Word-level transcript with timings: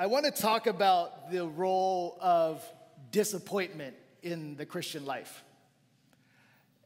I 0.00 0.06
want 0.06 0.26
to 0.26 0.30
talk 0.30 0.68
about 0.68 1.32
the 1.32 1.44
role 1.44 2.16
of 2.20 2.64
disappointment 3.10 3.96
in 4.22 4.54
the 4.54 4.64
Christian 4.64 5.04
life. 5.04 5.42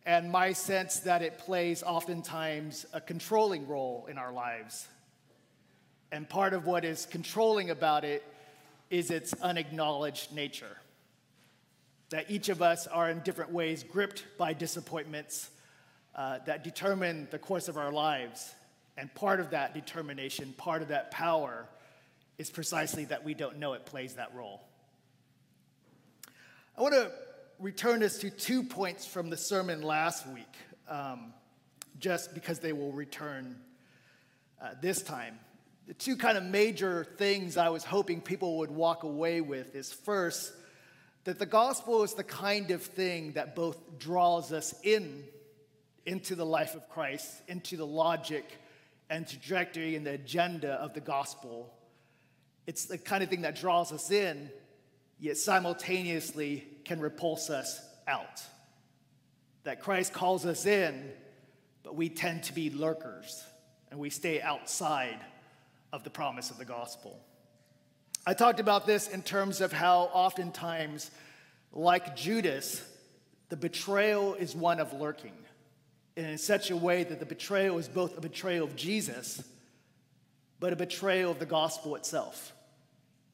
And 0.06 0.32
my 0.32 0.54
sense 0.54 1.00
that 1.00 1.20
it 1.20 1.36
plays 1.36 1.82
oftentimes 1.82 2.86
a 2.95 3.02
controlling 3.02 3.68
role 3.68 4.06
in 4.11 4.16
our 4.16 4.32
lives. 4.32 4.88
And 6.11 6.27
part 6.27 6.54
of 6.54 6.64
what 6.64 6.86
is 6.86 7.04
controlling 7.04 7.68
about 7.68 8.06
it 8.06 8.25
is 8.88 9.11
its 9.11 9.34
unacknowledged 9.42 10.32
nature. 10.32 10.79
That 12.08 12.30
each 12.30 12.48
of 12.48 12.62
us 12.62 12.86
are 12.86 13.10
in 13.10 13.20
different 13.20 13.52
ways 13.52 13.82
gripped 13.82 14.24
by 14.38 14.54
disappointments 14.54 15.50
uh, 16.14 16.38
that 16.46 16.64
determine 16.64 17.29
the 17.30 17.38
course 17.38 17.68
of 17.68 17.76
our 17.76 17.92
lives. 17.92 18.54
And 18.96 19.14
part 19.14 19.38
of 19.38 19.50
that 19.50 19.74
determination, 19.74 20.54
part 20.56 20.80
of 20.80 20.88
that 20.88 21.10
power, 21.10 21.68
is 22.43 22.50
precisely 22.50 23.05
that 23.05 23.24
we 23.24 23.34
don't 23.34 23.60
know 23.60 23.74
it 23.74 23.87
plays 23.87 24.14
that 24.14 24.34
role. 24.34 24.60
I 26.77 26.82
want 26.82 26.92
to 26.92 27.12
return 27.60 28.02
us 28.02 28.18
to 28.18 28.30
two 28.30 28.65
points 28.65 29.06
from 29.06 29.30
the 29.30 29.37
sermon 29.37 29.80
last 29.80 30.27
week, 30.27 30.52
um, 30.88 31.32
just 32.01 32.34
because 32.34 32.59
they 32.59 32.73
will 32.73 32.91
return 32.91 33.60
uh, 34.60 34.70
this 34.80 35.02
time. 35.02 35.38
The 35.87 35.95
two 35.95 36.16
kind 36.16 36.37
of 36.37 36.42
major 36.42 37.05
things 37.16 37.56
I 37.56 37.68
was 37.68 37.84
hoping 37.84 38.20
people 38.20 38.59
would 38.59 38.73
walk 38.73 39.04
away 39.04 39.40
with 39.40 39.77
is 39.77 39.93
first, 39.93 40.52
that 41.23 41.38
the 41.38 41.46
gospel 41.46 42.02
is 42.02 42.15
the 42.15 42.24
kind 42.24 42.73
of 42.73 42.82
thing 42.82 43.34
that 43.34 43.54
both 43.54 44.01
draws 44.01 44.52
us 44.52 44.74
in 44.82 45.23
into 46.06 46.34
the 46.34 46.46
life 46.46 46.74
of 46.74 46.88
Christ, 46.88 47.30
into 47.46 47.77
the 47.77 47.87
logic 47.87 48.45
and 49.09 49.29
trajectory 49.29 49.95
and 49.95 50.04
the 50.04 50.15
agenda 50.15 50.73
of 50.73 50.93
the 50.93 51.01
gospel. 51.01 51.73
It's 52.66 52.87
the 52.87 52.98
kind 52.98 53.23
of 53.23 53.30
thing 53.30 53.43
that 53.43 53.57
draws 53.57 53.93
us 53.93 54.11
in, 54.11 54.51
yet 55.18 55.37
simultaneously 55.37 56.66
can 56.85 57.01
repulse 57.01 57.51
us 57.51 57.80
out. 58.07 58.43
That 59.65 59.80
Christ 59.80 60.13
calls 60.13 60.46
us 60.46 60.66
in, 60.66 61.10
but 61.82 61.95
we 61.95 62.09
tend 62.09 62.45
to 62.45 62.52
be 62.52 62.71
lurkers 62.71 63.43
and 63.91 64.00
we 64.00 64.10
stay 64.10 64.41
outside 64.41 65.21
of 65.93 66.04
the 66.04 66.10
promise 66.10 66.50
of 66.50 66.59
the 66.59 66.65
gospel. 66.65 67.19
I 68.27 68.34
talked 68.34 68.60
about 68.60 68.87
this 68.87 69.09
in 69.09 69.22
terms 69.22 69.60
of 69.60 69.72
how 69.72 70.10
oftentimes, 70.12 71.10
like 71.72 72.16
Judas, 72.16 72.82
the 73.49 73.56
betrayal 73.56 74.34
is 74.34 74.54
one 74.54 74.81
of 74.81 74.93
lurking 74.93 75.34
and 76.16 76.26
in 76.26 76.38
such 76.38 76.71
a 76.71 76.76
way 76.76 77.04
that 77.04 77.21
the 77.21 77.26
betrayal 77.26 77.78
is 77.78 77.88
both 77.88 78.16
a 78.19 78.21
betrayal 78.21 78.65
of 78.65 78.76
Jesus, 78.76 79.43
but 80.62 80.72
a 80.72 80.77
betrayal 80.77 81.32
of 81.32 81.41
the 81.41 81.44
gospel 81.44 81.97
itself. 81.97 82.53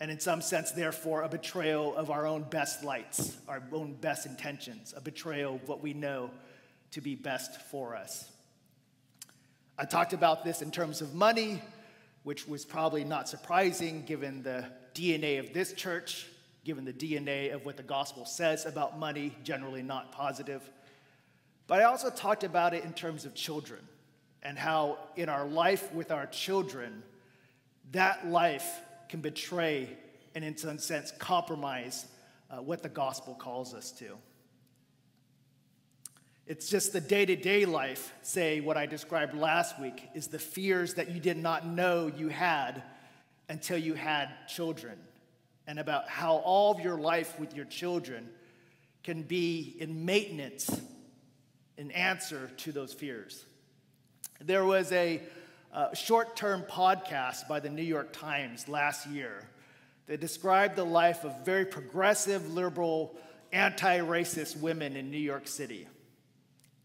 And 0.00 0.10
in 0.10 0.18
some 0.18 0.40
sense, 0.40 0.70
therefore, 0.70 1.24
a 1.24 1.28
betrayal 1.28 1.94
of 1.94 2.10
our 2.10 2.26
own 2.26 2.42
best 2.44 2.82
lights, 2.82 3.36
our 3.46 3.62
own 3.70 3.92
best 4.00 4.24
intentions, 4.24 4.94
a 4.96 5.00
betrayal 5.02 5.56
of 5.56 5.68
what 5.68 5.82
we 5.82 5.92
know 5.92 6.30
to 6.92 7.02
be 7.02 7.14
best 7.14 7.60
for 7.70 7.94
us. 7.94 8.30
I 9.76 9.84
talked 9.84 10.14
about 10.14 10.42
this 10.42 10.62
in 10.62 10.70
terms 10.70 11.02
of 11.02 11.14
money, 11.14 11.60
which 12.22 12.48
was 12.48 12.64
probably 12.64 13.04
not 13.04 13.28
surprising 13.28 14.04
given 14.06 14.42
the 14.42 14.64
DNA 14.94 15.38
of 15.38 15.52
this 15.52 15.74
church, 15.74 16.28
given 16.64 16.86
the 16.86 16.94
DNA 16.94 17.52
of 17.52 17.66
what 17.66 17.76
the 17.76 17.82
gospel 17.82 18.24
says 18.24 18.64
about 18.64 18.98
money, 18.98 19.36
generally 19.44 19.82
not 19.82 20.12
positive. 20.12 20.62
But 21.66 21.82
I 21.82 21.84
also 21.84 22.08
talked 22.08 22.42
about 22.42 22.72
it 22.72 22.84
in 22.84 22.94
terms 22.94 23.26
of 23.26 23.34
children 23.34 23.80
and 24.42 24.58
how 24.58 24.96
in 25.16 25.28
our 25.28 25.46
life 25.46 25.92
with 25.92 26.10
our 26.10 26.24
children, 26.24 27.02
that 27.92 28.28
life 28.28 28.80
can 29.08 29.20
betray 29.20 29.96
and, 30.34 30.44
in 30.44 30.56
some 30.56 30.78
sense, 30.78 31.12
compromise 31.18 32.06
uh, 32.50 32.56
what 32.56 32.82
the 32.82 32.88
gospel 32.88 33.34
calls 33.34 33.74
us 33.74 33.90
to. 33.92 34.16
It's 36.46 36.68
just 36.70 36.92
the 36.92 37.00
day 37.00 37.26
to 37.26 37.36
day 37.36 37.66
life, 37.66 38.12
say, 38.22 38.60
what 38.60 38.76
I 38.76 38.86
described 38.86 39.34
last 39.34 39.78
week, 39.78 40.08
is 40.14 40.28
the 40.28 40.38
fears 40.38 40.94
that 40.94 41.10
you 41.10 41.20
did 41.20 41.36
not 41.36 41.66
know 41.66 42.10
you 42.14 42.28
had 42.28 42.82
until 43.50 43.78
you 43.78 43.94
had 43.94 44.28
children, 44.46 44.98
and 45.66 45.78
about 45.78 46.08
how 46.08 46.36
all 46.36 46.72
of 46.72 46.80
your 46.80 46.98
life 46.98 47.38
with 47.38 47.54
your 47.54 47.66
children 47.66 48.28
can 49.02 49.22
be 49.22 49.76
in 49.78 50.04
maintenance 50.04 50.80
an 51.78 51.90
answer 51.92 52.50
to 52.58 52.72
those 52.72 52.92
fears. 52.92 53.44
There 54.40 54.64
was 54.64 54.90
a 54.92 55.22
short 55.94 56.34
term 56.34 56.64
podcast 56.68 57.46
by 57.46 57.60
the 57.60 57.70
New 57.70 57.82
York 57.82 58.12
Times 58.12 58.68
last 58.68 59.06
year 59.06 59.48
They 60.06 60.16
described 60.16 60.74
the 60.74 60.84
life 60.84 61.24
of 61.24 61.44
very 61.44 61.64
progressive, 61.64 62.52
liberal, 62.52 63.16
anti 63.52 63.98
racist 63.98 64.60
women 64.60 64.96
in 64.96 65.10
New 65.10 65.18
York 65.18 65.46
City. 65.46 65.86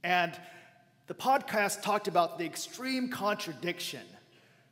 And 0.03 0.31
the 1.07 1.15
podcast 1.15 1.81
talked 1.81 2.07
about 2.07 2.37
the 2.37 2.45
extreme 2.45 3.09
contradiction 3.09 4.05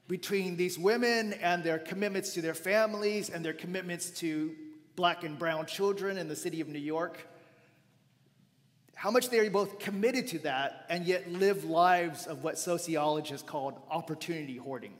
between 0.07 0.55
these 0.55 0.77
women 0.77 1.33
and 1.41 1.63
their 1.63 1.79
commitments 1.79 2.33
to 2.33 2.41
their 2.41 2.53
families 2.53 3.29
and 3.29 3.43
their 3.43 3.53
commitments 3.53 4.09
to 4.19 4.53
black 4.95 5.23
and 5.23 5.39
brown 5.39 5.65
children 5.65 6.17
in 6.17 6.27
the 6.27 6.35
city 6.35 6.61
of 6.61 6.67
New 6.67 6.79
York 6.79 7.17
how 9.01 9.09
much 9.09 9.29
they 9.29 9.39
are 9.39 9.49
both 9.49 9.79
committed 9.79 10.27
to 10.27 10.37
that 10.37 10.85
and 10.87 11.07
yet 11.07 11.27
live 11.27 11.63
lives 11.63 12.27
of 12.27 12.43
what 12.43 12.55
sociologists 12.55 13.41
called 13.41 13.73
opportunity 13.89 14.57
hoarding. 14.57 14.93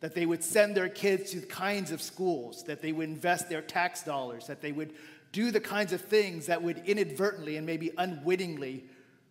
That 0.00 0.16
they 0.16 0.26
would 0.26 0.42
send 0.42 0.76
their 0.76 0.88
kids 0.88 1.30
to 1.30 1.38
the 1.38 1.46
kinds 1.46 1.92
of 1.92 2.02
schools, 2.02 2.64
that 2.64 2.82
they 2.82 2.90
would 2.90 3.08
invest 3.08 3.48
their 3.48 3.62
tax 3.62 4.02
dollars, 4.02 4.48
that 4.48 4.60
they 4.60 4.72
would 4.72 4.92
do 5.30 5.52
the 5.52 5.60
kinds 5.60 5.92
of 5.92 6.00
things 6.00 6.46
that 6.46 6.64
would 6.64 6.78
inadvertently 6.84 7.56
and 7.56 7.64
maybe 7.64 7.92
unwittingly 7.96 8.86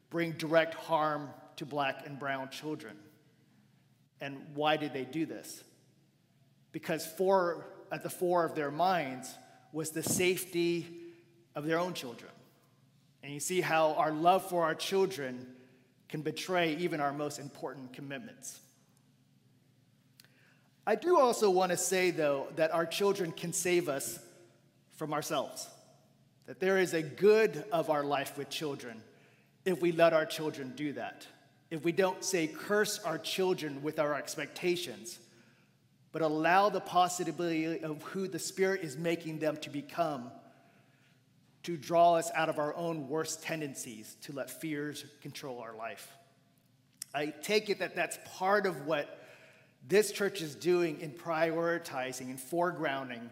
bring 0.10 0.32
direct 0.38 0.74
harm 0.74 1.30
to 1.58 1.66
black 1.66 2.08
and 2.08 2.18
brown 2.18 2.48
children. 2.48 2.96
And 4.22 4.38
why 4.56 4.78
did 4.78 4.94
they 4.94 5.04
do 5.04 5.26
this? 5.26 5.66
Because 6.72 7.06
for, 7.06 7.66
at 7.92 8.04
the 8.04 8.10
fore 8.10 8.46
of 8.46 8.56
their 8.56 8.72
minds 8.72 9.36
was 9.74 9.90
the 9.90 10.02
safety 10.02 10.88
of 11.56 11.66
their 11.66 11.78
own 11.78 11.94
children 11.94 12.31
and 13.24 13.34
you 13.34 13.40
see 13.40 13.62
how 13.62 13.94
our 13.94 14.12
love 14.12 14.48
for 14.50 14.64
our 14.64 14.76
children 14.76 15.48
can 16.10 16.22
betray 16.22 16.76
even 16.78 17.00
our 17.00 17.14
most 17.14 17.40
important 17.40 17.94
commitments. 17.94 18.60
I 20.86 20.96
do 20.96 21.20
also 21.20 21.50
want 21.50 21.72
to 21.72 21.78
say, 21.78 22.12
though, 22.12 22.48
that 22.56 22.74
our 22.74 22.86
children 22.86 23.32
can 23.32 23.54
save 23.54 23.88
us 23.88 24.20
from 24.98 25.14
ourselves. 25.14 25.70
That 26.48 26.60
there 26.60 26.80
is 26.80 26.94
a 26.94 27.02
good 27.02 27.64
of 27.72 27.90
our 27.90 28.04
life 28.04 28.38
with 28.38 28.50
children 28.50 29.02
if 29.64 29.82
we 29.82 29.92
let 29.92 30.12
our 30.14 30.26
children 30.26 30.74
do 30.76 30.94
that. 30.94 31.26
If 31.70 31.84
we 31.84 31.92
don't 31.92 32.24
say, 32.26 32.48
curse 32.48 33.00
our 33.00 33.18
children 33.18 33.84
with 33.84 34.00
our 34.00 34.16
expectations, 34.16 35.20
but 36.12 36.22
allow 36.22 36.70
the 36.70 36.82
possibility 36.82 37.80
of 37.80 38.02
who 38.04 38.28
the 38.28 38.40
Spirit 38.40 38.82
is 38.82 38.98
making 38.98 39.40
them 39.40 39.56
to 39.58 39.70
become 39.70 40.32
to 41.64 41.78
draw 41.78 42.16
us 42.16 42.32
out 42.34 42.50
of 42.50 42.60
our 42.60 42.76
own 42.76 43.08
worst 43.08 43.44
tendencies 43.44 44.16
to 44.22 44.34
let 44.34 44.50
fears 44.50 45.06
control 45.22 45.60
our 45.60 45.76
life. 45.76 46.12
I 47.14 47.28
take 47.28 47.70
it 47.70 47.80
that 47.80 47.96
that's 47.96 48.18
part 48.38 48.66
of 48.66 48.86
what 48.88 49.20
this 49.88 50.12
church 50.12 50.42
is 50.42 50.56
doing 50.56 51.02
in 51.02 51.12
prioritizing 51.12 52.30
and 52.30 52.40
foregrounding 52.40 53.30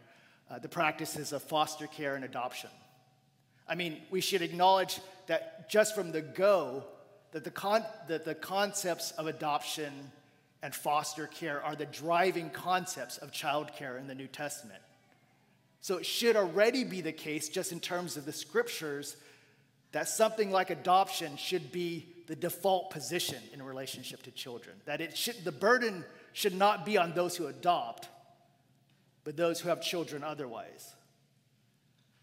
uh, 0.50 0.59
the 0.59 0.69
practices 0.69 1.31
of 1.31 1.44
foster 1.44 1.88
care 1.88 2.16
and 2.16 2.25
adoption. 2.25 2.69
I 3.67 3.75
mean, 3.75 4.01
we 4.09 4.22
should 4.22 4.41
acknowledge 4.41 5.00
that 5.28 5.69
just 5.69 5.94
from 5.94 6.11
the 6.11 6.22
go, 6.22 6.84
that 7.31 7.44
the, 7.44 7.51
con- 7.51 7.85
that 8.07 8.25
the 8.25 8.34
concepts 8.34 9.11
of 9.11 9.28
adoption 9.28 9.94
and 10.63 10.73
foster 10.73 11.28
care 11.28 11.63
are 11.63 11.75
the 11.75 11.85
driving 11.85 12.50
concepts 12.50 13.17
of 13.17 13.31
child 13.31 13.72
care 13.73 13.97
in 13.97 14.08
the 14.08 14.16
New 14.16 14.28
Testament. 14.28 14.82
So 15.81 15.97
it 15.97 16.05
should 16.05 16.35
already 16.35 16.84
be 16.84 17.02
the 17.02 17.11
case, 17.11 17.49
just 17.49 17.72
in 17.72 17.79
terms 17.79 18.17
of 18.17 18.26
the 18.26 18.34
scriptures, 18.34 19.16
that 19.91 20.08
something 20.08 20.52
like 20.52 20.70
adoption 20.70 21.37
should 21.37 21.72
be 21.72 22.08
the 22.28 22.35
default 22.35 22.91
position 22.91 23.41
in 23.53 23.64
relationship 23.64 24.22
to 24.23 24.31
children. 24.31 24.76
That 24.85 25.02
it 25.02 25.17
should, 25.17 25.43
the 25.43 25.52
burden 25.52 26.05
should 26.34 26.53
not 26.53 26.85
be 26.85 26.97
on 26.97 27.14
those 27.14 27.35
who 27.35 27.47
adopt, 27.47 28.08
but 29.23 29.35
those 29.35 29.59
who 29.59 29.70
have 29.70 29.81
children 29.81 30.23
otherwise. 30.23 30.93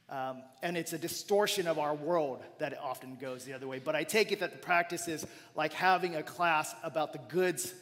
Um, 0.09 0.43
and 0.63 0.77
it's 0.77 0.93
a 0.93 0.99
distortion 0.99 1.67
of 1.67 1.81
our 1.81 1.95
world 1.95 2.45
that 2.59 2.73
it 2.73 2.79
often 2.81 3.17
goes 3.17 3.45
the 3.45 3.55
other 3.55 3.67
way. 3.67 3.81
But 3.81 3.97
I 3.97 4.05
take 4.05 4.31
it 4.31 4.39
that 4.41 4.53
the 4.53 4.59
practice 4.59 5.09
is 5.09 5.27
like 5.57 5.73
having 5.73 6.15
a 6.15 6.23
class 6.23 6.73
about 6.85 7.13
the 7.13 7.19
goods 7.19 7.75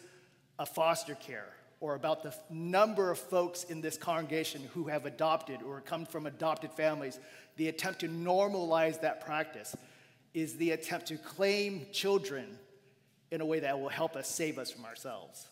of 0.58 0.70
foster 0.70 1.14
care 1.16 1.52
or 1.84 1.94
about 1.94 2.22
the 2.22 2.32
number 2.48 3.10
of 3.10 3.18
folks 3.18 3.64
in 3.64 3.82
this 3.82 3.98
congregation 3.98 4.66
who 4.72 4.84
have 4.84 5.04
adopted 5.04 5.60
or 5.62 5.82
come 5.82 6.06
from 6.06 6.24
adopted 6.24 6.72
families, 6.72 7.20
the 7.58 7.68
attempt 7.68 8.00
to 8.00 8.08
normalize 8.08 9.02
that 9.02 9.22
practice 9.22 9.76
is 10.32 10.56
the 10.56 10.70
attempt 10.70 11.04
to 11.04 11.18
claim 11.18 11.86
children 11.92 12.46
in 13.30 13.42
a 13.42 13.44
way 13.44 13.60
that 13.60 13.78
will 13.78 13.90
help 13.90 14.16
us 14.16 14.26
save 14.26 14.58
us 14.58 14.70
from 14.70 14.86
ourselves. 14.86 15.46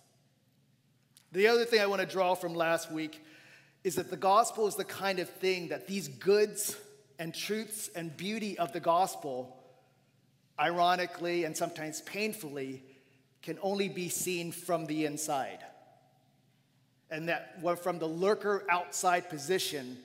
The 1.32 1.48
other 1.48 1.66
thing 1.66 1.82
I 1.82 1.86
want 1.86 2.00
to 2.00 2.06
draw 2.06 2.34
from 2.34 2.54
last 2.54 2.90
week 2.90 3.22
is 3.84 3.96
that 3.96 4.08
the 4.08 4.16
gospel 4.16 4.66
is 4.66 4.74
the 4.74 4.84
kind 4.84 5.18
of 5.18 5.28
thing 5.28 5.68
that 5.68 5.86
these 5.86 6.08
goods 6.08 6.78
and 7.18 7.34
truths 7.34 7.90
and 7.94 8.16
beauty 8.16 8.56
of 8.56 8.72
the 8.72 8.80
gospel, 8.80 9.54
ironically 10.58 11.44
and 11.44 11.54
sometimes 11.54 12.00
painfully, 12.00 12.82
can 13.42 13.58
only 13.60 13.90
be 13.90 14.08
seen 14.08 14.50
from 14.50 14.86
the 14.86 15.04
inside. 15.04 15.58
And 17.12 17.28
that 17.28 17.60
from 17.82 17.98
the 17.98 18.08
lurker 18.08 18.64
outside 18.70 19.28
position, 19.28 19.98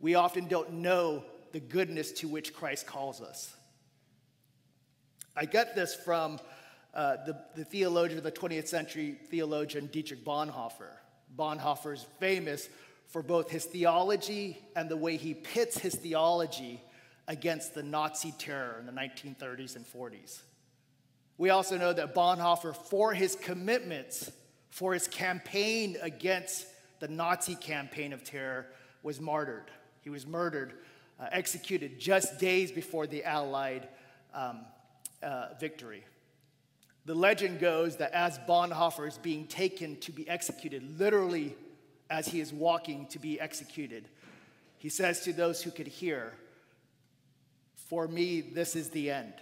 we 0.00 0.16
often 0.16 0.48
don't 0.48 0.72
know 0.72 1.24
the 1.52 1.60
goodness 1.60 2.10
to 2.12 2.28
which 2.28 2.52
Christ 2.52 2.84
calls 2.84 3.22
us. 3.22 3.54
I 5.36 5.44
get 5.44 5.76
this 5.76 5.94
from 5.94 6.40
uh, 6.92 7.18
the, 7.24 7.40
the 7.54 7.64
theologian, 7.64 8.20
the 8.24 8.32
20th 8.32 8.66
century 8.66 9.16
theologian 9.30 9.86
Dietrich 9.86 10.24
Bonhoeffer. 10.24 10.90
Bonhoeffer 11.36 11.94
is 11.94 12.04
famous 12.18 12.68
for 13.06 13.22
both 13.22 13.50
his 13.50 13.64
theology 13.64 14.58
and 14.74 14.88
the 14.88 14.96
way 14.96 15.16
he 15.16 15.34
pits 15.34 15.78
his 15.78 15.94
theology 15.94 16.82
against 17.28 17.74
the 17.74 17.84
Nazi 17.84 18.34
terror 18.36 18.78
in 18.80 18.86
the 18.86 18.92
1930s 18.92 19.76
and 19.76 19.86
40s. 19.86 20.40
We 21.36 21.50
also 21.50 21.78
know 21.78 21.92
that 21.92 22.16
Bonhoeffer, 22.16 22.74
for 22.74 23.14
his 23.14 23.36
commitments, 23.36 24.32
for 24.70 24.94
his 24.94 25.08
campaign 25.08 25.96
against 26.02 26.66
the 27.00 27.08
Nazi 27.08 27.54
campaign 27.54 28.12
of 28.12 28.24
terror, 28.24 28.66
was 29.02 29.20
martyred. 29.20 29.70
He 30.02 30.10
was 30.10 30.26
murdered, 30.26 30.74
uh, 31.20 31.26
executed 31.30 31.98
just 31.98 32.38
days 32.38 32.72
before 32.72 33.06
the 33.06 33.24
Allied 33.24 33.88
um, 34.34 34.60
uh, 35.22 35.48
victory. 35.60 36.04
The 37.04 37.14
legend 37.14 37.60
goes 37.60 37.96
that 37.96 38.12
as 38.12 38.38
Bonhoeffer 38.40 39.08
is 39.08 39.16
being 39.16 39.46
taken 39.46 39.96
to 40.00 40.12
be 40.12 40.28
executed, 40.28 40.98
literally 40.98 41.56
as 42.10 42.28
he 42.28 42.40
is 42.40 42.52
walking 42.52 43.06
to 43.06 43.18
be 43.18 43.40
executed, 43.40 44.08
he 44.76 44.88
says 44.88 45.20
to 45.20 45.32
those 45.32 45.62
who 45.62 45.70
could 45.70 45.86
hear, 45.86 46.34
For 47.88 48.06
me, 48.06 48.40
this 48.40 48.76
is 48.76 48.90
the 48.90 49.10
end, 49.10 49.34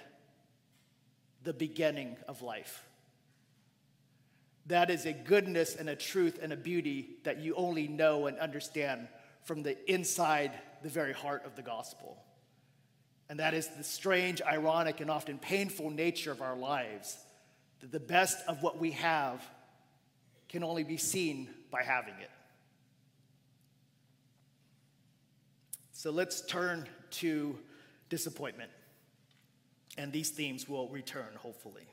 the 1.43 1.53
beginning 1.53 2.17
of 2.29 2.43
life. 2.43 2.86
That 4.67 4.91
is 4.91 5.07
a 5.07 5.13
goodness 5.13 5.77
and 5.77 5.89
a 5.89 5.97
truth 5.97 6.41
and 6.43 6.53
a 6.53 6.57
beauty 6.57 7.17
that 7.23 7.39
you 7.39 7.55
only 7.55 7.87
know 7.87 8.27
and 8.27 8.39
understand 8.39 9.09
from 9.45 9.63
the 9.63 9.77
inside, 9.91 10.53
the 10.83 10.89
very 10.89 11.13
heart 11.13 11.45
of 11.47 11.55
the 11.55 11.63
gospel. 11.63 12.17
And 13.29 13.39
that 13.39 13.55
is 13.55 13.69
the 13.69 13.85
strange, 13.85 14.43
ironic, 14.43 15.01
and 15.01 15.11
often 15.11 15.39
painful 15.39 15.91
nature 15.91 16.33
of 16.33 16.43
our 16.43 16.57
lives 16.57 17.17
that 17.81 17.93
the 17.93 18.01
best 18.01 18.39
of 18.49 18.63
what 18.63 18.79
we 18.79 18.93
have 18.93 19.41
can 20.49 20.65
only 20.65 20.85
be 20.85 20.97
seen 20.97 21.49
by 21.71 21.83
having 21.83 22.15
it. 22.15 22.31
So 25.93 26.11
let's 26.11 26.41
turn 26.43 26.89
to 27.13 27.59
disappointment. 28.09 28.71
And 29.99 30.13
these 30.13 30.31
themes 30.31 30.69
will 30.69 30.89
return, 30.89 31.35
hopefully. 31.37 31.87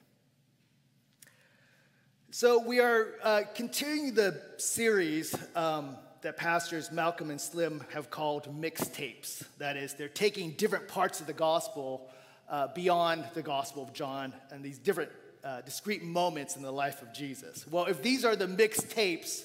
So, 2.36 2.58
we 2.58 2.80
are 2.80 3.10
uh, 3.22 3.42
continuing 3.54 4.16
the 4.16 4.42
series 4.58 5.36
um, 5.56 5.98
that 6.24 6.36
pastors 6.36 6.92
Malcolm 6.92 7.30
and 7.30 7.40
Slim 7.40 7.84
have 7.94 8.10
called 8.10 8.60
mixtapes. 8.60 9.44
That 9.60 9.78
is, 9.78 9.94
they're 9.94 10.08
taking 10.08 10.54
different 10.54 10.88
parts 10.88 11.22
of 11.22 11.28
the 11.28 11.34
gospel 11.34 12.10
uh, 12.50 12.70
beyond 12.74 13.26
the 13.36 13.44
gospel 13.44 13.84
of 13.84 13.94
John 13.94 14.34
and 14.50 14.64
these 14.64 14.80
different 14.80 15.12
uh, 15.44 15.62
discrete 15.62 16.04
moments 16.04 16.56
in 16.56 16.64
the 16.64 16.72
life 16.72 17.04
of 17.04 17.14
Jesus. 17.14 17.68
Well, 17.68 17.86
if 17.86 18.02
these 18.02 18.26
are 18.26 18.36
the 18.36 18.48
mixtapes, 18.48 19.44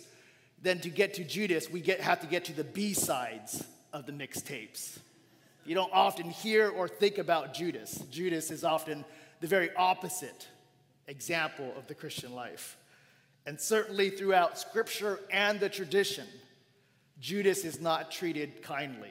then 0.63 0.81
to 0.81 0.89
get 0.89 1.13
to 1.15 1.25
Judas, 1.25 1.69
we 1.69 1.83
get, 1.83 2.01
have 2.01 2.23
to 2.23 2.27
get 2.27 2.47
to 2.47 2.55
the 2.55 2.65
B 2.65 2.95
sides 2.95 3.65
of 3.93 4.07
the 4.07 4.13
mixtapes. 4.13 4.97
You 5.67 5.75
don't 5.75 5.93
often 5.93 6.31
hear 6.31 6.71
or 6.71 6.89
think 6.89 7.19
about 7.19 7.53
Judas. 7.53 8.03
Judas 8.11 8.51
is 8.51 8.65
often 8.65 9.05
the 9.41 9.47
very 9.47 9.69
opposite 9.77 10.49
example 11.09 11.73
of 11.77 11.87
the 11.89 11.95
Christian 11.95 12.35
life. 12.35 12.77
And 13.47 13.61
certainly 13.61 14.11
throughout 14.11 14.59
scripture 14.59 15.21
and 15.33 15.59
the 15.59 15.69
tradition, 15.69 16.27
Judas 17.19 17.65
is 17.65 17.81
not 17.81 18.13
treated 18.13 18.63
kindly. 18.63 19.11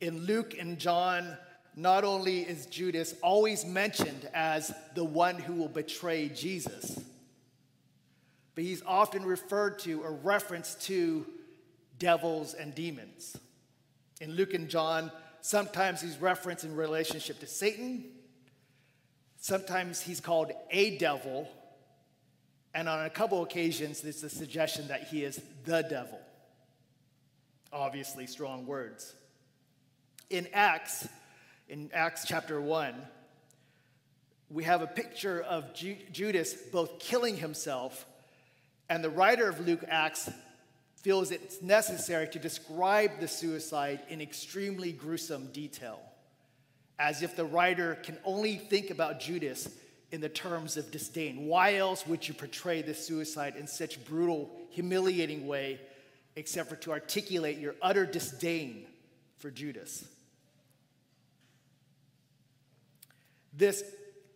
In 0.00 0.24
Luke 0.24 0.54
and 0.58 0.78
John, 0.78 1.36
not 1.76 2.04
only 2.04 2.40
is 2.40 2.66
Judas 2.66 3.14
always 3.22 3.64
mentioned 3.64 4.28
as 4.32 4.72
the 4.94 5.04
one 5.04 5.38
who 5.38 5.54
will 5.54 5.68
betray 5.68 6.28
Jesus, 6.28 7.00
but 8.54 8.64
he's 8.64 8.82
often 8.86 9.24
referred 9.24 9.80
to 9.80 10.02
or 10.02 10.12
referenced 10.12 10.82
to 10.82 11.26
devils 11.98 12.54
and 12.54 12.74
demons. 12.74 13.36
In 14.20 14.32
Luke 14.32 14.54
and 14.54 14.68
John, 14.68 15.10
sometimes 15.40 16.00
he's 16.00 16.18
referenced 16.18 16.64
in 16.64 16.76
relationship 16.76 17.40
to 17.40 17.46
Satan, 17.46 18.04
sometimes 19.44 20.00
he's 20.00 20.20
called 20.20 20.52
a 20.70 20.96
devil, 20.96 21.46
and 22.72 22.88
on 22.88 23.04
a 23.04 23.10
couple 23.10 23.42
occasions, 23.42 24.00
there's 24.00 24.24
a 24.24 24.30
suggestion 24.30 24.88
that 24.88 25.08
he 25.08 25.22
is 25.22 25.38
the 25.66 25.82
devil. 25.82 26.18
Obviously, 27.70 28.26
strong 28.26 28.64
words. 28.64 29.14
In 30.30 30.48
Acts, 30.54 31.06
in 31.68 31.90
Acts 31.92 32.24
chapter 32.26 32.58
1, 32.58 32.94
we 34.48 34.64
have 34.64 34.80
a 34.80 34.86
picture 34.86 35.42
of 35.42 35.74
Ju- 35.74 35.98
Judas 36.10 36.54
both 36.54 36.98
killing 36.98 37.36
himself, 37.36 38.06
and 38.88 39.04
the 39.04 39.10
writer 39.10 39.46
of 39.46 39.60
Luke 39.66 39.84
Acts 39.86 40.30
feels 41.02 41.30
it's 41.30 41.60
necessary 41.60 42.28
to 42.28 42.38
describe 42.38 43.20
the 43.20 43.28
suicide 43.28 44.00
in 44.08 44.22
extremely 44.22 44.90
gruesome 44.90 45.48
detail, 45.52 46.00
as 46.98 47.22
if 47.22 47.36
the 47.36 47.44
writer 47.44 47.96
can 48.02 48.18
only 48.24 48.56
think 48.56 48.90
about 48.90 49.20
Judas 49.20 49.68
in 50.12 50.20
the 50.20 50.28
terms 50.28 50.76
of 50.76 50.90
disdain. 50.90 51.46
Why 51.46 51.76
else 51.76 52.06
would 52.06 52.26
you 52.26 52.34
portray 52.34 52.82
this 52.82 53.04
suicide 53.04 53.56
in 53.56 53.66
such 53.66 54.04
brutal, 54.04 54.50
humiliating 54.70 55.46
way, 55.46 55.80
except 56.36 56.68
for 56.68 56.76
to 56.76 56.92
articulate 56.92 57.58
your 57.58 57.74
utter 57.82 58.06
disdain 58.06 58.86
for 59.38 59.50
Judas? 59.50 60.04
This 63.52 63.82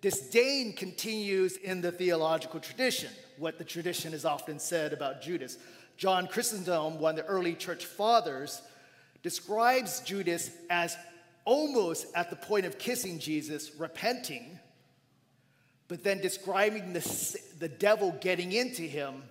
disdain 0.00 0.72
continues 0.72 1.56
in 1.56 1.80
the 1.80 1.92
theological 1.92 2.60
tradition, 2.60 3.10
what 3.36 3.58
the 3.58 3.64
tradition 3.64 4.12
has 4.12 4.24
often 4.24 4.58
said 4.58 4.92
about 4.92 5.22
Judas. 5.22 5.58
John 5.96 6.26
Chrysostom, 6.26 7.00
one 7.00 7.18
of 7.18 7.24
the 7.24 7.30
early 7.30 7.54
church 7.54 7.84
fathers, 7.84 8.62
describes 9.22 10.00
Judas 10.00 10.50
as 10.70 10.96
almost 11.48 12.06
at 12.14 12.28
the 12.28 12.36
point 12.36 12.66
of 12.66 12.78
kissing 12.78 13.18
Jesus, 13.18 13.72
repenting, 13.78 14.58
but 15.88 16.04
then 16.04 16.20
describing 16.20 16.92
the, 16.92 17.40
the 17.58 17.68
devil 17.68 18.14
getting 18.20 18.52
into 18.52 18.82
him 18.82 19.22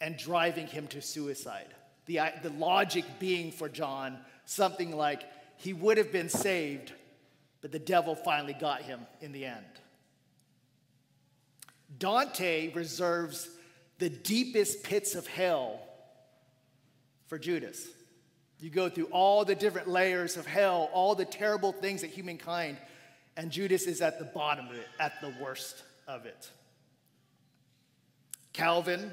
and 0.00 0.16
driving 0.16 0.66
him 0.66 0.86
to 0.86 1.02
suicide. 1.02 1.68
The, 2.06 2.20
the 2.42 2.50
logic 2.50 3.04
being 3.18 3.52
for 3.52 3.68
John 3.68 4.18
something 4.46 4.96
like 4.96 5.22
he 5.58 5.74
would 5.74 5.98
have 5.98 6.10
been 6.10 6.30
saved 6.30 6.94
but 7.60 7.72
the 7.72 7.78
devil 7.78 8.14
finally 8.14 8.54
got 8.54 8.80
him 8.80 9.00
in 9.20 9.32
the 9.32 9.44
end. 9.44 9.66
Dante 11.98 12.72
reserves 12.72 13.50
the 13.98 14.08
deepest 14.08 14.82
pits 14.82 15.14
of 15.14 15.26
hell 15.26 15.80
for 17.26 17.38
Judas. 17.38 17.86
You 18.60 18.68
go 18.68 18.90
through 18.90 19.06
all 19.06 19.44
the 19.44 19.54
different 19.54 19.88
layers 19.88 20.36
of 20.36 20.46
hell, 20.46 20.90
all 20.92 21.14
the 21.14 21.24
terrible 21.24 21.72
things 21.72 22.02
that 22.02 22.10
humankind, 22.10 22.76
and 23.36 23.50
Judas 23.50 23.86
is 23.86 24.02
at 24.02 24.18
the 24.18 24.26
bottom 24.26 24.68
of 24.68 24.76
it, 24.76 24.86
at 24.98 25.20
the 25.22 25.32
worst 25.40 25.82
of 26.06 26.26
it. 26.26 26.50
Calvin 28.52 29.12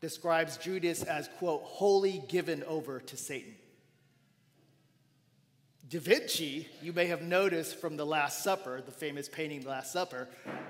describes 0.00 0.58
Judas 0.58 1.02
as, 1.02 1.28
quote, 1.38 1.62
wholly 1.62 2.22
given 2.28 2.62
over 2.64 3.00
to 3.00 3.16
Satan. 3.16 3.54
Da 5.88 6.00
Vinci, 6.00 6.68
you 6.82 6.92
may 6.92 7.06
have 7.06 7.22
noticed 7.22 7.80
from 7.80 7.96
the 7.96 8.04
Last 8.04 8.42
Supper, 8.42 8.82
the 8.84 8.92
famous 8.92 9.28
painting, 9.28 9.62
The 9.62 9.68
Last 9.70 9.92
Supper, 9.92 10.28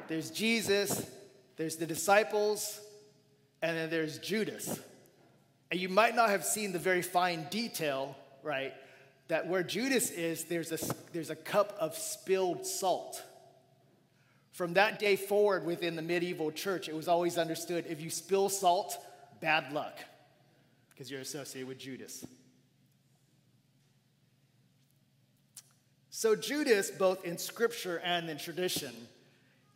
there's 0.09 0.31
Jesus, 0.31 1.09
there's 1.57 1.77
the 1.77 1.87
disciples, 1.87 2.81
and 3.63 3.77
then 3.77 3.91
there's 3.91 4.19
Judas. 4.19 4.81
And 5.73 5.81
you 5.81 5.89
might 5.89 6.15
not 6.15 6.29
have 6.29 6.45
seen 6.45 6.73
the 6.73 6.79
very 6.79 7.01
fine 7.01 7.47
detail, 7.49 8.15
right? 8.43 8.75
That 9.29 9.47
where 9.47 9.63
Judas 9.63 10.11
is, 10.11 10.45
there's 10.45 10.71
a, 10.71 10.95
there's 11.15 11.31
a 11.31 11.35
cup 11.35 11.75
of 11.81 11.97
spilled 11.97 12.67
salt. 12.67 13.23
From 14.53 14.75
that 14.75 14.99
day 14.99 15.17
forward 15.17 15.65
within 15.65 15.97
the 15.97 16.03
medieval 16.03 16.53
church, 16.53 16.91
it 16.91 16.95
was 16.95 17.09
always 17.09 17.39
understood 17.39 17.87
if 17.89 18.03
you 18.03 18.11
spill 18.11 18.51
salt, 18.51 18.99
bad 19.41 19.73
luck, 19.73 19.99
because 20.91 21.11
you're 21.11 21.23
associated 21.23 21.69
with 21.69 21.79
Judas. 21.79 22.23
So, 26.11 26.37
Judas, 26.37 26.91
both 26.91 27.25
in 27.25 27.39
scripture 27.39 27.99
and 28.05 28.29
in 28.29 28.37
tradition, 28.37 28.93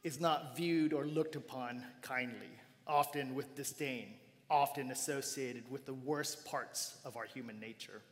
is 0.05 0.21
not 0.21 0.59
viewed 0.59 0.93
or 0.93 1.07
looked 1.07 1.37
upon 1.37 1.83
kindly, 2.03 2.51
often 2.87 3.35
with 3.35 3.57
disdain. 3.57 4.09
Often 4.51 4.91
associated 4.91 5.71
with 5.71 5.87
the 5.87 5.95
worst 5.95 6.45
parts 6.45 6.97
of 7.05 7.17
our 7.17 7.25
human 7.25 7.59
nature. 7.59 8.03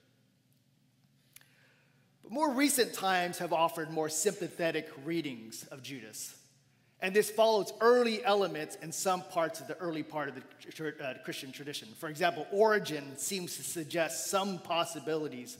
But 2.22 2.32
more 2.32 2.52
recent 2.52 2.94
times 2.94 3.38
have 3.38 3.52
offered 3.52 3.90
more 3.90 4.08
sympathetic 4.08 4.88
readings 5.04 5.64
of 5.64 5.82
Judas. 5.82 6.34
And 7.00 7.14
this 7.14 7.30
follows 7.30 7.72
early 7.80 8.24
elements 8.24 8.76
in 8.80 8.90
some 8.90 9.22
parts 9.22 9.60
of 9.60 9.66
the 9.66 9.76
early 9.76 10.02
part 10.02 10.30
of 10.30 10.36
the 10.36 11.04
uh, 11.04 11.14
Christian 11.22 11.52
tradition. 11.52 11.88
For 11.98 12.08
example, 12.08 12.46
Origen 12.50 13.16
seems 13.18 13.56
to 13.56 13.62
suggest 13.62 14.28
some 14.28 14.58
possibilities 14.58 15.58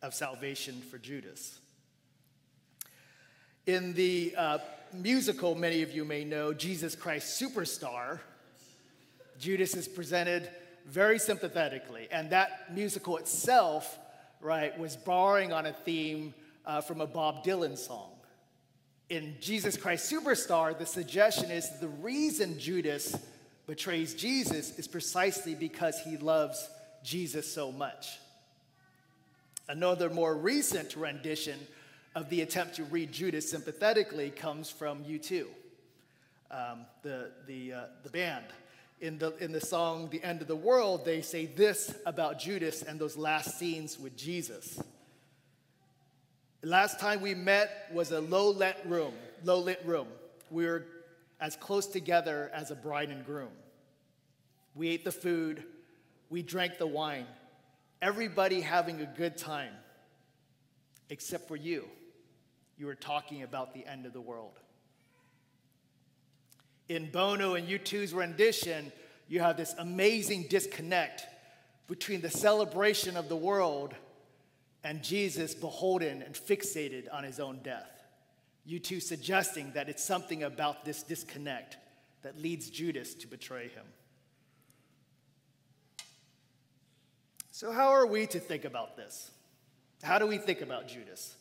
of 0.00 0.14
salvation 0.14 0.80
for 0.80 0.96
Judas. 0.96 1.58
In 3.66 3.92
the 3.92 4.34
uh, 4.38 4.58
musical, 4.92 5.54
many 5.54 5.82
of 5.82 5.90
you 5.92 6.04
may 6.04 6.24
know, 6.24 6.54
Jesus 6.54 6.94
Christ 6.94 7.40
Superstar, 7.42 8.20
Judas 9.38 9.74
is 9.74 9.88
presented 9.88 10.48
very 10.86 11.18
sympathetically. 11.18 12.08
And 12.10 12.30
that 12.30 12.72
musical 12.72 13.16
itself, 13.16 13.98
right, 14.40 14.76
was 14.78 14.96
borrowing 14.96 15.52
on 15.52 15.66
a 15.66 15.72
theme 15.72 16.34
uh, 16.64 16.80
from 16.80 17.00
a 17.00 17.06
Bob 17.06 17.44
Dylan 17.44 17.76
song. 17.76 18.10
In 19.08 19.36
Jesus 19.40 19.76
Christ 19.76 20.10
Superstar, 20.10 20.76
the 20.76 20.86
suggestion 20.86 21.50
is 21.50 21.78
the 21.78 21.88
reason 21.88 22.58
Judas 22.58 23.16
betrays 23.66 24.14
Jesus 24.14 24.78
is 24.78 24.88
precisely 24.88 25.54
because 25.54 26.00
he 26.00 26.16
loves 26.16 26.68
Jesus 27.04 27.52
so 27.52 27.70
much. 27.70 28.18
Another 29.68 30.08
more 30.10 30.36
recent 30.36 30.96
rendition 30.96 31.58
of 32.14 32.30
the 32.30 32.40
attempt 32.40 32.76
to 32.76 32.84
read 32.84 33.12
Judas 33.12 33.48
sympathetically 33.48 34.30
comes 34.30 34.70
from 34.70 35.04
U2, 35.04 35.46
um, 36.50 36.86
the, 37.02 37.30
the, 37.46 37.72
uh, 37.72 37.84
the 38.02 38.10
band 38.10 38.44
in 39.00 39.18
the, 39.18 39.36
in 39.36 39.52
the 39.52 39.60
song 39.60 40.08
The 40.10 40.22
End 40.22 40.40
of 40.40 40.48
the 40.48 40.56
World, 40.56 41.04
they 41.04 41.20
say 41.20 41.46
this 41.46 41.94
about 42.06 42.38
Judas 42.38 42.82
and 42.82 42.98
those 42.98 43.16
last 43.16 43.58
scenes 43.58 43.98
with 43.98 44.16
Jesus. 44.16 44.80
Last 46.62 46.98
time 46.98 47.20
we 47.20 47.34
met 47.34 47.70
was 47.92 48.10
a 48.10 48.20
low 48.20 48.50
lit 48.50 48.76
room, 48.86 49.12
low 49.44 49.60
lit 49.60 49.80
room. 49.84 50.08
We 50.50 50.66
were 50.66 50.86
as 51.40 51.56
close 51.56 51.86
together 51.86 52.50
as 52.54 52.70
a 52.70 52.74
bride 52.74 53.10
and 53.10 53.24
groom. 53.24 53.52
We 54.74 54.88
ate 54.88 55.04
the 55.04 55.12
food, 55.12 55.62
we 56.30 56.42
drank 56.42 56.78
the 56.78 56.86
wine, 56.86 57.26
everybody 58.00 58.60
having 58.60 59.00
a 59.00 59.06
good 59.06 59.36
time, 59.36 59.72
except 61.10 61.48
for 61.48 61.56
you. 61.56 61.86
You 62.78 62.86
were 62.86 62.94
talking 62.94 63.42
about 63.42 63.72
the 63.72 63.86
end 63.86 64.06
of 64.06 64.12
the 64.12 64.20
world 64.20 64.58
in 66.88 67.10
Bono 67.10 67.54
and 67.54 67.68
U2's 67.68 68.14
rendition, 68.14 68.92
you 69.28 69.40
have 69.40 69.56
this 69.56 69.74
amazing 69.78 70.46
disconnect 70.48 71.24
between 71.88 72.20
the 72.20 72.30
celebration 72.30 73.16
of 73.16 73.28
the 73.28 73.36
world 73.36 73.94
and 74.84 75.02
Jesus 75.02 75.54
beholden 75.54 76.22
and 76.22 76.34
fixated 76.34 77.12
on 77.12 77.24
his 77.24 77.40
own 77.40 77.60
death. 77.62 77.90
U2 78.68 79.02
suggesting 79.02 79.72
that 79.72 79.88
it's 79.88 80.04
something 80.04 80.42
about 80.42 80.84
this 80.84 81.02
disconnect 81.02 81.76
that 82.22 82.40
leads 82.40 82.70
Judas 82.70 83.14
to 83.14 83.26
betray 83.26 83.68
him. 83.68 83.84
So, 87.52 87.72
how 87.72 87.88
are 87.88 88.06
we 88.06 88.26
to 88.26 88.38
think 88.38 88.64
about 88.64 88.96
this? 88.96 89.30
How 90.02 90.18
do 90.18 90.26
we 90.26 90.36
think 90.38 90.60
about 90.60 90.88
Judas? 90.88 91.36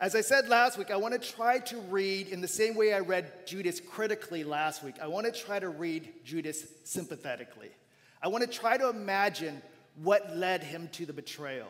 As 0.00 0.14
I 0.14 0.22
said 0.22 0.48
last 0.48 0.78
week, 0.78 0.90
I 0.90 0.96
want 0.96 1.12
to 1.20 1.30
try 1.30 1.58
to 1.58 1.76
read 1.78 2.28
in 2.28 2.40
the 2.40 2.48
same 2.48 2.74
way 2.74 2.94
I 2.94 3.00
read 3.00 3.46
Judas 3.46 3.80
critically 3.80 4.44
last 4.44 4.82
week. 4.82 4.94
I 5.00 5.06
want 5.08 5.26
to 5.26 5.32
try 5.32 5.58
to 5.58 5.68
read 5.68 6.10
Judas 6.24 6.64
sympathetically. 6.84 7.68
I 8.22 8.28
want 8.28 8.42
to 8.42 8.50
try 8.50 8.78
to 8.78 8.88
imagine 8.88 9.60
what 9.96 10.34
led 10.34 10.64
him 10.64 10.88
to 10.92 11.04
the 11.04 11.12
betrayal. 11.12 11.68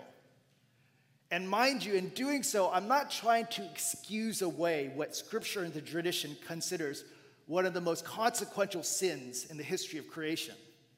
And 1.33 1.49
mind 1.49 1.85
you, 1.85 1.95
in 1.95 2.11
doing 2.11 2.45
so, 2.45 2.71
I'm 2.71 2.87
not 2.87 3.11
trying 3.11 3.47
to 3.47 3.65
excuse 3.65 4.43
away 4.43 4.93
what 4.95 5.17
scripture 5.17 5.65
and 5.65 5.75
the 5.75 5.81
tradition 5.81 6.37
considers 6.47 7.05
one 7.47 7.67
of 7.67 7.75
the 7.75 7.81
most 7.81 8.05
consequential 8.05 8.85
sins 8.85 9.47
in 9.47 9.57
the 9.57 9.65
history 9.65 9.99
of 9.99 10.07
creation. 10.07 10.55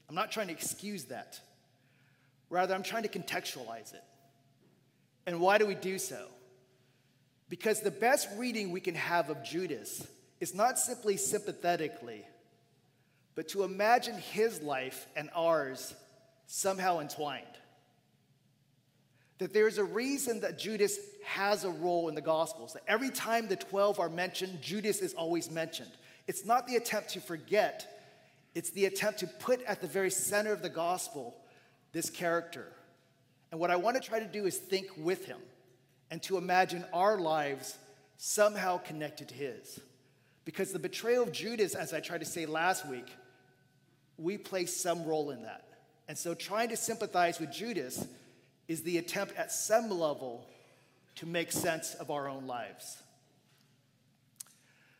I'm 0.06 0.14
not 0.14 0.32
trying 0.32 0.48
to 0.48 0.52
excuse 0.52 1.04
that. 1.04 1.40
Rather, 2.50 2.74
I'm 2.74 2.82
trying 2.82 3.04
to 3.04 3.08
contextualize 3.08 3.94
it. 3.94 4.04
And 5.26 5.40
why 5.40 5.56
do 5.56 5.66
we 5.66 5.74
do 5.74 5.98
so? 5.98 6.26
Because 7.52 7.82
the 7.82 7.90
best 7.90 8.30
reading 8.38 8.70
we 8.70 8.80
can 8.80 8.94
have 8.94 9.28
of 9.28 9.44
Judas 9.44 10.06
is 10.40 10.54
not 10.54 10.78
simply 10.78 11.18
sympathetically, 11.18 12.24
but 13.34 13.48
to 13.48 13.62
imagine 13.62 14.14
his 14.14 14.62
life 14.62 15.06
and 15.14 15.28
ours 15.36 15.94
somehow 16.46 17.00
entwined. 17.00 17.44
That 19.36 19.52
there's 19.52 19.76
a 19.76 19.84
reason 19.84 20.40
that 20.40 20.58
Judas 20.58 20.98
has 21.26 21.64
a 21.64 21.70
role 21.70 22.08
in 22.08 22.14
the 22.14 22.22
Gospels, 22.22 22.72
that 22.72 22.84
every 22.88 23.10
time 23.10 23.48
the 23.48 23.56
12 23.56 24.00
are 24.00 24.08
mentioned, 24.08 24.62
Judas 24.62 25.00
is 25.00 25.12
always 25.12 25.50
mentioned. 25.50 25.92
It's 26.26 26.46
not 26.46 26.66
the 26.66 26.76
attempt 26.76 27.10
to 27.10 27.20
forget, 27.20 27.86
it's 28.54 28.70
the 28.70 28.86
attempt 28.86 29.18
to 29.18 29.26
put 29.26 29.60
at 29.64 29.82
the 29.82 29.88
very 29.88 30.10
center 30.10 30.54
of 30.54 30.62
the 30.62 30.70
Gospel 30.70 31.36
this 31.92 32.08
character. 32.08 32.66
And 33.50 33.60
what 33.60 33.70
I 33.70 33.76
want 33.76 34.02
to 34.02 34.08
try 34.08 34.20
to 34.20 34.26
do 34.26 34.46
is 34.46 34.56
think 34.56 34.86
with 34.96 35.26
him 35.26 35.40
and 36.12 36.22
to 36.22 36.36
imagine 36.36 36.84
our 36.92 37.18
lives 37.18 37.78
somehow 38.18 38.76
connected 38.76 39.28
to 39.28 39.34
his. 39.34 39.80
Because 40.44 40.70
the 40.70 40.78
betrayal 40.78 41.22
of 41.22 41.32
Judas, 41.32 41.74
as 41.74 41.94
I 41.94 42.00
tried 42.00 42.18
to 42.18 42.26
say 42.26 42.44
last 42.44 42.86
week, 42.86 43.06
we 44.18 44.36
play 44.36 44.66
some 44.66 45.06
role 45.06 45.30
in 45.30 45.44
that. 45.44 45.64
And 46.08 46.18
so 46.18 46.34
trying 46.34 46.68
to 46.68 46.76
sympathize 46.76 47.40
with 47.40 47.50
Judas 47.50 48.06
is 48.68 48.82
the 48.82 48.98
attempt 48.98 49.38
at 49.38 49.50
some 49.50 49.88
level 49.88 50.46
to 51.14 51.24
make 51.24 51.50
sense 51.50 51.94
of 51.94 52.10
our 52.10 52.28
own 52.28 52.46
lives. 52.46 53.02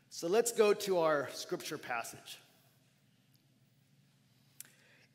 So 0.09 0.29
let's 0.29 0.53
go 0.53 0.73
to 0.73 1.01
our 1.01 1.29
scripture 1.35 1.77
passage. 1.77 2.39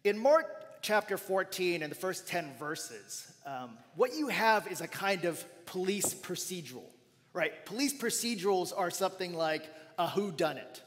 In 0.04 0.20
Mark 0.20 0.46
chapter 0.84 1.18
14 1.18 1.82
and 1.82 1.90
the 1.92 1.96
first 1.96 2.28
10 2.28 2.52
verses, 2.60 3.34
um, 3.48 3.72
what 3.96 4.14
you 4.14 4.28
have 4.28 4.68
is 4.68 4.82
a 4.82 4.88
kind 4.88 5.26
of 5.26 5.44
police 5.68 6.16
procedural, 6.16 6.90
right? 7.34 7.66
Police 7.66 7.94
procedurals 7.94 8.74
are 8.76 8.90
something 8.90 9.34
like 9.34 9.64
a 10.00 10.08
who 10.08 10.32
done 10.32 10.58
it. 10.58 10.82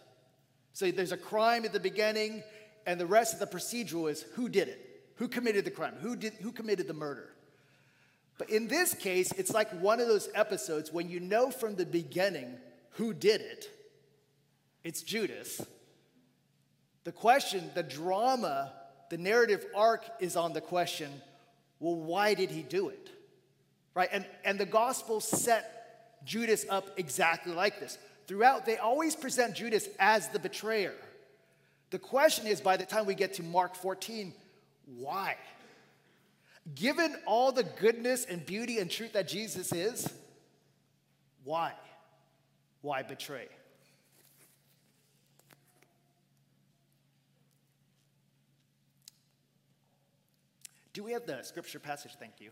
So 0.72 0.90
there's 0.90 1.12
a 1.12 1.16
crime 1.16 1.64
at 1.64 1.72
the 1.72 1.80
beginning, 1.80 2.42
and 2.86 2.98
the 2.98 3.06
rest 3.06 3.34
of 3.34 3.40
the 3.40 3.46
procedural 3.46 4.10
is 4.10 4.22
who 4.34 4.48
did 4.48 4.68
it, 4.68 5.02
who 5.16 5.28
committed 5.28 5.64
the 5.64 5.70
crime, 5.70 5.94
who, 6.00 6.16
did, 6.16 6.32
who 6.34 6.50
committed 6.50 6.88
the 6.88 6.94
murder. 6.94 7.30
But 8.38 8.50
in 8.50 8.68
this 8.68 8.94
case, 8.94 9.32
it's 9.32 9.52
like 9.52 9.70
one 9.80 10.00
of 10.00 10.08
those 10.08 10.28
episodes 10.34 10.92
when 10.92 11.10
you 11.10 11.20
know 11.20 11.50
from 11.50 11.76
the 11.76 11.84
beginning 11.84 12.56
who 12.92 13.12
did 13.12 13.42
it. 13.42 13.70
It's 14.82 15.02
Judas. 15.02 15.60
The 17.04 17.12
question, 17.12 17.70
the 17.74 17.82
drama, 17.82 18.72
the 19.10 19.18
narrative 19.18 19.66
arc 19.74 20.04
is 20.20 20.36
on 20.36 20.52
the 20.52 20.60
question 20.60 21.10
well, 21.80 21.96
why 21.96 22.34
did 22.34 22.50
he 22.50 22.62
do 22.62 22.90
it? 22.90 23.10
Right? 23.94 24.08
And, 24.12 24.24
and 24.44 24.58
the 24.58 24.66
gospel 24.66 25.20
set 25.20 26.24
Judas 26.24 26.64
up 26.68 26.98
exactly 26.98 27.52
like 27.52 27.80
this. 27.80 27.98
Throughout, 28.26 28.66
they 28.66 28.76
always 28.76 29.16
present 29.16 29.56
Judas 29.56 29.88
as 29.98 30.28
the 30.28 30.38
betrayer. 30.38 30.94
The 31.90 31.98
question 31.98 32.46
is 32.46 32.60
by 32.60 32.76
the 32.76 32.86
time 32.86 33.06
we 33.06 33.14
get 33.14 33.34
to 33.34 33.42
Mark 33.42 33.74
14, 33.74 34.32
why? 34.98 35.36
Given 36.74 37.16
all 37.26 37.50
the 37.50 37.64
goodness 37.64 38.24
and 38.24 38.44
beauty 38.46 38.78
and 38.78 38.90
truth 38.90 39.14
that 39.14 39.26
Jesus 39.26 39.72
is, 39.72 40.08
why? 41.42 41.72
Why 42.82 43.02
betray? 43.02 43.48
Do 50.92 51.02
we 51.04 51.12
have 51.12 51.26
the 51.26 51.42
scripture 51.42 51.78
passage? 51.78 52.12
Thank 52.18 52.34
you. 52.40 52.50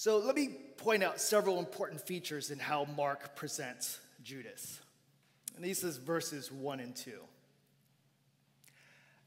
So 0.00 0.16
let 0.16 0.34
me 0.34 0.48
point 0.78 1.02
out 1.02 1.20
several 1.20 1.58
important 1.58 2.00
features 2.00 2.50
in 2.50 2.58
how 2.58 2.86
Mark 2.96 3.36
presents 3.36 4.00
Judas. 4.24 4.80
And 5.54 5.62
these 5.62 5.84
is 5.84 5.98
verses 5.98 6.50
1 6.50 6.80
and 6.80 6.96
2. 6.96 7.12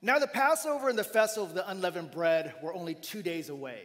Now 0.02 0.18
the 0.18 0.26
Passover 0.26 0.90
and 0.90 0.98
the 0.98 1.04
festival 1.04 1.48
of 1.48 1.54
the 1.54 1.70
unleavened 1.70 2.10
bread 2.10 2.56
were 2.64 2.74
only 2.74 2.96
two 2.96 3.22
days 3.22 3.50
away. 3.50 3.82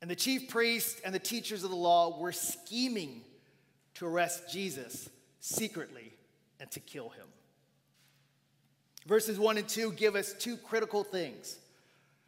And 0.00 0.08
the 0.08 0.14
chief 0.14 0.48
priests 0.48 1.00
and 1.04 1.12
the 1.12 1.18
teachers 1.18 1.64
of 1.64 1.70
the 1.70 1.76
law 1.76 2.20
were 2.20 2.30
scheming 2.30 3.22
to 3.94 4.06
arrest 4.06 4.52
Jesus 4.52 5.10
secretly 5.40 6.12
and 6.60 6.70
to 6.70 6.78
kill 6.78 7.08
him. 7.08 7.26
Verses 9.04 9.36
1 9.36 9.58
and 9.58 9.68
2 9.68 9.90
give 9.94 10.14
us 10.14 10.32
two 10.32 10.58
critical 10.58 11.02
things. 11.02 11.58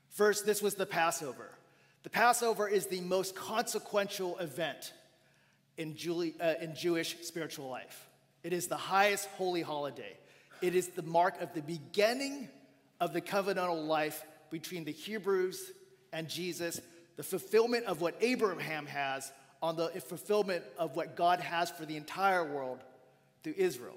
First, 0.08 0.44
this 0.44 0.60
was 0.60 0.74
the 0.74 0.86
Passover. 0.86 1.52
The 2.02 2.10
Passover 2.10 2.66
is 2.66 2.86
the 2.86 3.00
most 3.00 3.34
consequential 3.34 4.38
event 4.38 4.92
in, 5.76 5.96
uh, 6.40 6.54
in 6.60 6.74
Jewish 6.74 7.16
spiritual 7.22 7.68
life. 7.68 8.08
It 8.42 8.52
is 8.52 8.68
the 8.68 8.76
highest 8.76 9.28
holy 9.36 9.62
holiday. 9.62 10.16
It 10.62 10.74
is 10.74 10.88
the 10.88 11.02
mark 11.02 11.40
of 11.40 11.52
the 11.54 11.62
beginning 11.62 12.48
of 13.00 13.12
the 13.12 13.20
covenantal 13.20 13.86
life 13.86 14.24
between 14.50 14.84
the 14.84 14.92
Hebrews 14.92 15.72
and 16.12 16.28
Jesus, 16.28 16.80
the 17.16 17.22
fulfillment 17.22 17.86
of 17.86 18.00
what 18.00 18.16
Abraham 18.20 18.86
has 18.86 19.30
on 19.62 19.76
the 19.76 19.88
fulfillment 20.00 20.64
of 20.78 20.96
what 20.96 21.16
God 21.16 21.40
has 21.40 21.70
for 21.70 21.84
the 21.84 21.96
entire 21.96 22.44
world 22.44 22.80
through 23.42 23.54
Israel. 23.56 23.96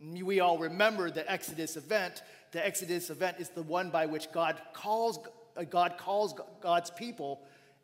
We 0.00 0.40
all 0.40 0.58
remember 0.58 1.10
the 1.10 1.30
Exodus 1.30 1.76
event. 1.76 2.22
The 2.52 2.64
Exodus 2.64 3.10
event 3.10 3.36
is 3.38 3.50
the 3.50 3.62
one 3.62 3.90
by 3.90 4.06
which 4.06 4.32
God 4.32 4.60
calls, 4.72 5.18
Uh, 5.56 5.64
God 5.64 5.98
calls 5.98 6.34
God's 6.60 6.90
people 6.90 7.40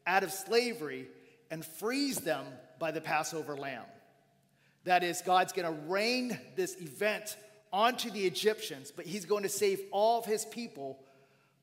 out 0.06 0.22
of 0.22 0.32
slavery 0.32 1.08
and 1.50 1.64
frees 1.64 2.18
them 2.18 2.44
by 2.78 2.90
the 2.90 3.00
Passover 3.00 3.56
lamb. 3.56 3.84
That 4.84 5.02
is, 5.02 5.22
God's 5.22 5.52
going 5.52 5.66
to 5.66 5.82
rain 5.88 6.38
this 6.54 6.80
event 6.80 7.36
onto 7.72 8.10
the 8.10 8.24
Egyptians, 8.24 8.92
but 8.94 9.04
he's 9.04 9.24
going 9.24 9.42
to 9.42 9.48
save 9.48 9.80
all 9.90 10.18
of 10.20 10.24
his 10.24 10.44
people 10.44 10.98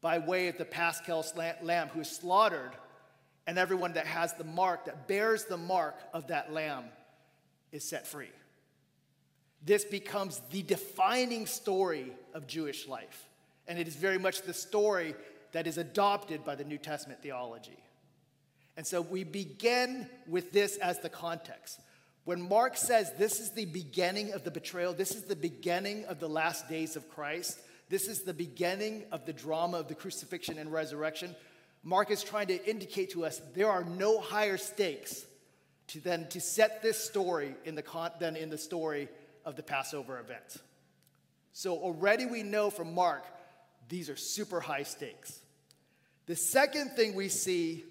by 0.02 0.20
way 0.20 0.50
of 0.50 0.58
the 0.58 0.66
Paschal 0.66 1.26
lamb 1.62 1.88
who 1.88 2.02
is 2.02 2.12
slaughtered, 2.12 2.72
and 3.48 3.58
everyone 3.58 3.94
that 3.94 4.06
has 4.06 4.34
the 4.34 4.44
mark, 4.44 4.86
that 4.86 5.08
bears 5.08 5.46
the 5.46 5.58
mark 5.58 5.96
of 6.14 6.28
that 6.28 6.52
lamb, 6.52 6.84
is 7.72 7.84
set 7.84 8.06
free. 8.06 8.32
This 9.66 9.86
becomes 9.86 10.42
the 10.52 10.62
defining 10.62 11.46
story 11.46 12.12
of 12.34 12.48
Jewish 12.48 12.88
life, 12.88 13.30
and 13.68 13.80
it 13.80 13.88
is 13.88 13.96
very 13.96 14.18
much 14.18 14.42
the 14.42 14.54
story 14.54 15.16
that 15.54 15.66
is 15.66 15.78
adopted 15.78 16.44
by 16.44 16.56
the 16.56 16.64
New 16.64 16.78
Testament 16.78 17.22
theology. 17.22 17.78
And 18.76 18.86
so 18.86 19.02
we 19.02 19.24
begin 19.24 20.10
with 20.28 20.52
this 20.52 20.78
as 20.78 21.00
the 21.00 21.10
context. 21.10 21.80
When 22.26 22.42
Mark 22.42 22.78
says 22.78 23.12
this 23.18 23.40
is 23.40 23.52
the 23.52 23.66
beginning 23.66 24.34
of 24.34 24.44
the 24.44 24.52
betrayal, 24.52 24.94
this 24.94 25.12
is 25.12 25.24
the 25.24 25.36
beginning 25.36 26.06
of 26.06 26.20
the 26.20 26.30
last 26.30 26.70
days 26.70 26.96
of 26.96 27.10
Christ, 27.10 27.60
this 27.90 28.08
is 28.08 28.24
the 28.24 28.34
beginning 28.34 29.04
of 29.12 29.26
the 29.26 29.34
drama 29.34 29.78
of 29.78 29.88
the 29.88 29.96
crucifixion 29.96 30.58
and 30.58 30.72
resurrection, 30.72 31.36
Mark 31.84 32.12
is 32.12 32.24
trying 32.24 32.48
to 32.48 32.70
indicate 32.70 33.12
to 33.12 33.26
us 33.26 33.42
there 33.54 33.70
are 33.70 33.84
no 33.84 34.20
higher 34.20 34.58
stakes 34.58 35.26
to 35.88 36.00
then 36.00 36.28
to 36.30 36.40
set 36.40 36.82
this 36.82 36.98
story 36.98 37.56
in 37.66 37.76
the 37.76 37.82
con- 37.82 38.12
than 38.20 38.38
in 38.38 38.50
the 38.50 38.58
story 38.58 39.10
of 39.46 39.58
the 39.58 39.64
Passover 39.64 40.18
event. 40.20 40.58
So 41.52 41.76
already 41.76 42.26
we 42.26 42.42
know 42.42 42.70
from 42.70 42.96
Mark 42.96 43.26
these 43.90 44.10
are 44.10 44.16
super 44.16 44.62
high 44.62 44.84
stakes. 44.84 45.40
The 46.26 46.36
second 46.36 46.92
thing 46.92 47.16
we 47.16 47.30
see 47.30 47.84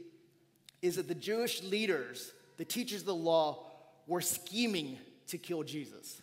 is 0.81 0.97
that 0.97 1.09
the 1.09 1.15
Jewish 1.15 1.63
leaders, 1.63 2.33
the 2.57 2.65
teachers 2.65 3.01
of 3.01 3.07
the 3.07 3.15
law, 3.15 3.67
were 4.07 4.21
scheming 4.21 4.99
to 5.29 5.39
kill 5.39 5.63
Jesus. 5.63 6.21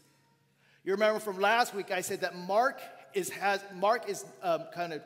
You 0.84 0.94
remember 0.94 1.20
from 1.20 1.39
last 1.39 1.74
week, 1.74 1.92
I 1.92 2.01
said 2.01 2.22
that 2.22 2.36
Mark 2.36 2.82
is, 3.13 3.30
has, 3.30 3.63
Mark 3.75 4.10
is 4.10 4.25
um, 4.42 4.63
kind 4.74 4.94
of 4.94 5.01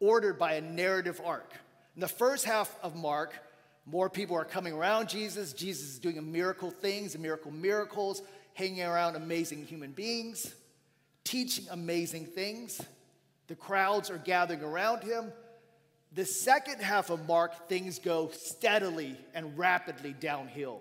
ordered 0.00 0.38
by 0.38 0.54
a 0.54 0.60
narrative 0.60 1.20
arc. 1.24 1.52
In 1.94 2.00
the 2.00 2.08
first 2.08 2.44
half 2.44 2.76
of 2.82 2.94
Mark, 2.94 3.34
more 3.86 4.10
people 4.10 4.36
are 4.36 4.44
coming 4.44 4.72
around 4.72 5.08
Jesus. 5.08 5.52
Jesus 5.52 5.88
is 5.88 5.98
doing 5.98 6.30
miracle 6.30 6.70
things, 6.70 7.16
miracle 7.16 7.50
miracles, 7.50 8.22
hanging 8.54 8.82
around 8.82 9.16
amazing 9.16 9.64
human 9.64 9.92
beings, 9.92 10.54
teaching 11.24 11.64
amazing 11.70 12.26
things. 12.26 12.80
The 13.46 13.54
crowds 13.54 14.10
are 14.10 14.18
gathering 14.18 14.62
around 14.62 15.02
him. 15.02 15.32
The 16.12 16.24
second 16.24 16.80
half 16.80 17.10
of 17.10 17.26
Mark, 17.28 17.68
things 17.68 17.98
go 17.98 18.30
steadily 18.32 19.16
and 19.34 19.58
rapidly 19.58 20.14
downhill. 20.18 20.80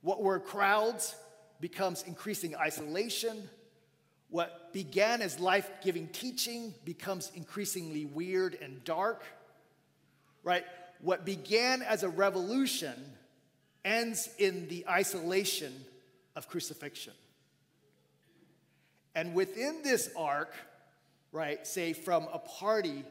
What 0.00 0.22
were 0.22 0.40
crowds 0.40 1.14
becomes 1.60 2.02
increasing 2.02 2.56
isolation. 2.56 3.48
What 4.30 4.72
began 4.72 5.22
as 5.22 5.38
life 5.38 5.70
giving 5.82 6.08
teaching 6.08 6.74
becomes 6.84 7.30
increasingly 7.34 8.06
weird 8.06 8.58
and 8.60 8.82
dark. 8.84 9.22
Right? 10.42 10.64
What 11.00 11.24
began 11.24 11.82
as 11.82 12.02
a 12.02 12.08
revolution 12.08 12.94
ends 13.84 14.28
in 14.38 14.66
the 14.68 14.86
isolation 14.88 15.72
of 16.34 16.48
crucifixion. 16.48 17.12
And 19.14 19.34
within 19.34 19.82
this 19.84 20.10
arc, 20.16 20.54
right, 21.32 21.66
say 21.66 21.92
from 21.92 22.26
a 22.32 22.38
party 22.38 23.04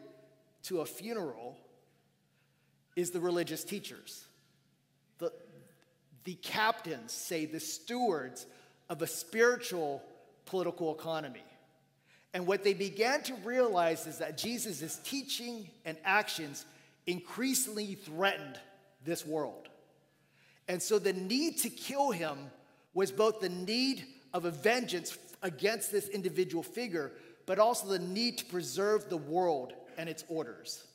to 0.63 0.82
a 0.82 0.86
funeral 0.86 1.58
is 2.95 3.12
the 3.12 3.19
religious 3.19 3.63
teachers. 3.63 4.26
The, 5.19 5.32
the 6.23 6.36
captains, 6.36 7.12
say 7.12 7.45
the 7.45 7.60
stewards 7.60 8.45
of 8.89 9.02
a 9.02 9.08
spiritual 9.08 10.04
political 10.45 10.93
economy. 10.93 11.43
And 12.34 12.47
what 12.47 12.63
they 12.63 12.73
began 12.73 13.21
to 13.23 13.36
realize 13.43 14.08
is 14.08 14.17
that 14.17 14.38
Jesus' 14.38 14.99
teaching 15.04 15.69
and 15.86 15.97
actions 16.04 16.65
increasingly 17.06 17.95
threatened 17.95 18.60
this 19.06 19.26
world. 19.26 19.69
And 20.67 20.82
so 20.82 20.97
the 20.97 21.13
need 21.13 21.58
to 21.60 21.69
kill 21.69 22.12
him 22.12 22.38
was 22.93 23.12
both 23.12 23.39
the 23.39 23.49
need 23.49 24.06
of 24.34 24.45
a 24.45 24.52
vengeance 24.52 25.17
against 25.41 25.91
this 25.91 26.08
individual 26.08 26.63
figure, 26.63 27.12
but 27.45 27.60
also 27.60 27.88
the 27.88 27.99
need 27.99 28.38
to 28.39 28.45
preserve 28.45 29.10
the 29.10 29.17
world 29.17 29.73
and 29.97 30.10
its 30.10 30.23
orders. 30.27 30.86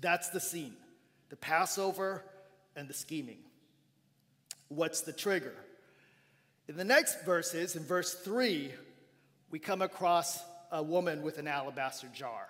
That's 0.00 0.28
the 0.30 0.40
scene 0.40 0.76
the 1.30 1.36
Passover 1.36 2.24
and 2.74 2.88
the 2.88 2.94
scheming. 2.94 3.38
What's 4.68 5.02
the 5.02 5.12
trigger? 5.12 5.54
In 6.68 6.76
the 6.76 6.84
next 6.84 7.24
verses, 7.24 7.76
in 7.76 7.84
verse 7.84 8.14
3, 8.14 8.72
we 9.50 9.58
come 9.58 9.82
across 9.82 10.42
a 10.70 10.82
woman 10.82 11.22
with 11.22 11.38
an 11.38 11.46
alabaster 11.46 12.08
jar. 12.14 12.46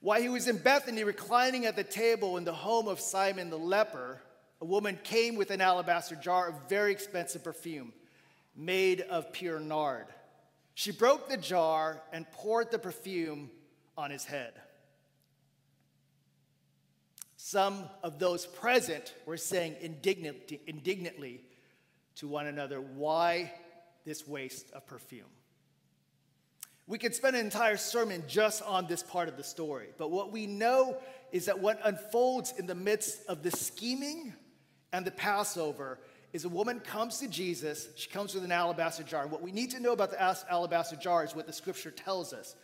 While 0.00 0.20
he 0.20 0.28
was 0.28 0.48
in 0.48 0.58
Bethany 0.58 1.02
reclining 1.02 1.66
at 1.66 1.76
the 1.76 1.84
table 1.84 2.36
in 2.36 2.44
the 2.44 2.52
home 2.52 2.88
of 2.88 3.00
Simon 3.00 3.48
the 3.48 3.58
leper, 3.58 4.20
a 4.60 4.64
woman 4.64 4.98
came 5.02 5.36
with 5.36 5.50
an 5.50 5.60
alabaster 5.60 6.16
jar 6.16 6.48
of 6.48 6.68
very 6.68 6.92
expensive 6.92 7.42
perfume 7.42 7.92
made 8.56 9.00
of 9.00 9.32
pure 9.32 9.60
nard. 9.60 10.06
She 10.74 10.90
broke 10.90 11.28
the 11.28 11.36
jar 11.36 12.02
and 12.12 12.30
poured 12.32 12.70
the 12.70 12.78
perfume 12.78 13.50
on 13.96 14.10
his 14.10 14.24
head. 14.24 14.52
Some 17.36 17.84
of 18.02 18.18
those 18.18 18.46
present 18.46 19.14
were 19.26 19.36
saying 19.36 19.76
indignantly, 19.80 20.60
indignantly 20.66 21.42
to 22.16 22.26
one 22.26 22.46
another, 22.46 22.80
Why 22.80 23.52
this 24.04 24.26
waste 24.26 24.70
of 24.72 24.86
perfume? 24.86 25.26
We 26.86 26.98
could 26.98 27.14
spend 27.14 27.36
an 27.36 27.44
entire 27.44 27.76
sermon 27.76 28.24
just 28.26 28.62
on 28.62 28.86
this 28.86 29.02
part 29.02 29.28
of 29.28 29.36
the 29.36 29.44
story, 29.44 29.88
but 29.96 30.10
what 30.10 30.32
we 30.32 30.46
know 30.46 30.98
is 31.32 31.46
that 31.46 31.60
what 31.60 31.80
unfolds 31.84 32.52
in 32.58 32.66
the 32.66 32.74
midst 32.74 33.24
of 33.26 33.42
the 33.42 33.50
scheming 33.50 34.34
and 34.92 35.06
the 35.06 35.10
Passover 35.10 35.98
is 36.34 36.44
a 36.44 36.48
woman 36.48 36.80
comes 36.80 37.20
to 37.20 37.28
Jesus, 37.28 37.86
she 37.94 38.10
comes 38.10 38.34
with 38.34 38.42
an 38.42 38.50
alabaster 38.50 39.04
jar. 39.04 39.22
And 39.22 39.30
what 39.30 39.40
we 39.40 39.52
need 39.52 39.70
to 39.70 39.80
know 39.80 39.92
about 39.92 40.10
the 40.10 40.20
alabaster 40.50 40.96
jar 40.96 41.24
is 41.24 41.32
what 41.32 41.46
the 41.46 41.52
scripture 41.52 41.92
tells 41.92 42.32
us. 42.32 42.56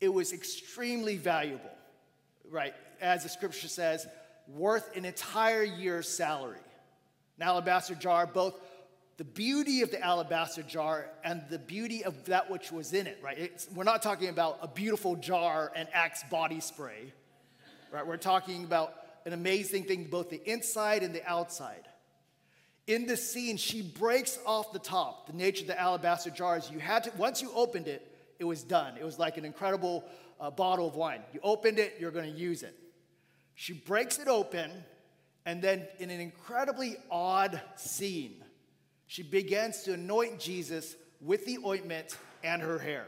It 0.00 0.08
was 0.08 0.32
extremely 0.32 1.16
valuable, 1.16 1.70
right? 2.50 2.74
As 3.00 3.22
the 3.22 3.28
scripture 3.28 3.68
says, 3.68 4.08
worth 4.48 4.96
an 4.96 5.04
entire 5.04 5.62
year's 5.62 6.08
salary. 6.08 6.58
An 7.38 7.46
alabaster 7.46 7.94
jar, 7.94 8.26
both 8.26 8.58
the 9.18 9.24
beauty 9.24 9.82
of 9.82 9.92
the 9.92 10.04
alabaster 10.04 10.62
jar 10.62 11.06
and 11.22 11.42
the 11.48 11.60
beauty 11.60 12.02
of 12.02 12.24
that 12.24 12.50
which 12.50 12.72
was 12.72 12.92
in 12.92 13.06
it, 13.06 13.20
right? 13.22 13.38
It's, 13.38 13.68
we're 13.72 13.84
not 13.84 14.02
talking 14.02 14.30
about 14.30 14.58
a 14.62 14.68
beautiful 14.68 15.14
jar 15.14 15.70
and 15.76 15.88
Axe 15.92 16.24
body 16.28 16.58
spray, 16.58 17.12
right? 17.92 18.04
We're 18.04 18.16
talking 18.16 18.64
about 18.64 18.94
an 19.26 19.32
amazing 19.32 19.84
thing, 19.84 20.08
both 20.10 20.28
the 20.28 20.42
inside 20.50 21.04
and 21.04 21.14
the 21.14 21.24
outside 21.24 21.84
in 22.90 23.06
this 23.06 23.30
scene, 23.30 23.56
she 23.56 23.82
breaks 23.82 24.38
off 24.44 24.72
the 24.72 24.78
top. 24.78 25.26
The 25.26 25.32
nature 25.32 25.62
of 25.62 25.68
the 25.68 25.80
alabaster 25.80 26.30
jars, 26.30 26.70
you 26.70 26.78
had 26.78 27.04
to, 27.04 27.12
once 27.16 27.40
you 27.40 27.50
opened 27.54 27.86
it, 27.86 28.06
it 28.38 28.44
was 28.44 28.62
done. 28.62 28.96
It 28.98 29.04
was 29.04 29.18
like 29.18 29.36
an 29.36 29.44
incredible 29.44 30.04
uh, 30.40 30.50
bottle 30.50 30.88
of 30.88 30.96
wine. 30.96 31.20
You 31.32 31.40
opened 31.42 31.78
it, 31.78 31.96
you're 32.00 32.10
going 32.10 32.32
to 32.32 32.38
use 32.38 32.62
it. 32.62 32.74
She 33.54 33.74
breaks 33.74 34.18
it 34.18 34.26
open, 34.26 34.70
and 35.46 35.62
then 35.62 35.86
in 35.98 36.10
an 36.10 36.20
incredibly 36.20 36.96
odd 37.10 37.60
scene, 37.76 38.42
she 39.06 39.22
begins 39.22 39.82
to 39.82 39.94
anoint 39.94 40.40
Jesus 40.40 40.96
with 41.20 41.44
the 41.46 41.58
ointment 41.64 42.16
and 42.42 42.62
her 42.62 42.78
hair. 42.78 43.06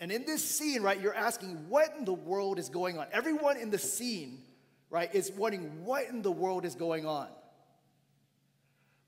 And 0.00 0.10
in 0.10 0.24
this 0.24 0.44
scene, 0.44 0.82
right, 0.82 1.00
you're 1.00 1.14
asking, 1.14 1.68
what 1.68 1.94
in 1.98 2.04
the 2.04 2.12
world 2.12 2.58
is 2.58 2.68
going 2.68 2.98
on? 2.98 3.06
Everyone 3.12 3.56
in 3.56 3.70
the 3.70 3.78
scene, 3.78 4.42
right, 4.90 5.12
is 5.14 5.32
wondering, 5.32 5.84
what 5.84 6.08
in 6.08 6.22
the 6.22 6.30
world 6.30 6.64
is 6.64 6.74
going 6.74 7.06
on? 7.06 7.28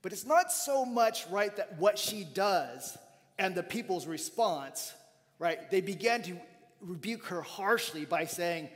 But 0.05 0.13
it's 0.13 0.27
not 0.27 0.51
so 0.51 0.85
much, 0.85 1.25
right, 1.31 1.55
that 1.55 1.79
what 1.79 1.97
she 1.97 2.25
does 2.25 2.95
and 3.39 3.55
the 3.55 3.63
people's 3.63 4.05
response, 4.05 4.93
right? 5.39 5.57
They 5.71 5.81
began 5.81 6.21
to 6.21 6.37
rebuke 6.79 7.25
her 7.25 7.41
harshly 7.41 8.05
by 8.05 8.25
saying, 8.25 8.69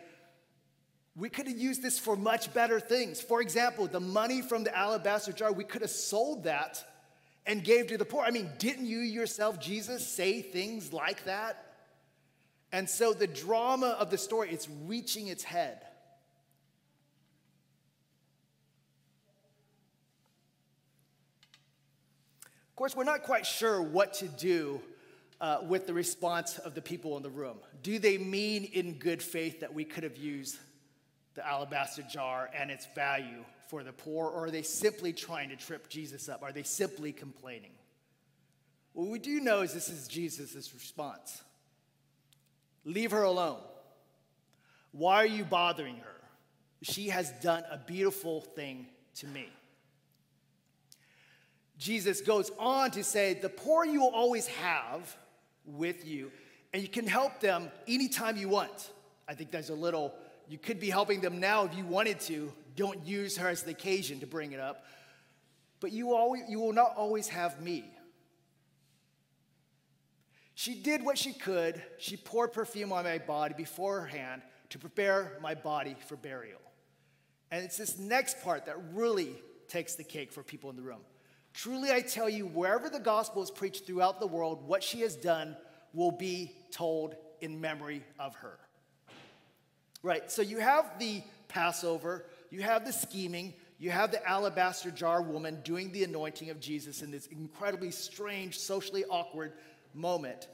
we 1.16 1.30
could 1.30 1.46
have 1.46 1.56
used 1.56 1.84
this 1.84 2.00
for 2.00 2.16
much 2.16 2.52
better 2.52 2.80
things. 2.80 3.22
For 3.22 3.42
example, 3.44 3.86
the 3.86 4.00
money 4.00 4.42
from 4.42 4.64
the 4.64 4.76
alabaster 4.76 5.32
jar, 5.32 5.54
we 5.54 5.66
could 5.66 5.84
have 5.84 5.92
sold 5.92 6.46
that 6.46 6.84
and 7.46 7.64
gave 7.64 7.86
to 7.90 8.00
the 8.00 8.06
poor. 8.06 8.24
I 8.24 8.32
mean, 8.32 8.50
didn't 8.58 8.88
you 8.88 8.98
yourself, 8.98 9.60
Jesus, 9.60 10.08
say 10.08 10.42
things 10.42 10.92
like 10.92 11.26
that? 11.26 11.64
And 12.72 12.90
so 12.90 13.14
the 13.14 13.28
drama 13.28 13.96
of 14.00 14.10
the 14.10 14.18
story, 14.18 14.50
it's 14.50 14.68
reaching 14.88 15.28
its 15.28 15.44
head. 15.44 15.86
Course, 22.80 22.96
we're 22.96 23.04
not 23.04 23.24
quite 23.24 23.46
sure 23.46 23.82
what 23.82 24.14
to 24.14 24.28
do 24.30 24.80
uh, 25.42 25.58
with 25.68 25.86
the 25.86 25.94
response 25.94 26.60
of 26.60 26.76
the 26.76 26.82
people 26.82 27.18
in 27.18 27.24
the 27.24 27.30
room. 27.30 27.58
Do 27.84 28.00
they 28.00 28.18
mean 28.18 28.64
in 28.64 28.94
good 28.94 29.22
faith 29.22 29.60
that 29.60 29.74
we 29.74 29.84
could 29.84 30.06
have 30.06 30.16
used 30.16 30.58
the 31.36 31.46
alabaster 31.46 32.04
jar 32.04 32.50
and 32.58 32.72
its 32.72 32.88
value 32.96 33.44
for 33.68 33.84
the 33.84 33.92
poor, 33.92 34.28
or 34.30 34.46
are 34.46 34.50
they 34.50 34.62
simply 34.62 35.12
trying 35.12 35.50
to 35.50 35.58
trip 35.58 35.90
Jesus 35.90 36.30
up? 36.30 36.42
Are 36.42 36.54
they 36.54 36.64
simply 36.64 37.12
complaining? 37.12 37.72
What 38.94 39.10
we 39.10 39.20
do 39.20 39.42
know 39.42 39.60
is 39.60 39.74
this 39.74 39.90
is 39.90 40.08
Jesus' 40.08 40.74
response 40.74 41.44
Leave 42.86 43.12
her 43.12 43.24
alone. 43.24 43.60
Why 44.94 45.18
are 45.18 45.28
you 45.28 45.44
bothering 45.44 45.98
her? 45.98 46.22
She 46.82 47.10
has 47.10 47.30
done 47.44 47.66
a 47.70 47.78
beautiful 47.78 48.40
thing 48.40 48.88
to 49.16 49.28
me. 49.28 49.50
Jesus 51.80 52.20
goes 52.20 52.52
on 52.60 52.92
to 52.92 53.04
say, 53.04 53.34
The 53.34 53.50
poor 53.50 53.86
you 53.86 54.02
will 54.02 54.14
always 54.14 54.46
have 54.48 55.18
with 55.66 56.06
you, 56.06 56.32
and 56.74 56.84
you 56.84 56.90
can 56.90 57.08
help 57.08 57.40
them 57.40 57.72
anytime 57.88 58.38
you 58.38 58.50
want. 58.50 58.92
I 59.28 59.34
think 59.34 59.50
there's 59.50 59.70
a 59.70 59.76
little, 59.76 60.14
you 60.50 60.58
could 60.58 60.80
be 60.80 60.90
helping 60.90 61.22
them 61.22 61.40
now 61.40 61.64
if 61.66 61.76
you 61.76 61.86
wanted 61.86 62.20
to. 62.22 62.52
Don't 62.76 63.06
use 63.06 63.38
her 63.38 63.48
as 63.48 63.64
the 63.64 63.72
occasion 63.72 64.20
to 64.20 64.28
bring 64.28 64.52
it 64.52 64.60
up. 64.60 64.86
But 65.80 65.94
you, 65.94 66.14
always, 66.14 66.44
you 66.50 66.60
will 66.60 66.74
not 66.74 66.94
always 66.98 67.30
have 67.30 67.62
me. 67.62 67.86
She 70.56 70.76
did 70.76 71.04
what 71.04 71.18
she 71.18 71.32
could. 71.32 71.82
She 71.98 72.18
poured 72.18 72.52
perfume 72.52 72.92
on 72.92 73.06
my 73.06 73.20
body 73.20 73.54
beforehand 73.56 74.42
to 74.70 74.78
prepare 74.80 75.38
my 75.42 75.56
body 75.56 75.96
for 76.08 76.18
burial. 76.18 76.60
And 77.52 77.64
it's 77.64 77.78
this 77.78 77.98
next 77.98 78.42
part 78.42 78.66
that 78.66 78.76
really 78.94 79.34
takes 79.70 79.96
the 79.96 80.04
cake 80.04 80.34
for 80.34 80.44
people 80.44 80.70
in 80.70 80.76
the 80.76 80.82
room. 80.82 81.00
Truly, 81.62 81.92
I 81.92 82.00
tell 82.00 82.30
you, 82.30 82.46
wherever 82.46 82.90
the 82.90 83.02
gospel 83.02 83.44
is 83.44 83.52
preached 83.52 83.86
throughout 83.86 84.22
the 84.22 84.28
world, 84.28 84.66
what 84.66 84.82
she 84.82 85.02
has 85.02 85.18
done 85.18 85.58
will 85.94 86.14
be 86.14 86.54
told 86.72 87.16
in 87.42 87.60
memory 87.60 88.02
of 88.18 88.34
her. 88.36 88.58
Right, 90.02 90.32
so 90.32 90.42
you 90.42 90.60
have 90.60 90.98
the 91.00 91.22
Passover, 91.50 92.28
you 92.50 92.62
have 92.62 92.86
the 92.86 92.94
scheming, 92.94 93.54
you 93.78 93.92
have 93.92 94.10
the 94.10 94.26
alabaster 94.26 94.90
jar 94.90 95.22
woman 95.22 95.60
doing 95.66 95.92
the 95.92 96.06
anointing 96.06 96.50
of 96.50 96.62
Jesus 96.62 97.02
in 97.02 97.12
this 97.12 97.28
incredibly 97.28 97.92
strange, 97.92 98.58
socially 98.58 99.04
awkward 99.10 99.52
moment. 99.94 100.48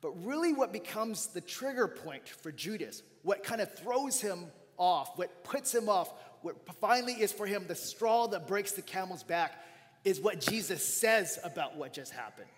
But 0.00 0.10
really, 0.24 0.52
what 0.52 0.72
becomes 0.72 1.26
the 1.26 1.40
trigger 1.40 1.88
point 1.88 2.28
for 2.28 2.52
Judas, 2.52 3.02
what 3.24 3.42
kind 3.42 3.60
of 3.60 3.74
throws 3.74 4.20
him 4.20 4.46
off, 4.78 5.18
what 5.18 5.42
puts 5.42 5.74
him 5.74 5.88
off, 5.88 6.12
what 6.42 6.54
finally 6.80 7.14
is 7.14 7.32
for 7.32 7.46
him 7.46 7.64
the 7.66 7.74
straw 7.74 8.28
that 8.28 8.46
breaks 8.46 8.70
the 8.70 8.82
camel's 8.82 9.24
back, 9.24 9.58
is 10.04 10.20
what 10.20 10.40
Jesus 10.40 10.84
says 10.84 11.38
about 11.44 11.76
what 11.76 11.92
just 11.92 12.12
happened. 12.12 12.48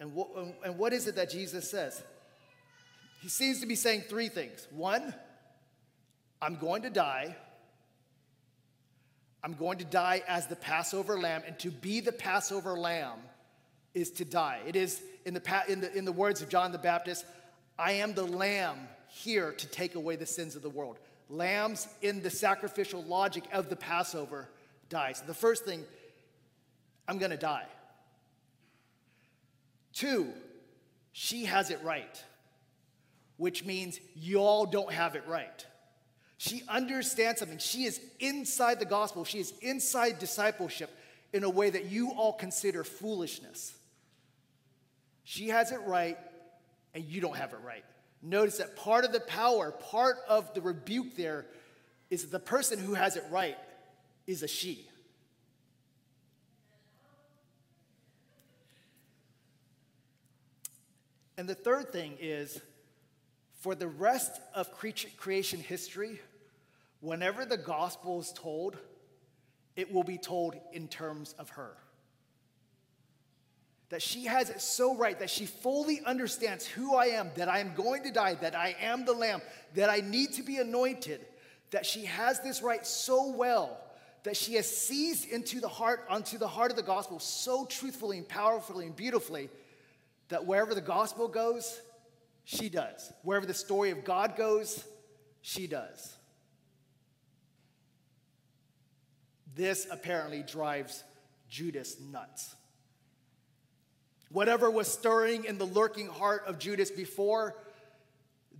And 0.00 0.14
what, 0.14 0.28
and 0.64 0.78
what 0.78 0.92
is 0.92 1.06
it 1.06 1.16
that 1.16 1.30
Jesus 1.30 1.70
says? 1.70 2.02
He 3.20 3.28
seems 3.28 3.60
to 3.60 3.66
be 3.66 3.76
saying 3.76 4.04
three 4.08 4.28
things. 4.28 4.66
One, 4.70 5.14
I'm 6.40 6.56
going 6.56 6.82
to 6.82 6.90
die. 6.90 7.36
I'm 9.44 9.54
going 9.54 9.78
to 9.78 9.84
die 9.84 10.22
as 10.26 10.48
the 10.48 10.56
Passover 10.56 11.18
lamb, 11.18 11.42
and 11.46 11.58
to 11.60 11.70
be 11.70 12.00
the 12.00 12.12
Passover 12.12 12.76
lamb 12.76 13.18
is 13.94 14.10
to 14.12 14.24
die. 14.24 14.60
It 14.66 14.76
is, 14.76 15.02
in 15.24 15.34
the, 15.34 15.62
in 15.68 15.80
the, 15.80 15.96
in 15.96 16.04
the 16.04 16.12
words 16.12 16.42
of 16.42 16.48
John 16.48 16.72
the 16.72 16.78
Baptist, 16.78 17.24
I 17.78 17.92
am 17.92 18.14
the 18.14 18.26
lamb 18.26 18.88
here 19.08 19.52
to 19.52 19.66
take 19.66 19.94
away 19.94 20.16
the 20.16 20.26
sins 20.26 20.56
of 20.56 20.62
the 20.62 20.70
world. 20.70 20.98
Lambs 21.28 21.88
in 22.02 22.22
the 22.22 22.30
sacrificial 22.30 23.04
logic 23.04 23.44
of 23.52 23.68
the 23.68 23.76
Passover 23.76 24.48
die. 24.88 25.12
So 25.12 25.24
the 25.26 25.34
first 25.34 25.64
thing, 25.64 25.84
I'm 27.06 27.18
gonna 27.18 27.36
die. 27.36 27.66
Two, 29.92 30.28
she 31.12 31.44
has 31.44 31.70
it 31.70 31.80
right, 31.82 32.22
which 33.36 33.64
means 33.64 34.00
y'all 34.14 34.66
don't 34.66 34.92
have 34.92 35.14
it 35.14 35.24
right. 35.26 35.66
She 36.38 36.62
understands 36.68 37.40
something. 37.40 37.58
She 37.58 37.84
is 37.84 38.00
inside 38.18 38.80
the 38.80 38.84
gospel, 38.84 39.24
she 39.24 39.38
is 39.38 39.52
inside 39.60 40.18
discipleship 40.18 40.90
in 41.32 41.44
a 41.44 41.50
way 41.50 41.70
that 41.70 41.86
you 41.86 42.12
all 42.12 42.32
consider 42.32 42.84
foolishness. 42.84 43.74
She 45.24 45.48
has 45.48 45.72
it 45.72 45.80
right, 45.86 46.18
and 46.94 47.04
you 47.04 47.20
don't 47.20 47.36
have 47.36 47.52
it 47.52 47.60
right. 47.64 47.84
Notice 48.22 48.58
that 48.58 48.76
part 48.76 49.04
of 49.04 49.12
the 49.12 49.20
power, 49.20 49.72
part 49.72 50.16
of 50.28 50.52
the 50.54 50.60
rebuke 50.60 51.16
there, 51.16 51.46
is 52.10 52.22
that 52.22 52.30
the 52.32 52.38
person 52.38 52.78
who 52.78 52.94
has 52.94 53.16
it 53.16 53.24
right 53.30 53.56
is 54.26 54.42
a 54.42 54.48
she. 54.48 54.86
And 61.36 61.48
the 61.48 61.54
third 61.54 61.92
thing 61.92 62.16
is 62.20 62.60
for 63.60 63.74
the 63.74 63.88
rest 63.88 64.40
of 64.54 64.70
creation 64.72 65.60
history, 65.60 66.20
whenever 67.00 67.44
the 67.44 67.56
gospel 67.56 68.20
is 68.20 68.32
told, 68.32 68.76
it 69.76 69.92
will 69.92 70.04
be 70.04 70.18
told 70.18 70.54
in 70.72 70.88
terms 70.88 71.34
of 71.38 71.50
her. 71.50 71.72
That 73.88 74.02
she 74.02 74.24
has 74.24 74.50
it 74.50 74.60
so 74.60 74.96
right 74.96 75.18
that 75.18 75.30
she 75.30 75.46
fully 75.46 76.00
understands 76.04 76.66
who 76.66 76.94
I 76.94 77.06
am, 77.06 77.30
that 77.36 77.48
I 77.48 77.58
am 77.58 77.74
going 77.74 78.02
to 78.04 78.10
die, 78.10 78.34
that 78.36 78.56
I 78.56 78.74
am 78.80 79.04
the 79.04 79.12
Lamb, 79.12 79.42
that 79.74 79.90
I 79.90 80.00
need 80.00 80.32
to 80.34 80.42
be 80.42 80.58
anointed, 80.58 81.20
that 81.70 81.86
she 81.86 82.06
has 82.06 82.40
this 82.40 82.62
right 82.62 82.86
so 82.86 83.30
well 83.30 83.78
that 84.24 84.36
she 84.36 84.54
has 84.54 84.68
seized 84.70 85.28
into 85.28 85.60
the 85.60 85.68
heart, 85.68 86.06
onto 86.08 86.38
the 86.38 86.48
heart 86.48 86.70
of 86.70 86.76
the 86.76 86.82
gospel 86.82 87.18
so 87.18 87.64
truthfully 87.64 88.18
and 88.18 88.28
powerfully 88.28 88.86
and 88.86 88.94
beautifully 88.94 89.48
that 90.32 90.46
wherever 90.46 90.74
the 90.74 90.80
gospel 90.80 91.28
goes, 91.28 91.80
she 92.44 92.68
does. 92.68 93.12
Wherever 93.22 93.46
the 93.46 93.54
story 93.54 93.90
of 93.90 94.04
God 94.04 94.36
goes, 94.36 94.84
she 95.40 95.66
does. 95.66 96.14
This 99.54 99.86
apparently 99.90 100.42
drives 100.42 101.04
Judas 101.48 102.00
nuts. 102.00 102.54
Whatever 104.30 104.70
was 104.70 104.88
stirring 104.88 105.44
in 105.44 105.58
the 105.58 105.66
lurking 105.66 106.06
heart 106.06 106.44
of 106.46 106.58
Judas 106.58 106.90
before, 106.90 107.54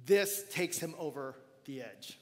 this 0.04 0.44
takes 0.50 0.76
him 0.76 0.94
over 0.98 1.34
the 1.64 1.80
edge. 1.80 2.18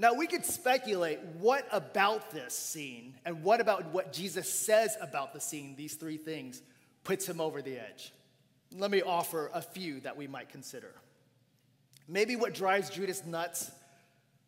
Now, 0.00 0.14
we 0.14 0.26
could 0.28 0.44
speculate 0.44 1.18
what 1.40 1.66
about 1.72 2.30
this 2.30 2.54
scene 2.54 3.16
and 3.24 3.42
what 3.42 3.60
about 3.60 3.92
what 3.92 4.12
Jesus 4.12 4.50
says 4.50 4.96
about 5.00 5.34
the 5.34 5.40
scene, 5.40 5.74
these 5.76 5.94
three 5.94 6.16
things, 6.16 6.62
puts 7.04 7.28
him 7.28 7.40
over 7.40 7.62
the 7.62 7.78
edge. 7.78 8.12
Let 8.76 8.90
me 8.90 9.02
offer 9.02 9.50
a 9.52 9.62
few 9.62 10.00
that 10.00 10.16
we 10.16 10.26
might 10.26 10.50
consider. 10.50 10.94
Maybe 12.06 12.36
what 12.36 12.54
drives 12.54 12.90
Judas 12.90 13.24
nuts, 13.24 13.70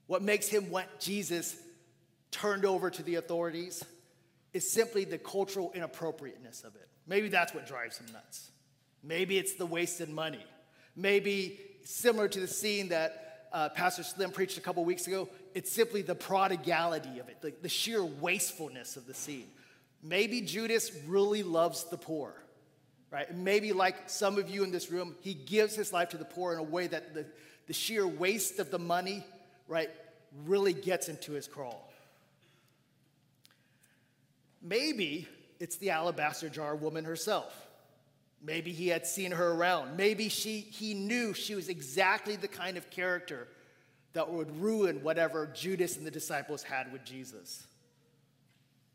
what 0.06 0.22
makes 0.22 0.48
him 0.48 0.70
want 0.70 0.86
Jesus 0.98 1.56
turned 2.30 2.64
over 2.64 2.90
to 2.90 3.02
the 3.02 3.16
authorities, 3.16 3.84
is 4.52 4.70
simply 4.70 5.04
the 5.04 5.18
cultural 5.18 5.70
inappropriateness 5.74 6.64
of 6.64 6.74
it. 6.74 6.88
Maybe 7.06 7.28
that's 7.28 7.54
what 7.54 7.66
drives 7.66 7.98
him 7.98 8.06
nuts. 8.12 8.50
Maybe 9.02 9.38
it's 9.38 9.54
the 9.54 9.66
wasted 9.66 10.08
money. 10.08 10.44
Maybe 10.96 11.58
similar 11.84 12.28
to 12.28 12.40
the 12.40 12.48
scene 12.48 12.88
that 12.88 13.46
uh, 13.52 13.68
Pastor 13.70 14.02
Slim 14.02 14.30
preached 14.30 14.58
a 14.58 14.60
couple 14.60 14.84
weeks 14.84 15.06
ago, 15.06 15.28
it's 15.54 15.72
simply 15.72 16.02
the 16.02 16.14
prodigality 16.14 17.18
of 17.18 17.28
it, 17.28 17.40
the, 17.40 17.52
the 17.62 17.68
sheer 17.68 18.04
wastefulness 18.04 18.96
of 18.96 19.06
the 19.06 19.14
scene. 19.14 19.48
Maybe 20.02 20.40
Judas 20.40 20.90
really 21.06 21.42
loves 21.42 21.84
the 21.84 21.98
poor, 21.98 22.34
right? 23.10 23.34
Maybe, 23.34 23.72
like 23.72 24.08
some 24.08 24.38
of 24.38 24.48
you 24.48 24.64
in 24.64 24.70
this 24.70 24.90
room, 24.90 25.14
he 25.20 25.34
gives 25.34 25.74
his 25.74 25.92
life 25.92 26.10
to 26.10 26.16
the 26.16 26.24
poor 26.24 26.52
in 26.52 26.58
a 26.58 26.62
way 26.62 26.86
that 26.86 27.14
the, 27.14 27.26
the 27.66 27.72
sheer 27.72 28.06
waste 28.06 28.58
of 28.58 28.70
the 28.70 28.78
money, 28.78 29.24
right, 29.68 29.90
really 30.46 30.72
gets 30.72 31.08
into 31.08 31.32
his 31.32 31.46
crawl. 31.46 31.92
Maybe 34.62 35.28
it's 35.58 35.76
the 35.76 35.90
alabaster 35.90 36.48
jar 36.48 36.74
woman 36.74 37.04
herself. 37.04 37.66
Maybe 38.42 38.72
he 38.72 38.88
had 38.88 39.06
seen 39.06 39.32
her 39.32 39.52
around. 39.52 39.96
Maybe 39.96 40.30
she, 40.30 40.60
he 40.60 40.94
knew 40.94 41.34
she 41.34 41.54
was 41.54 41.68
exactly 41.68 42.36
the 42.36 42.48
kind 42.48 42.78
of 42.78 42.88
character 42.90 43.48
that 44.14 44.30
would 44.30 44.60
ruin 44.60 45.02
whatever 45.02 45.46
Judas 45.54 45.96
and 45.96 46.06
the 46.06 46.10
disciples 46.10 46.62
had 46.62 46.90
with 46.90 47.04
Jesus. 47.04 47.66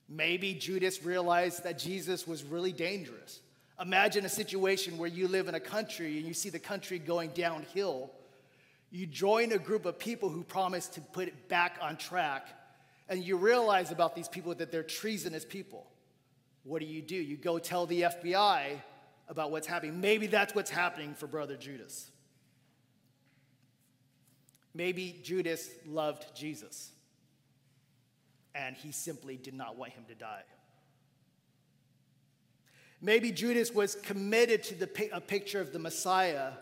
Maybe 0.08 0.54
Judas 0.54 1.04
realized 1.04 1.64
that 1.64 1.80
Jesus 1.80 2.28
was 2.28 2.44
really 2.44 2.72
dangerous. 2.72 3.40
Imagine 3.82 4.26
a 4.26 4.30
situation 4.30 4.98
where 4.98 5.10
you 5.10 5.28
live 5.28 5.48
in 5.48 5.56
a 5.56 5.60
country 5.60 6.18
and 6.18 6.26
you 6.26 6.34
see 6.34 6.50
the 6.50 6.60
country 6.60 7.00
going 7.00 7.32
downhill. 7.32 8.12
You 8.92 9.08
join 9.08 9.52
a 9.52 9.58
group 9.58 9.86
of 9.86 10.00
people 10.00 10.30
who 10.30 10.44
promise 10.44 10.88
to 10.90 11.02
put 11.02 11.28
it 11.28 11.50
back 11.50 11.78
on 11.82 11.98
track, 11.98 12.48
and 13.10 13.24
you 13.24 13.36
realize 13.36 13.92
about 13.92 14.16
these 14.16 14.28
people 14.28 14.54
that 14.56 14.72
they're 14.72 14.84
treasonous 14.84 15.44
people 15.44 15.88
What 16.66 16.80
do 16.80 16.88
you 16.88 17.02
do? 17.02 17.16
You 17.16 17.38
go 17.38 17.60
tell 17.60 17.86
the 17.86 18.02
FBI 18.02 18.82
about 19.30 19.52
what's 19.52 19.68
happening. 19.68 20.02
Maybe 20.02 20.26
that's 20.28 20.56
what's 20.56 20.72
happening 20.72 21.14
for 21.14 21.28
brother 21.28 21.56
Judas. 21.56 22.10
Maybe 24.74 25.20
Judas 25.24 25.70
loved 25.86 26.36
Jesus 26.36 26.92
and 28.56 28.76
he 28.76 28.92
simply 28.92 29.36
did 29.36 29.54
not 29.54 29.78
want 29.78 29.92
him 29.92 30.06
to 30.08 30.16
die. 30.16 30.44
Maybe 33.02 33.32
Judas 33.32 33.74
was 33.74 33.96
committed 33.96 34.64
to 34.64 34.76
the, 34.76 35.10
a 35.14 35.22
picture 35.22 35.60
of 35.60 35.74
the 35.74 35.80
Messiah 35.80 36.54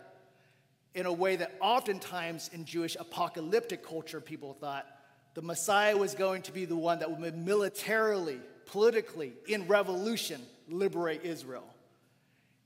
in 0.94 1.06
a 1.06 1.12
way 1.12 1.36
that 1.36 1.54
oftentimes 1.60 2.50
in 2.52 2.64
Jewish 2.64 2.96
apocalyptic 2.98 3.86
culture, 3.86 4.20
people 4.20 4.52
thought 4.52 4.86
the 5.34 5.42
Messiah 5.42 5.96
was 5.96 6.14
going 6.14 6.42
to 6.42 6.52
be 6.52 6.64
the 6.64 6.76
one 6.76 6.98
that 7.00 7.10
would 7.10 7.36
militarily, 7.36 8.40
politically, 8.66 9.32
in 9.48 9.66
revolution, 9.66 10.40
liberate 10.68 11.24
Israel. 11.24 11.66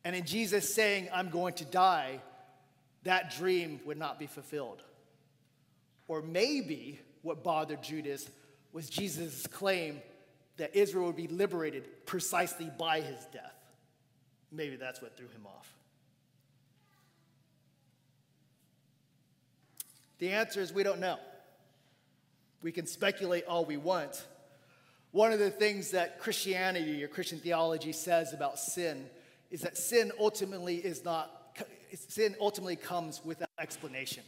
And 0.04 0.14
in 0.16 0.24
Jesus 0.24 0.74
saying, 0.74 1.08
I'm 1.12 1.30
going 1.30 1.54
to 1.54 1.64
die, 1.64 2.20
that 3.04 3.34
dream 3.36 3.80
would 3.84 3.98
not 3.98 4.18
be 4.18 4.26
fulfilled. 4.26 4.82
Or 6.08 6.22
maybe 6.22 7.00
what 7.22 7.42
bothered 7.42 7.82
Judas 7.82 8.28
was 8.72 8.88
Jesus' 8.88 9.46
claim 9.46 10.00
that 10.56 10.74
Israel 10.76 11.06
would 11.06 11.16
be 11.16 11.28
liberated 11.28 12.06
precisely 12.06 12.70
by 12.78 13.00
his 13.00 13.24
death. 13.32 13.54
Maybe 14.50 14.76
that's 14.76 15.00
what 15.00 15.16
threw 15.16 15.28
him 15.28 15.46
off. 15.46 15.72
The 20.18 20.32
answer 20.32 20.60
is 20.60 20.72
we 20.72 20.82
don't 20.82 21.00
know. 21.00 21.18
We 22.62 22.72
can 22.72 22.86
speculate 22.86 23.44
all 23.46 23.64
we 23.64 23.76
want. 23.76 24.24
One 25.12 25.32
of 25.32 25.38
the 25.38 25.50
things 25.50 25.92
that 25.92 26.18
Christianity 26.18 27.02
or 27.04 27.08
Christian 27.08 27.38
theology 27.38 27.92
says 27.92 28.32
about 28.32 28.58
sin 28.58 29.06
is 29.50 29.62
that 29.62 29.78
sin 29.78 30.12
ultimately 30.18 30.76
is 30.76 31.04
not 31.04 31.34
sin 31.94 32.36
ultimately 32.40 32.76
comes 32.76 33.24
without 33.24 33.48
explanation. 33.58 34.22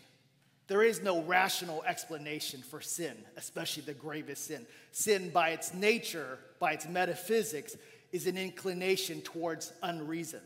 There 0.71 0.85
is 0.85 1.03
no 1.03 1.21
rational 1.23 1.83
explanation 1.83 2.63
for 2.63 2.81
sin, 2.81 3.17
especially 3.37 3.83
the 3.83 3.93
gravest 3.93 4.47
sin. 4.47 4.65
Sin, 4.93 5.31
by 5.31 5.49
its 5.49 5.75
nature, 5.75 6.39
by 6.61 6.75
its 6.75 6.87
metaphysics, 6.87 7.77
is 8.13 8.29
an 8.29 8.39
inclination 8.39 9.21
towards 9.21 9.73
unreason, 9.83 10.43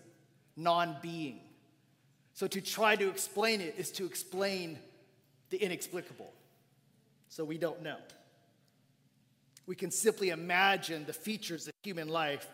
non 0.57 0.97
being. 1.03 1.41
So 2.33 2.47
to 2.47 2.63
try 2.63 2.97
to 2.97 3.07
explain 3.11 3.61
it 3.61 3.75
is 3.77 3.91
to 3.93 4.07
explain 4.07 4.79
the 5.51 5.59
inexplicable. 5.59 6.33
So 7.29 7.45
we 7.45 7.59
don't 7.59 7.83
know. 7.83 7.99
We 9.67 9.77
can 9.77 9.91
simply 9.91 10.31
imagine 10.31 11.05
the 11.05 11.13
features 11.13 11.69
of 11.69 11.75
human 11.83 12.09
life 12.09 12.49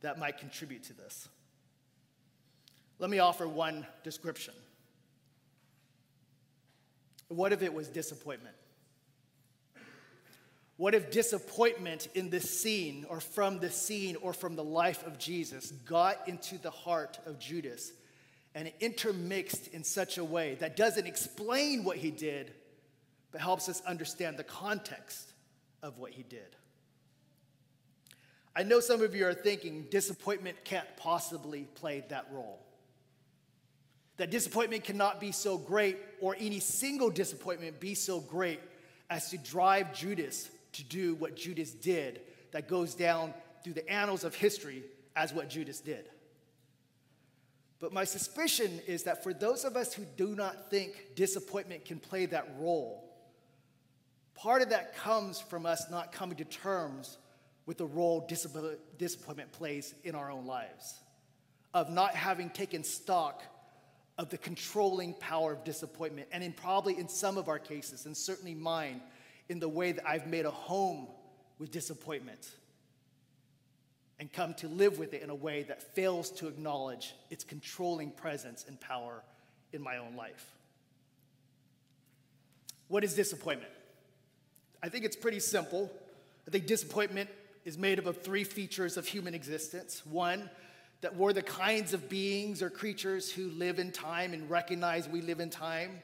that 0.00 0.18
might 0.18 0.38
contribute 0.38 0.82
to 0.82 0.92
this. 0.92 1.28
Let 2.98 3.10
me 3.10 3.20
offer 3.20 3.46
one 3.46 3.86
description. 4.02 4.54
What 7.28 7.52
if 7.52 7.62
it 7.62 7.72
was 7.72 7.88
disappointment? 7.88 8.54
What 10.76 10.94
if 10.94 11.10
disappointment 11.10 12.08
in 12.14 12.28
this 12.28 12.60
scene, 12.60 13.06
or 13.08 13.20
from 13.20 13.60
the 13.60 13.70
scene, 13.70 14.16
or 14.16 14.34
from 14.34 14.56
the 14.56 14.64
life 14.64 15.06
of 15.06 15.18
Jesus 15.18 15.70
got 15.70 16.28
into 16.28 16.58
the 16.58 16.70
heart 16.70 17.18
of 17.24 17.38
Judas 17.38 17.92
and 18.54 18.70
intermixed 18.80 19.68
in 19.68 19.84
such 19.84 20.18
a 20.18 20.24
way 20.24 20.56
that 20.56 20.76
doesn't 20.76 21.06
explain 21.06 21.82
what 21.82 21.96
he 21.96 22.10
did, 22.10 22.52
but 23.32 23.40
helps 23.40 23.68
us 23.70 23.80
understand 23.86 24.36
the 24.36 24.44
context 24.44 25.32
of 25.82 25.98
what 25.98 26.12
he 26.12 26.22
did? 26.22 26.56
I 28.54 28.62
know 28.62 28.80
some 28.80 29.02
of 29.02 29.14
you 29.14 29.26
are 29.26 29.34
thinking 29.34 29.86
disappointment 29.90 30.56
can't 30.64 30.88
possibly 30.96 31.64
play 31.74 32.04
that 32.08 32.26
role. 32.32 32.65
That 34.16 34.30
disappointment 34.30 34.84
cannot 34.84 35.20
be 35.20 35.32
so 35.32 35.58
great, 35.58 35.98
or 36.20 36.36
any 36.38 36.60
single 36.60 37.10
disappointment 37.10 37.80
be 37.80 37.94
so 37.94 38.20
great 38.20 38.60
as 39.10 39.30
to 39.30 39.38
drive 39.38 39.94
Judas 39.94 40.50
to 40.72 40.84
do 40.84 41.14
what 41.16 41.36
Judas 41.36 41.70
did, 41.70 42.20
that 42.52 42.68
goes 42.68 42.94
down 42.94 43.34
through 43.62 43.74
the 43.74 43.88
annals 43.90 44.24
of 44.24 44.34
history 44.34 44.82
as 45.14 45.32
what 45.32 45.48
Judas 45.48 45.80
did. 45.80 46.08
But 47.78 47.92
my 47.92 48.04
suspicion 48.04 48.80
is 48.86 49.02
that 49.02 49.22
for 49.22 49.34
those 49.34 49.64
of 49.64 49.76
us 49.76 49.92
who 49.92 50.04
do 50.16 50.34
not 50.34 50.70
think 50.70 51.14
disappointment 51.14 51.84
can 51.84 51.98
play 51.98 52.24
that 52.26 52.48
role, 52.58 53.04
part 54.34 54.62
of 54.62 54.70
that 54.70 54.96
comes 54.96 55.40
from 55.40 55.66
us 55.66 55.90
not 55.90 56.10
coming 56.10 56.38
to 56.38 56.44
terms 56.44 57.18
with 57.66 57.76
the 57.76 57.86
role 57.86 58.26
disappointment 58.96 59.52
plays 59.52 59.94
in 60.04 60.14
our 60.14 60.30
own 60.30 60.46
lives, 60.46 61.00
of 61.74 61.90
not 61.90 62.14
having 62.14 62.48
taken 62.48 62.82
stock 62.82 63.42
of 64.18 64.30
the 64.30 64.38
controlling 64.38 65.14
power 65.14 65.52
of 65.52 65.64
disappointment. 65.64 66.28
And 66.32 66.42
in 66.42 66.52
probably 66.52 66.98
in 66.98 67.08
some 67.08 67.36
of 67.36 67.48
our 67.48 67.58
cases, 67.58 68.06
and 68.06 68.16
certainly 68.16 68.54
mine, 68.54 69.00
in 69.48 69.60
the 69.60 69.68
way 69.68 69.92
that 69.92 70.08
I've 70.08 70.26
made 70.26 70.46
a 70.46 70.50
home 70.50 71.06
with 71.58 71.70
disappointment 71.70 72.50
and 74.18 74.32
come 74.32 74.54
to 74.54 74.68
live 74.68 74.98
with 74.98 75.12
it 75.12 75.22
in 75.22 75.30
a 75.30 75.34
way 75.34 75.62
that 75.64 75.94
fails 75.94 76.30
to 76.30 76.48
acknowledge 76.48 77.14
its 77.30 77.44
controlling 77.44 78.10
presence 78.10 78.64
and 78.66 78.80
power 78.80 79.22
in 79.72 79.82
my 79.82 79.98
own 79.98 80.16
life. 80.16 80.52
What 82.88 83.04
is 83.04 83.14
disappointment? 83.14 83.72
I 84.82 84.88
think 84.88 85.04
it's 85.04 85.16
pretty 85.16 85.40
simple. 85.40 85.90
I 86.46 86.50
think 86.50 86.66
disappointment 86.66 87.28
is 87.64 87.76
made 87.76 87.98
up 87.98 88.06
of 88.06 88.22
three 88.22 88.44
features 88.44 88.96
of 88.96 89.06
human 89.06 89.34
existence. 89.34 90.02
One, 90.06 90.48
that 91.02 91.14
we're 91.14 91.32
the 91.32 91.42
kinds 91.42 91.92
of 91.92 92.08
beings 92.08 92.62
or 92.62 92.70
creatures 92.70 93.30
who 93.30 93.50
live 93.50 93.78
in 93.78 93.92
time 93.92 94.32
and 94.32 94.48
recognize 94.48 95.08
we 95.08 95.20
live 95.20 95.40
in 95.40 95.50
time, 95.50 96.00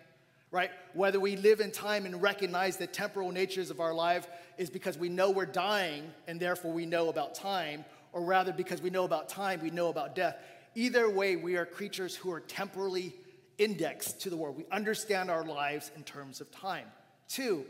right? 0.51 0.71
Whether 0.93 1.19
we 1.19 1.37
live 1.37 1.61
in 1.61 1.71
time 1.71 2.05
and 2.05 2.21
recognize 2.21 2.77
the 2.77 2.87
temporal 2.87 3.33
natures 3.33 3.71
of 3.71 3.81
our 3.81 3.95
life 3.95 4.27
is 4.59 4.69
because 4.69 4.99
we 4.99 5.09
know 5.09 5.31
we're 5.31 5.47
dying 5.47 6.11
and 6.29 6.39
therefore 6.39 6.73
we 6.73 6.87
know 6.87 7.09
about 7.09 7.35
time, 7.35 7.85
or 8.13 8.23
rather 8.23 8.53
because 8.53 8.83
we 8.83 8.91
know 8.91 9.05
about 9.05 9.29
time, 9.29 9.63
we 9.63 9.71
know 9.71 9.89
about 9.89 10.15
death. 10.15 10.37
Either 10.75 11.09
way, 11.09 11.37
we 11.37 11.57
are 11.57 11.65
creatures 11.65 12.15
who 12.15 12.31
are 12.31 12.41
temporally 12.41 13.15
indexed 13.59 14.21
to 14.21 14.31
the 14.31 14.37
world. 14.37 14.57
We 14.57 14.67
understand 14.71 15.31
our 15.31 15.45
lives 15.45 15.91
in 15.97 16.03
terms 16.03 16.41
of 16.41 16.51
time. 16.51 16.87
Two, 17.29 17.65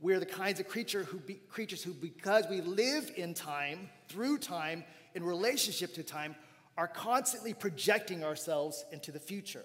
we're 0.00 0.20
the 0.20 0.26
kinds 0.26 0.60
of 0.60 0.68
creature 0.68 1.04
who 1.04 1.18
be, 1.18 1.34
creatures 1.48 1.82
who, 1.82 1.92
because 1.92 2.44
we 2.50 2.60
live 2.60 3.10
in 3.16 3.32
time, 3.32 3.88
through 4.08 4.38
time, 4.38 4.84
in 5.14 5.22
relationship 5.22 5.94
to 5.94 6.02
time, 6.02 6.34
are 6.76 6.88
constantly 6.88 7.54
projecting 7.54 8.24
ourselves 8.24 8.84
into 8.92 9.12
the 9.12 9.20
future. 9.20 9.64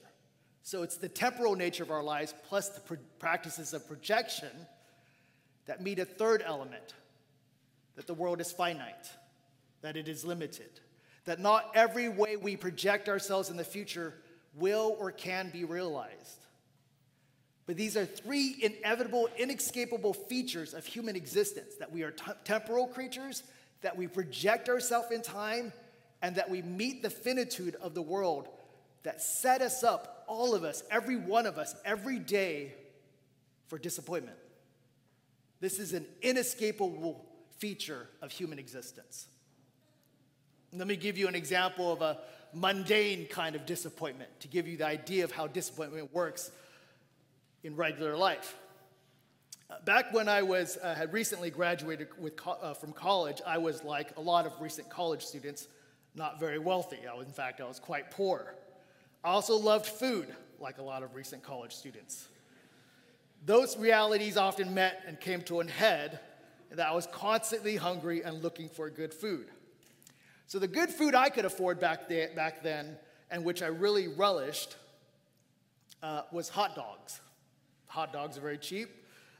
So 0.62 0.84
it's 0.84 0.98
the 0.98 1.10
temporal 1.10 1.56
nature 1.56 1.84
of 1.84 1.92
our 1.92 2.04
lives 2.04 2.34
plus 2.48 2.70
the 2.70 2.98
practices 3.18 3.74
of 3.74 3.88
projection 3.88 4.52
that 5.66 5.82
meet 5.82 6.00
a 6.00 6.06
third 6.06 6.44
element 6.46 6.94
that 7.96 8.08
the 8.08 8.14
world 8.14 8.40
is 8.40 8.52
finite, 8.52 9.10
that 9.82 9.98
it 9.98 10.08
is 10.08 10.24
limited, 10.24 10.70
that 11.26 11.40
not 11.40 11.72
every 11.76 12.10
way 12.10 12.36
we 12.36 12.56
project 12.56 13.10
ourselves 13.10 13.50
in 13.50 13.58
the 13.58 13.64
future 13.64 14.14
will 14.56 14.96
or 15.00 15.12
can 15.12 15.50
be 15.50 15.64
realized. 15.64 16.46
But 17.66 17.78
these 17.78 17.96
are 17.98 18.06
three 18.06 18.56
inevitable, 18.62 19.30
inescapable 19.38 20.14
features 20.14 20.74
of 20.74 20.86
human 20.86 21.16
existence 21.16 21.76
that 21.76 21.92
we 21.92 22.04
are 22.04 22.14
temporal 22.44 22.88
creatures, 22.88 23.44
that 23.82 23.96
we 23.96 24.08
project 24.08 24.70
ourselves 24.70 25.12
in 25.12 25.22
time, 25.22 25.72
and 26.22 26.36
that 26.36 26.50
we 26.50 26.62
meet 26.62 27.02
the 27.02 27.10
finitude 27.10 27.76
of 27.76 27.94
the 27.94 28.02
world 28.02 28.48
that 29.04 29.22
set 29.22 29.62
us 29.62 29.84
up, 29.84 30.26
all 30.28 30.54
of 30.54 30.64
us, 30.64 30.84
every 30.92 31.16
one 31.16 31.46
of 31.46 31.58
us, 31.58 31.76
every 31.86 32.20
day 32.20 32.74
for 33.68 33.78
disappointment. 33.78 34.38
This 35.62 35.80
is 35.80 35.94
an 35.94 36.06
inescapable 36.22 37.26
feature 37.58 38.08
of 38.22 38.32
human 38.32 38.60
existence. 38.60 39.28
Let 40.74 40.88
me 40.88 40.96
give 40.96 41.18
you 41.18 41.28
an 41.28 41.36
example 41.36 41.92
of 41.92 42.02
a 42.02 42.20
mundane 42.54 43.26
kind 43.28 43.56
of 43.56 43.66
disappointment 43.66 44.30
to 44.42 44.48
give 44.48 44.68
you 44.68 44.78
the 44.78 44.86
idea 44.86 45.24
of 45.24 45.32
how 45.32 45.48
disappointment 45.48 46.14
works 46.14 46.52
in 47.64 47.76
regular 47.76 48.16
life. 48.16 48.56
Uh, 49.70 49.76
back 49.86 50.14
when 50.14 50.28
I 50.28 50.42
was, 50.42 50.78
uh, 50.82 50.96
had 50.96 51.14
recently 51.14 51.52
graduated 51.52 52.08
with, 52.18 52.34
uh, 52.46 52.74
from 52.74 52.92
college, 52.92 53.42
I 53.46 53.58
was 53.58 53.84
like 53.84 54.18
a 54.18 54.22
lot 54.22 54.46
of 54.46 54.60
recent 54.60 54.90
college 54.90 55.24
students 55.24 55.68
not 56.16 56.40
very 56.40 56.60
wealthy. 56.60 57.00
I 57.10 57.16
was, 57.16 57.28
in 57.28 57.34
fact, 57.34 57.62
I 57.62 57.66
was 57.66 57.80
quite 57.80 58.12
poor. 58.12 58.56
I 59.24 59.30
also 59.30 59.56
loved 59.56 59.86
food, 59.86 60.28
like 60.60 60.78
a 60.78 60.84
lot 60.84 61.04
of 61.04 61.16
recent 61.16 61.44
college 61.44 61.74
students. 61.74 62.28
Those 63.46 63.78
realities 63.78 64.38
often 64.38 64.74
met 64.74 65.04
and 65.08 65.20
came 65.20 65.42
to 65.44 65.60
an 65.60 65.68
head 65.68 66.20
that 66.72 66.88
I 66.88 66.94
was 66.94 67.08
constantly 67.08 67.76
hungry 67.76 68.24
and 68.24 68.44
looking 68.44 68.70
for 68.70 68.90
good 68.90 69.14
food. 69.14 69.48
So 70.48 70.60
the 70.60 70.68
good 70.68 70.90
food 70.90 71.16
I 71.16 71.30
could 71.30 71.46
afford 71.46 71.80
back, 71.80 72.10
back 72.36 72.64
then, 72.64 72.98
and 73.32 73.44
which 73.44 73.62
I 73.62 73.68
really 73.68 74.08
relished, 74.08 74.76
uh, 76.02 76.24
was 76.32 76.50
hot 76.50 76.76
dogs. 76.76 77.22
Hot 77.88 78.14
dogs 78.14 78.38
are 78.38 78.42
very 78.42 78.58
cheap. 78.58 78.90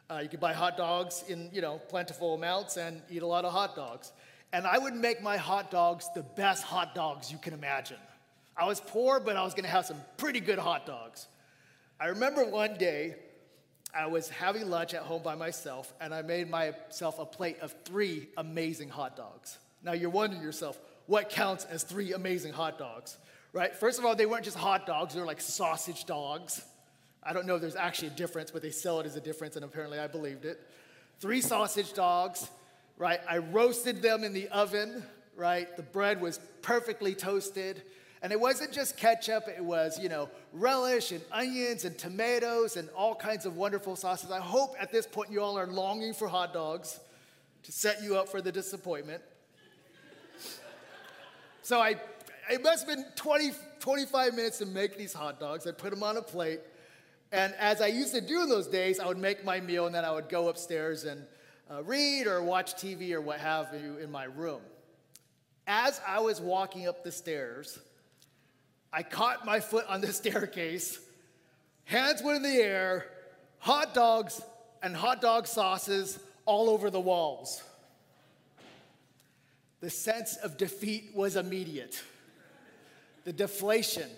Uh, 0.10 0.20
you 0.24 0.30
could 0.30 0.40
buy 0.40 0.54
hot 0.54 0.76
dogs 0.76 1.24
in 1.28 1.50
you 1.54 1.62
know 1.62 1.78
plentiful 1.88 2.34
amounts 2.34 2.78
and 2.78 3.02
eat 3.12 3.22
a 3.22 3.28
lot 3.28 3.46
of 3.46 3.54
hot 3.54 3.76
dogs. 3.76 4.12
And 4.52 4.66
I 4.66 4.78
would 4.78 4.96
make 4.96 5.22
my 5.22 5.38
hot 5.38 5.72
dogs 5.72 6.08
the 6.16 6.24
best 6.24 6.64
hot 6.64 6.96
dogs 6.96 7.32
you 7.32 7.38
can 7.38 7.54
imagine. 7.54 7.98
I 8.58 8.66
was 8.66 8.80
poor, 8.80 9.20
but 9.20 9.38
I 9.38 9.44
was 9.44 9.54
gonna 9.54 9.68
have 9.68 9.86
some 9.86 9.98
pretty 10.18 10.40
good 10.40 10.60
hot 10.60 10.86
dogs. 10.86 11.28
I 12.00 12.08
remember 12.08 12.46
one 12.46 12.76
day 12.78 13.16
I 13.94 14.08
was 14.08 14.30
having 14.30 14.70
lunch 14.70 14.94
at 14.94 15.02
home 15.02 15.24
by 15.24 15.36
myself, 15.36 15.94
and 16.00 16.14
I 16.14 16.22
made 16.22 16.50
myself 16.50 17.20
a 17.20 17.26
plate 17.26 17.60
of 17.62 17.74
three 17.86 18.28
amazing 18.38 18.90
hot 18.90 19.16
dogs. 19.16 19.58
Now 19.84 19.94
you're 19.94 20.10
wondering 20.10 20.42
yourself, 20.42 20.80
what 21.08 21.30
counts 21.30 21.66
as 21.66 21.84
three 21.84 22.14
amazing 22.14 22.54
hot 22.54 22.78
dogs, 22.78 23.18
right? 23.52 23.76
First 23.76 23.98
of 23.98 24.06
all, 24.06 24.16
they 24.16 24.28
weren't 24.28 24.46
just 24.46 24.58
hot 24.58 24.86
dogs, 24.86 25.14
they 25.14 25.20
were 25.20 25.26
like 25.26 25.42
sausage 25.42 26.06
dogs. 26.06 26.62
I 27.24 27.34
don't 27.34 27.46
know 27.46 27.56
if 27.56 27.62
there's 27.62 27.76
actually 27.76 28.10
a 28.10 28.12
difference, 28.12 28.52
but 28.52 28.62
they 28.62 28.70
sell 28.70 29.00
it 29.00 29.06
as 29.06 29.16
a 29.16 29.22
difference, 29.22 29.56
and 29.56 29.66
apparently 29.66 30.00
I 30.00 30.08
believed 30.08 30.46
it. 30.46 30.60
Three 31.20 31.42
sausage 31.42 31.94
dogs, 31.94 32.50
right? 33.00 33.22
I 33.28 33.38
roasted 33.38 34.04
them 34.04 34.24
in 34.24 34.34
the 34.34 34.48
oven, 34.50 35.04
right? 35.36 35.76
The 35.76 35.82
bread 35.82 36.22
was 36.22 36.40
perfectly 36.62 37.16
toasted. 37.16 37.82
And 38.22 38.34
it 38.34 38.40
wasn't 38.40 38.74
just 38.74 38.98
ketchup, 38.98 39.46
it 39.48 39.64
was, 39.64 39.98
you 39.98 40.10
know, 40.10 40.30
relish 40.52 41.14
and 41.14 41.22
onions 41.32 41.86
and 41.86 41.98
tomatoes 41.98 42.76
and 42.76 42.90
all 42.90 43.16
kinds 43.16 43.46
of 43.46 43.56
wonderful 43.56 43.96
sauces. 43.96 44.30
I 44.30 44.42
hope 44.42 44.76
at 44.78 44.92
this 44.92 45.08
point 45.08 45.32
you 45.32 45.42
all 45.42 45.58
are 45.58 45.66
longing 45.66 46.14
for 46.14 46.28
hot 46.28 46.54
dogs 46.54 47.00
to 47.64 47.72
set 47.72 48.04
you 48.04 48.18
up 48.18 48.28
for 48.28 48.42
the 48.42 48.52
disappointment. 48.52 49.24
so 51.62 51.80
I, 51.80 51.96
it 52.52 52.62
must 52.62 52.86
have 52.86 52.98
been 52.98 53.06
20, 53.16 53.52
25 53.80 54.34
minutes 54.34 54.58
to 54.58 54.66
make 54.66 54.98
these 54.98 55.14
hot 55.14 55.40
dogs. 55.40 55.66
I 55.66 55.72
put 55.72 55.92
them 55.92 56.04
on 56.04 56.18
a 56.18 56.22
plate. 56.22 56.60
And 57.32 57.54
as 57.58 57.80
I 57.80 57.88
used 57.88 58.14
to 58.16 58.22
do 58.22 58.44
in 58.44 58.50
those 58.50 58.68
days, 58.68 59.00
I 59.00 59.08
would 59.08 59.18
make 59.18 59.46
my 59.46 59.62
meal 59.62 59.86
and 59.86 59.96
then 59.96 60.04
I 60.04 60.12
would 60.12 60.28
go 60.28 60.50
upstairs 60.50 61.06
and 61.06 61.26
uh, 61.72 61.84
read 61.84 62.28
or 62.28 62.42
watch 62.42 62.76
TV 62.76 63.12
or 63.12 63.22
what 63.22 63.40
have 63.40 63.68
you 63.74 63.98
in 63.98 64.12
my 64.12 64.26
room. 64.26 64.62
As 65.68 66.02
I 66.08 66.20
was 66.20 66.42
walking 66.42 66.88
up 66.88 67.04
the 67.04 67.12
stairs, 67.12 67.80
I 68.92 69.04
caught 69.04 69.46
my 69.46 69.60
foot 69.60 69.86
on 69.88 70.02
the 70.02 70.12
staircase, 70.14 71.00
hands 71.86 72.24
went 72.24 72.38
in 72.38 72.44
the 72.44 72.58
air, 72.62 73.06
hot 73.60 73.94
dogs 73.94 74.42
and 74.82 74.96
hot 74.96 75.22
dog 75.22 75.46
sauces 75.46 76.20
all 76.46 76.70
over 76.70 76.90
the 76.90 77.00
walls. 77.00 77.64
The 79.82 79.90
sense 79.90 80.38
of 80.38 80.58
defeat 80.58 81.12
was 81.14 81.36
immediate, 81.36 82.02
the 83.24 83.32
deflation 83.32 84.10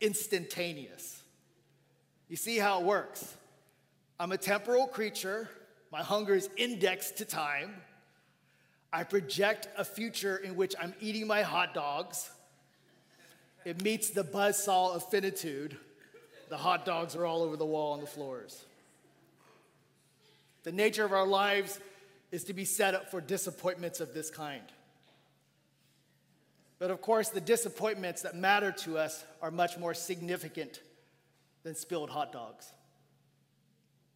instantaneous. 0.00 1.22
You 2.28 2.36
see 2.36 2.58
how 2.58 2.80
it 2.80 2.86
works. 2.86 3.36
I'm 4.18 4.32
a 4.32 4.38
temporal 4.38 4.86
creature, 4.86 5.50
my 5.92 6.02
hunger 6.02 6.34
is 6.34 6.48
indexed 6.56 7.18
to 7.18 7.24
time. 7.24 7.74
I 8.92 9.04
project 9.04 9.68
a 9.76 9.84
future 9.84 10.36
in 10.36 10.56
which 10.56 10.74
I'm 10.80 10.94
eating 11.00 11.26
my 11.26 11.42
hot 11.42 11.74
dogs 11.74 12.30
it 13.64 13.82
meets 13.82 14.10
the 14.10 14.24
buzzsaw 14.24 14.94
of 14.94 15.08
finitude. 15.08 15.76
The 16.48 16.56
hot 16.56 16.84
dogs 16.84 17.14
are 17.14 17.24
all 17.24 17.42
over 17.42 17.56
the 17.56 17.66
wall 17.66 17.94
and 17.94 18.02
the 18.02 18.08
floors. 18.08 18.64
The 20.64 20.72
nature 20.72 21.04
of 21.04 21.12
our 21.12 21.26
lives 21.26 21.80
is 22.30 22.44
to 22.44 22.54
be 22.54 22.64
set 22.64 22.94
up 22.94 23.10
for 23.10 23.20
disappointments 23.20 24.00
of 24.00 24.14
this 24.14 24.30
kind. 24.30 24.62
But 26.78 26.90
of 26.90 27.00
course, 27.00 27.28
the 27.28 27.40
disappointments 27.40 28.22
that 28.22 28.34
matter 28.34 28.72
to 28.78 28.98
us 28.98 29.24
are 29.40 29.50
much 29.50 29.78
more 29.78 29.94
significant 29.94 30.80
than 31.62 31.76
spilled 31.76 32.10
hot 32.10 32.32
dogs. 32.32 32.72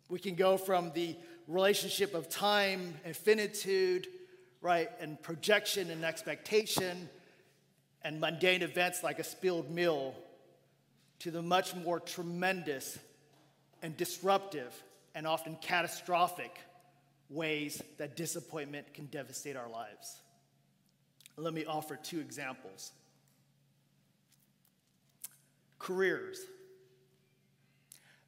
We 0.09 0.19
can 0.19 0.35
go 0.35 0.57
from 0.57 0.91
the 0.93 1.17
relationship 1.47 2.15
of 2.15 2.29
time 2.29 2.95
and 3.05 3.17
finitude, 3.17 4.09
right, 4.61 4.91
and 5.01 5.21
projection 5.23 5.91
and 5.91 6.05
expectation 6.05 7.09
and 8.03 8.21
mundane 8.21 8.63
events 8.63 9.03
like 9.03 9.19
a 9.19 9.25
spilled 9.25 9.71
meal 9.71 10.15
to 11.21 11.31
the 11.31 11.43
much 11.43 11.75
more 11.75 12.01
tremendous 12.01 12.99
and 13.83 13.97
disruptive 13.97 14.73
and 15.15 15.27
often 15.27 15.57
catastrophic 15.61 16.57
ways 17.31 17.83
that 17.99 18.17
disappointment 18.17 18.93
can 18.95 19.07
devastate 19.07 19.57
our 19.57 19.69
lives. 19.69 20.21
Let 21.37 21.53
me 21.53 21.65
offer 21.65 21.97
two 21.97 22.21
examples. 22.21 22.93
Careers. 25.79 26.39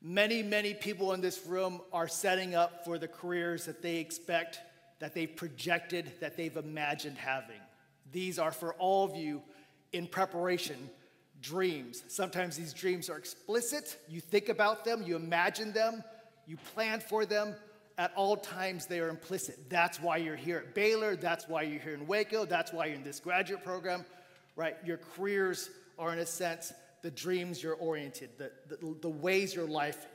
Many, 0.01 0.43
many 0.43 0.75
people 0.75 1.13
in 1.13 1.21
this 1.21 1.45
room 1.47 1.81
are 1.93 2.07
setting 2.07 2.55
up 2.55 2.85
for 2.85 2.99
the 2.99 3.09
careers 3.09 3.65
that 3.67 3.83
they 3.83 3.97
expect, 3.97 4.61
that 5.01 5.15
they've 5.15 5.35
projected, 5.35 6.13
that 6.21 6.37
they've 6.37 6.57
imagined 6.57 7.19
having. 7.19 7.61
These 8.13 8.39
are 8.39 8.53
for 8.53 8.75
all 8.75 9.05
of 9.05 9.17
you 9.17 9.43
in 9.93 10.07
preparation 10.07 10.91
dreams. 11.43 12.03
Sometimes 12.09 12.57
these 12.57 12.73
dreams 12.73 13.11
are 13.11 13.17
explicit. 13.17 13.99
You 14.09 14.21
think 14.21 14.49
about 14.49 14.85
them, 14.85 15.03
you 15.03 15.17
imagine 15.17 15.73
them, 15.73 16.05
you 16.47 16.57
plan 16.75 17.01
for 17.01 17.27
them. 17.27 17.55
At 17.97 18.13
all 18.15 18.37
times, 18.37 18.87
they 18.87 19.01
are 19.01 19.09
implicit. 19.09 19.69
That's 19.69 20.01
why 20.01 20.19
you're 20.19 20.37
here 20.37 20.59
at 20.59 20.73
Baylor. 20.73 21.17
That's 21.17 21.49
why 21.49 21.63
you're 21.63 21.81
here 21.81 21.95
in 21.95 22.07
Waco. 22.07 22.45
That's 22.45 22.73
why 22.73 22.87
you're 22.87 22.95
in 22.95 23.03
this 23.03 23.19
graduate 23.19 23.65
program, 23.65 24.05
right? 24.55 24.77
Your 24.85 24.99
careers 25.17 25.69
are, 25.99 26.13
in 26.13 26.21
a 26.21 26.27
sense, 26.27 26.73
the 27.03 27.11
dreams 27.11 27.63
you're 27.63 27.75
oriented, 27.75 28.31
the, 28.39 28.51
the, 28.69 28.97
the 29.01 29.09
ways 29.09 29.55
your 29.55 29.67
life, 29.67 30.07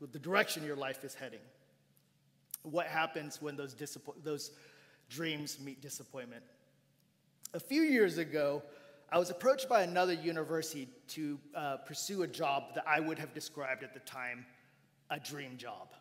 the 0.00 0.18
direction 0.18 0.64
your 0.64 0.76
life 0.76 1.04
is 1.04 1.14
heading. 1.14 1.40
What 2.62 2.86
happens 2.86 3.40
when 3.40 3.56
those, 3.56 3.74
those 4.22 4.50
dreams 5.08 5.58
meet 5.60 5.80
disappointment? 5.80 6.42
A 7.54 7.60
few 7.60 7.82
years 7.82 8.18
ago, 8.18 8.62
I 9.10 9.18
was 9.18 9.30
approached 9.30 9.68
by 9.68 9.82
another 9.82 10.12
university 10.12 10.88
to 11.08 11.38
uh, 11.54 11.76
pursue 11.78 12.22
a 12.22 12.26
job 12.26 12.74
that 12.74 12.84
I 12.86 13.00
would 13.00 13.18
have 13.18 13.32
described 13.32 13.82
at 13.82 13.94
the 13.94 14.00
time 14.00 14.44
a 15.08 15.18
dream 15.18 15.56
job. 15.56 15.94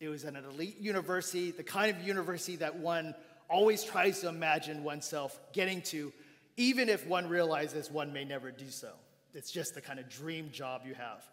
It 0.00 0.08
was 0.08 0.24
an 0.24 0.36
elite 0.36 0.78
university, 0.78 1.50
the 1.50 1.64
kind 1.64 1.96
of 1.96 2.06
university 2.06 2.56
that 2.56 2.76
one 2.76 3.14
always 3.48 3.82
tries 3.82 4.20
to 4.20 4.28
imagine 4.28 4.84
oneself 4.84 5.38
getting 5.52 5.82
to, 5.82 6.12
even 6.56 6.88
if 6.88 7.06
one 7.06 7.28
realizes 7.28 7.90
one 7.90 8.12
may 8.12 8.24
never 8.24 8.50
do 8.50 8.70
so. 8.70 8.92
It's 9.34 9.50
just 9.50 9.74
the 9.74 9.80
kind 9.80 9.98
of 9.98 10.08
dream 10.08 10.50
job 10.52 10.82
you 10.86 10.94
have. 10.94 11.28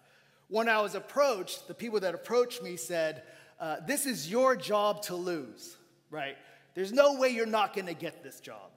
When 0.48 0.68
I 0.68 0.82
was 0.82 0.96
approached, 0.96 1.68
the 1.68 1.74
people 1.74 2.00
that 2.02 2.14
approached 2.14 2.62
me 2.62 2.76
said, 2.76 3.24
uh, 3.60 3.78
This 3.86 4.06
is 4.06 4.30
your 4.30 4.56
job 4.56 5.04
to 5.04 5.16
lose, 5.16 5.78
right? 6.10 6.36
There's 6.74 6.92
no 6.92 7.16
way 7.16 7.30
you're 7.30 7.46
not 7.46 7.76
gonna 7.76 7.94
get 7.94 8.24
this 8.24 8.40
job. 8.40 8.72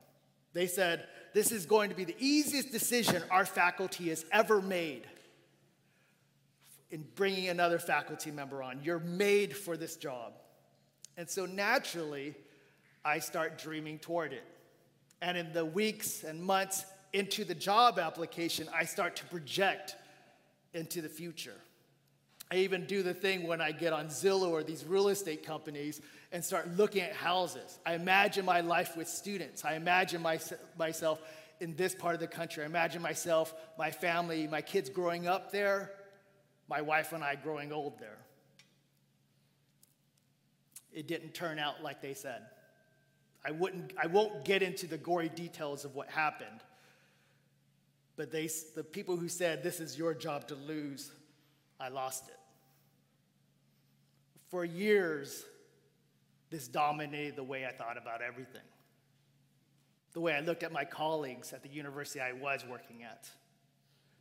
They 0.52 0.66
said, 0.68 1.08
this 1.34 1.50
is 1.50 1.66
going 1.66 1.90
to 1.90 1.96
be 1.96 2.04
the 2.04 2.16
easiest 2.18 2.70
decision 2.70 3.22
our 3.28 3.44
faculty 3.44 4.08
has 4.08 4.24
ever 4.30 4.62
made 4.62 5.02
in 6.92 7.04
bringing 7.16 7.48
another 7.48 7.80
faculty 7.80 8.30
member 8.30 8.62
on. 8.62 8.80
You're 8.84 9.00
made 9.00 9.54
for 9.54 9.76
this 9.76 9.96
job. 9.96 10.32
And 11.16 11.28
so 11.28 11.44
naturally, 11.44 12.36
I 13.04 13.18
start 13.18 13.58
dreaming 13.58 13.98
toward 13.98 14.32
it. 14.32 14.44
And 15.20 15.36
in 15.36 15.52
the 15.52 15.64
weeks 15.64 16.22
and 16.22 16.40
months 16.40 16.84
into 17.14 17.44
the 17.44 17.54
job 17.54 17.98
application, 17.98 18.68
I 18.74 18.84
start 18.84 19.16
to 19.16 19.24
project 19.26 19.94
into 20.74 21.00
the 21.00 21.08
future. 21.08 21.54
I 22.50 22.56
even 22.56 22.84
do 22.86 23.02
the 23.02 23.14
thing 23.14 23.46
when 23.46 23.60
I 23.60 23.72
get 23.72 23.92
on 23.92 24.08
Zillow 24.08 24.50
or 24.50 24.62
these 24.62 24.84
real 24.84 25.08
estate 25.08 25.46
companies 25.46 26.02
and 26.32 26.44
start 26.44 26.76
looking 26.76 27.02
at 27.02 27.12
houses. 27.12 27.78
I 27.86 27.94
imagine 27.94 28.44
my 28.44 28.60
life 28.60 28.96
with 28.96 29.08
students. 29.08 29.64
I 29.64 29.76
imagine 29.76 30.20
my, 30.20 30.40
myself 30.76 31.22
in 31.60 31.76
this 31.76 31.94
part 31.94 32.14
of 32.14 32.20
the 32.20 32.26
country. 32.26 32.64
I 32.64 32.66
imagine 32.66 33.00
myself, 33.00 33.54
my 33.78 33.92
family, 33.92 34.48
my 34.48 34.60
kids 34.60 34.90
growing 34.90 35.28
up 35.28 35.52
there, 35.52 35.92
my 36.68 36.82
wife 36.82 37.12
and 37.12 37.22
I 37.22 37.36
growing 37.36 37.72
old 37.72 37.98
there. 38.00 38.18
It 40.92 41.06
didn't 41.06 41.32
turn 41.32 41.60
out 41.60 41.82
like 41.82 42.02
they 42.02 42.14
said. 42.14 42.42
I, 43.44 43.52
wouldn't, 43.52 43.92
I 44.02 44.08
won't 44.08 44.44
get 44.44 44.62
into 44.62 44.88
the 44.88 44.98
gory 44.98 45.28
details 45.28 45.84
of 45.84 45.94
what 45.94 46.08
happened, 46.08 46.60
but 48.16 48.30
they, 48.30 48.48
the 48.74 48.84
people 48.84 49.16
who 49.16 49.28
said, 49.28 49.62
This 49.62 49.80
is 49.80 49.98
your 49.98 50.14
job 50.14 50.48
to 50.48 50.54
lose, 50.54 51.10
I 51.80 51.88
lost 51.88 52.28
it. 52.28 52.38
For 54.48 54.64
years, 54.64 55.44
this 56.50 56.68
dominated 56.68 57.36
the 57.36 57.42
way 57.42 57.66
I 57.66 57.72
thought 57.72 57.98
about 57.98 58.22
everything. 58.22 58.62
The 60.12 60.20
way 60.20 60.34
I 60.34 60.40
looked 60.40 60.62
at 60.62 60.72
my 60.72 60.84
colleagues 60.84 61.52
at 61.52 61.62
the 61.64 61.68
university 61.68 62.20
I 62.20 62.32
was 62.32 62.64
working 62.70 63.02
at. 63.02 63.28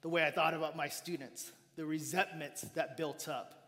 The 0.01 0.09
way 0.09 0.25
I 0.25 0.31
thought 0.31 0.55
about 0.55 0.75
my 0.75 0.89
students, 0.89 1.51
the 1.75 1.85
resentments 1.85 2.61
that 2.73 2.97
built 2.97 3.27
up. 3.27 3.63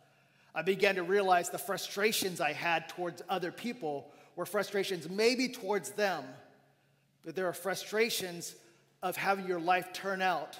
I 0.55 0.63
began 0.63 0.95
to 0.95 1.03
realize 1.03 1.49
the 1.49 1.59
frustrations 1.59 2.41
I 2.41 2.53
had 2.53 2.89
towards 2.89 3.21
other 3.29 3.51
people 3.51 4.11
were 4.35 4.45
frustrations 4.45 5.07
maybe 5.09 5.49
towards 5.49 5.91
them, 5.91 6.23
but 7.23 7.35
there 7.35 7.47
are 7.47 7.53
frustrations 7.53 8.55
of 9.05 9.15
having 9.15 9.45
your 9.45 9.59
life 9.59 9.93
turn 9.93 10.19
out 10.19 10.57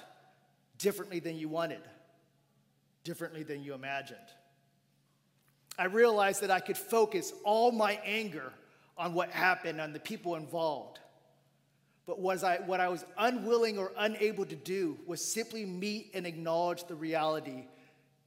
differently 0.78 1.18
than 1.18 1.36
you 1.36 1.48
wanted, 1.48 1.80
differently 3.02 3.42
than 3.42 3.64
you 3.64 3.74
imagined. 3.74 4.20
I 5.76 5.86
realized 5.86 6.42
that 6.42 6.50
I 6.52 6.60
could 6.60 6.78
focus 6.78 7.32
all 7.44 7.72
my 7.72 7.98
anger 8.04 8.52
on 8.96 9.14
what 9.14 9.30
happened, 9.30 9.80
on 9.80 9.92
the 9.92 9.98
people 9.98 10.36
involved. 10.36 11.00
But 12.06 12.20
was 12.20 12.44
I, 12.44 12.58
what 12.58 12.78
I 12.78 12.88
was 12.88 13.04
unwilling 13.18 13.78
or 13.78 13.90
unable 13.98 14.46
to 14.46 14.54
do 14.54 14.96
was 15.06 15.20
simply 15.20 15.66
meet 15.66 16.12
and 16.14 16.24
acknowledge 16.24 16.84
the 16.84 16.94
reality 16.94 17.64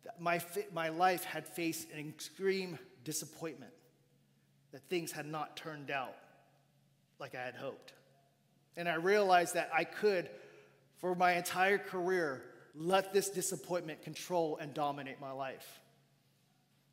that 0.04 0.20
my, 0.20 0.42
my 0.74 0.90
life 0.90 1.24
had 1.24 1.48
faced 1.48 1.90
an 1.92 2.10
extreme 2.10 2.78
disappointment, 3.06 3.72
that 4.74 4.82
things 4.90 5.14
had 5.14 5.26
not 5.26 5.56
turned 5.56 5.90
out 5.90 6.18
like 7.20 7.36
I 7.36 7.42
had 7.42 7.56
hoped. 7.56 7.94
And 8.78 8.88
I 8.88 8.96
realized 8.96 9.56
that 9.56 9.70
I 9.74 9.84
could, 9.84 10.30
for 10.98 11.16
my 11.16 11.34
entire 11.34 11.78
career, 11.78 12.44
let 12.76 13.14
this 13.14 13.30
disappointment 13.30 14.04
control 14.04 14.58
and 14.62 14.74
dominate 14.74 15.20
my 15.20 15.32
life. 15.32 15.82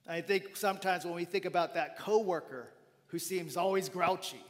I 0.08 0.20
think 0.20 0.56
sometimes 0.56 1.04
when 1.04 1.14
we 1.14 1.24
think 1.24 1.44
about 1.44 1.74
that 1.74 1.98
coworker 1.98 2.68
who 3.08 3.18
seems 3.18 3.56
always 3.56 3.88
grouchy, 3.88 4.42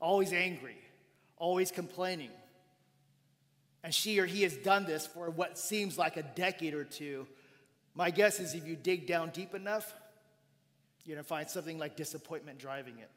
always 0.00 0.32
angry, 0.32 0.76
always 1.36 1.70
complaining, 1.70 2.30
and 3.84 3.92
she 3.94 4.18
or 4.20 4.26
he 4.26 4.42
has 4.42 4.56
done 4.56 4.84
this 4.84 5.06
for 5.06 5.30
what 5.30 5.58
seems 5.58 5.98
like 5.98 6.16
a 6.16 6.22
decade 6.22 6.74
or 6.74 6.84
two, 6.84 7.26
my 7.94 8.10
guess 8.10 8.40
is 8.40 8.54
if 8.54 8.66
you 8.66 8.76
dig 8.76 9.06
down 9.06 9.30
deep 9.30 9.54
enough, 9.54 9.92
you're 11.04 11.16
to 11.16 11.24
find 11.24 11.48
something 11.48 11.78
like 11.78 11.96
disappointment 11.96 12.58
driving 12.58 12.98
it. 12.98 13.10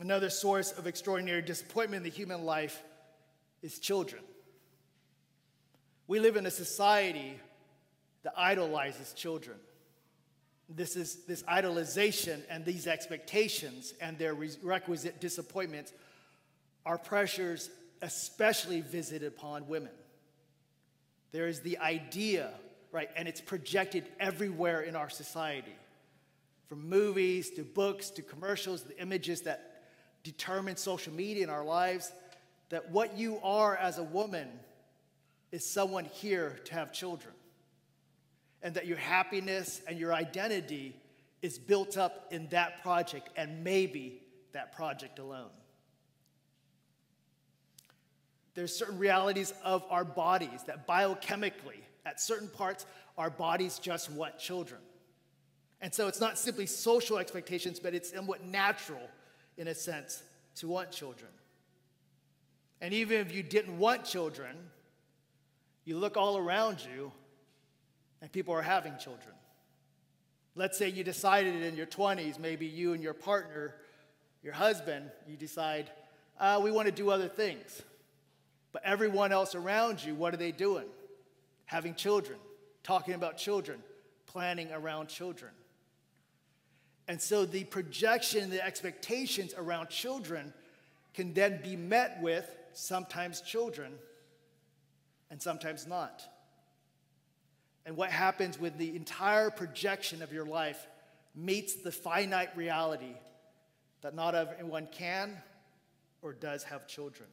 Another 0.00 0.30
source 0.30 0.72
of 0.72 0.86
extraordinary 0.86 1.42
disappointment 1.42 2.04
in 2.04 2.10
the 2.10 2.16
human 2.16 2.44
life 2.44 2.82
is 3.62 3.78
children. 3.78 4.22
We 6.06 6.18
live 6.20 6.36
in 6.36 6.46
a 6.46 6.50
society 6.50 7.38
that 8.24 8.34
idolizes 8.36 9.12
children. 9.12 9.56
This 10.68 10.96
is 10.96 11.24
this 11.26 11.42
idolization 11.44 12.40
and 12.50 12.64
these 12.64 12.86
expectations 12.86 13.94
and 14.00 14.18
their 14.18 14.34
requisite 14.34 15.20
disappointments 15.20 15.92
are 16.84 16.98
pressures 16.98 17.70
especially 18.02 18.80
visited 18.80 19.28
upon 19.28 19.68
women. 19.68 19.92
There 21.32 21.48
is 21.48 21.60
the 21.60 21.78
idea, 21.78 22.50
right, 22.92 23.08
and 23.16 23.26
it's 23.28 23.40
projected 23.40 24.04
everywhere 24.20 24.80
in 24.82 24.96
our 24.96 25.10
society. 25.10 25.74
From 26.68 26.88
movies 26.88 27.50
to 27.50 27.62
books 27.62 28.10
to 28.10 28.22
commercials, 28.22 28.82
the 28.82 29.00
images 29.00 29.42
that 29.42 29.73
determine 30.24 30.76
social 30.76 31.12
media 31.12 31.44
in 31.44 31.50
our 31.50 31.64
lives, 31.64 32.10
that 32.70 32.90
what 32.90 33.16
you 33.16 33.38
are 33.44 33.76
as 33.76 33.98
a 33.98 34.02
woman 34.02 34.48
is 35.52 35.64
someone 35.64 36.06
here 36.06 36.58
to 36.64 36.74
have 36.74 36.92
children. 36.92 37.32
And 38.62 38.74
that 38.74 38.86
your 38.86 38.96
happiness 38.96 39.80
and 39.86 39.98
your 39.98 40.12
identity 40.12 40.96
is 41.42 41.58
built 41.58 41.98
up 41.98 42.28
in 42.32 42.48
that 42.48 42.82
project 42.82 43.28
and 43.36 43.62
maybe 43.62 44.22
that 44.52 44.74
project 44.74 45.18
alone. 45.18 45.50
There's 48.54 48.74
certain 48.74 48.98
realities 48.98 49.52
of 49.62 49.84
our 49.90 50.04
bodies 50.04 50.62
that 50.66 50.88
biochemically, 50.88 51.82
at 52.06 52.20
certain 52.20 52.48
parts, 52.48 52.86
our 53.18 53.28
bodies 53.28 53.78
just 53.78 54.10
want 54.10 54.38
children. 54.38 54.80
And 55.80 55.92
so 55.92 56.08
it's 56.08 56.20
not 56.20 56.38
simply 56.38 56.64
social 56.66 57.18
expectations, 57.18 57.78
but 57.78 57.94
it's 57.94 58.12
somewhat 58.12 58.44
natural 58.44 59.02
in 59.56 59.68
a 59.68 59.74
sense, 59.74 60.22
to 60.56 60.68
want 60.68 60.90
children. 60.90 61.30
And 62.80 62.92
even 62.92 63.20
if 63.20 63.34
you 63.34 63.42
didn't 63.42 63.78
want 63.78 64.04
children, 64.04 64.56
you 65.84 65.98
look 65.98 66.16
all 66.16 66.36
around 66.36 66.78
you 66.94 67.12
and 68.20 68.30
people 68.30 68.54
are 68.54 68.62
having 68.62 68.96
children. 68.98 69.34
Let's 70.56 70.78
say 70.78 70.88
you 70.88 71.02
decided 71.04 71.62
in 71.62 71.76
your 71.76 71.86
20s, 71.86 72.38
maybe 72.38 72.66
you 72.66 72.92
and 72.92 73.02
your 73.02 73.14
partner, 73.14 73.74
your 74.42 74.52
husband, 74.52 75.10
you 75.28 75.36
decide, 75.36 75.90
uh, 76.38 76.60
we 76.62 76.70
want 76.70 76.86
to 76.86 76.92
do 76.92 77.10
other 77.10 77.28
things. 77.28 77.82
But 78.72 78.82
everyone 78.84 79.32
else 79.32 79.54
around 79.54 80.02
you, 80.02 80.14
what 80.14 80.34
are 80.34 80.36
they 80.36 80.52
doing? 80.52 80.86
Having 81.66 81.94
children, 81.94 82.38
talking 82.82 83.14
about 83.14 83.36
children, 83.36 83.78
planning 84.26 84.70
around 84.72 85.08
children. 85.08 85.52
And 87.06 87.20
so 87.20 87.44
the 87.44 87.64
projection, 87.64 88.50
the 88.50 88.64
expectations 88.64 89.54
around 89.56 89.90
children 89.90 90.54
can 91.12 91.34
then 91.34 91.60
be 91.62 91.76
met 91.76 92.18
with 92.22 92.48
sometimes 92.72 93.40
children 93.40 93.92
and 95.30 95.40
sometimes 95.40 95.86
not. 95.86 96.22
And 97.86 97.96
what 97.96 98.10
happens 98.10 98.58
when 98.58 98.76
the 98.78 98.96
entire 98.96 99.50
projection 99.50 100.22
of 100.22 100.32
your 100.32 100.46
life 100.46 100.86
meets 101.34 101.74
the 101.74 101.92
finite 101.92 102.56
reality 102.56 103.14
that 104.00 104.14
not 104.14 104.34
everyone 104.34 104.88
can 104.90 105.36
or 106.22 106.32
does 106.32 106.62
have 106.64 106.86
children? 106.86 107.28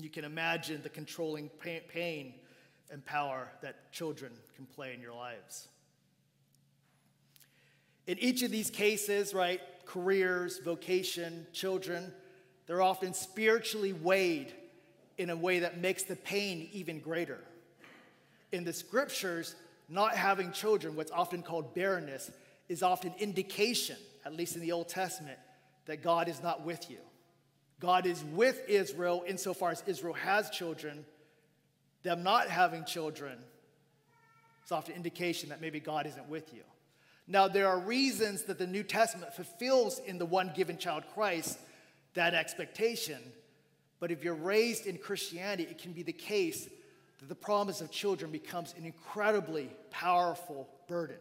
You 0.00 0.10
can 0.10 0.24
imagine 0.24 0.80
the 0.82 0.88
controlling 0.88 1.48
pain 1.88 2.34
and 2.90 3.04
power 3.04 3.48
that 3.62 3.92
children 3.92 4.32
can 4.54 4.66
play 4.66 4.94
in 4.94 5.00
your 5.00 5.14
lives. 5.14 5.68
In 8.08 8.18
each 8.20 8.42
of 8.42 8.50
these 8.50 8.70
cases, 8.70 9.34
right, 9.34 9.60
careers, 9.84 10.60
vocation, 10.64 11.46
children, 11.52 12.10
they're 12.66 12.80
often 12.80 13.12
spiritually 13.12 13.92
weighed 13.92 14.54
in 15.18 15.28
a 15.28 15.36
way 15.36 15.58
that 15.58 15.78
makes 15.78 16.04
the 16.04 16.16
pain 16.16 16.70
even 16.72 17.00
greater. 17.00 17.38
In 18.50 18.64
the 18.64 18.72
scriptures, 18.72 19.54
not 19.90 20.16
having 20.16 20.52
children, 20.52 20.96
what's 20.96 21.10
often 21.10 21.42
called 21.42 21.74
barrenness, 21.74 22.30
is 22.70 22.82
often 22.82 23.12
indication, 23.18 23.96
at 24.24 24.34
least 24.34 24.56
in 24.56 24.62
the 24.62 24.72
Old 24.72 24.88
Testament, 24.88 25.38
that 25.84 26.02
God 26.02 26.28
is 26.28 26.42
not 26.42 26.64
with 26.64 26.90
you. 26.90 26.98
God 27.78 28.06
is 28.06 28.24
with 28.32 28.62
Israel 28.68 29.22
insofar 29.26 29.70
as 29.70 29.82
Israel 29.86 30.14
has 30.14 30.48
children. 30.48 31.04
Them 32.04 32.22
not 32.22 32.48
having 32.48 32.86
children 32.86 33.36
is 34.64 34.72
often 34.72 34.94
indication 34.94 35.50
that 35.50 35.60
maybe 35.60 35.78
God 35.78 36.06
isn't 36.06 36.28
with 36.30 36.54
you. 36.54 36.62
Now, 37.30 37.46
there 37.46 37.68
are 37.68 37.78
reasons 37.78 38.44
that 38.44 38.58
the 38.58 38.66
New 38.66 38.82
Testament 38.82 39.34
fulfills 39.34 40.00
in 40.06 40.16
the 40.16 40.24
one 40.24 40.50
given 40.56 40.78
child 40.78 41.04
Christ 41.12 41.58
that 42.14 42.32
expectation. 42.32 43.18
But 44.00 44.10
if 44.10 44.24
you're 44.24 44.34
raised 44.34 44.86
in 44.86 44.96
Christianity, 44.96 45.64
it 45.64 45.78
can 45.78 45.92
be 45.92 46.02
the 46.02 46.12
case 46.12 46.68
that 47.20 47.28
the 47.28 47.34
promise 47.34 47.82
of 47.82 47.90
children 47.90 48.30
becomes 48.30 48.74
an 48.78 48.86
incredibly 48.86 49.68
powerful 49.90 50.68
burden, 50.88 51.18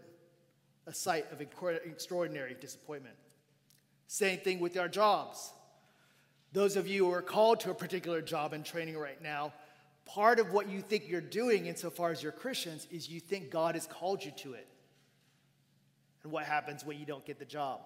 a 0.85 0.93
site 0.93 1.29
of 1.33 1.41
extraordinary 1.41 2.55
disappointment. 2.59 3.15
Same 4.07 4.39
thing 4.39 4.59
with 4.59 4.77
our 4.77 4.87
jobs. 4.87 5.51
Those 6.53 6.77
of 6.77 6.87
you 6.87 7.05
who 7.05 7.11
are 7.11 7.21
called 7.21 7.59
to 7.61 7.71
a 7.71 7.75
particular 7.75 8.21
job 8.21 8.53
and 8.53 8.63
training 8.63 8.97
right 8.97 9.21
now, 9.21 9.51
part 10.05 10.39
of 10.39 10.53
what 10.53 10.69
you 10.69 10.81
think 10.81 11.09
you're 11.09 11.19
doing 11.19 11.65
insofar 11.65 12.11
as 12.11 12.23
you're 12.23 12.31
Christians 12.31 12.87
is 12.91 13.09
you 13.09 13.19
think 13.19 13.51
God 13.51 13.75
has 13.75 13.87
called 13.87 14.23
you 14.23 14.31
to 14.37 14.53
it. 14.53 14.67
And 16.23 16.31
what 16.31 16.45
happens 16.45 16.85
when 16.85 16.99
you 16.99 17.05
don't 17.05 17.25
get 17.25 17.39
the 17.39 17.45
job? 17.45 17.81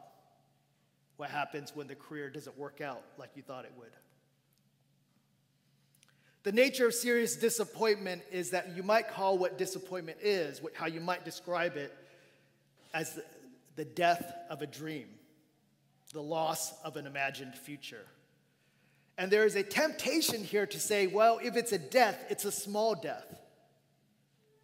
What 1.18 1.30
happens 1.30 1.76
when 1.76 1.88
the 1.88 1.96
career 1.96 2.30
doesn't 2.30 2.58
work 2.58 2.82
out 2.82 3.04
like 3.18 3.32
you 3.36 3.44
thought 3.44 3.66
it 3.66 3.74
would? 3.78 3.92
The 6.44 6.52
nature 6.52 6.88
of 6.88 6.96
serious 6.96 7.36
disappointment 7.36 8.24
is 8.32 8.50
that 8.50 8.76
you 8.76 8.82
might 8.82 9.08
call 9.10 9.38
what 9.38 9.58
disappointment 9.60 10.18
is, 10.24 10.60
how 10.74 10.88
you 10.88 11.00
might 11.00 11.24
describe 11.24 11.78
it, 11.78 11.96
as 12.94 13.20
the 13.76 13.86
death 13.86 14.34
of 14.50 14.62
a 14.62 14.68
dream, 14.68 15.08
the 16.14 16.22
loss 16.22 16.74
of 16.84 16.98
an 16.98 17.06
imagined 17.06 17.56
future. 17.56 18.06
And 19.18 19.30
there 19.30 19.46
is 19.46 19.56
a 19.56 19.64
temptation 19.64 20.44
here 20.44 20.66
to 20.66 20.80
say, 20.80 21.06
well, 21.06 21.40
if 21.44 21.56
it's 21.56 21.72
a 21.74 21.78
death, 21.78 22.26
it's 22.30 22.46
a 22.46 22.52
small 22.52 22.96
death. 22.96 23.40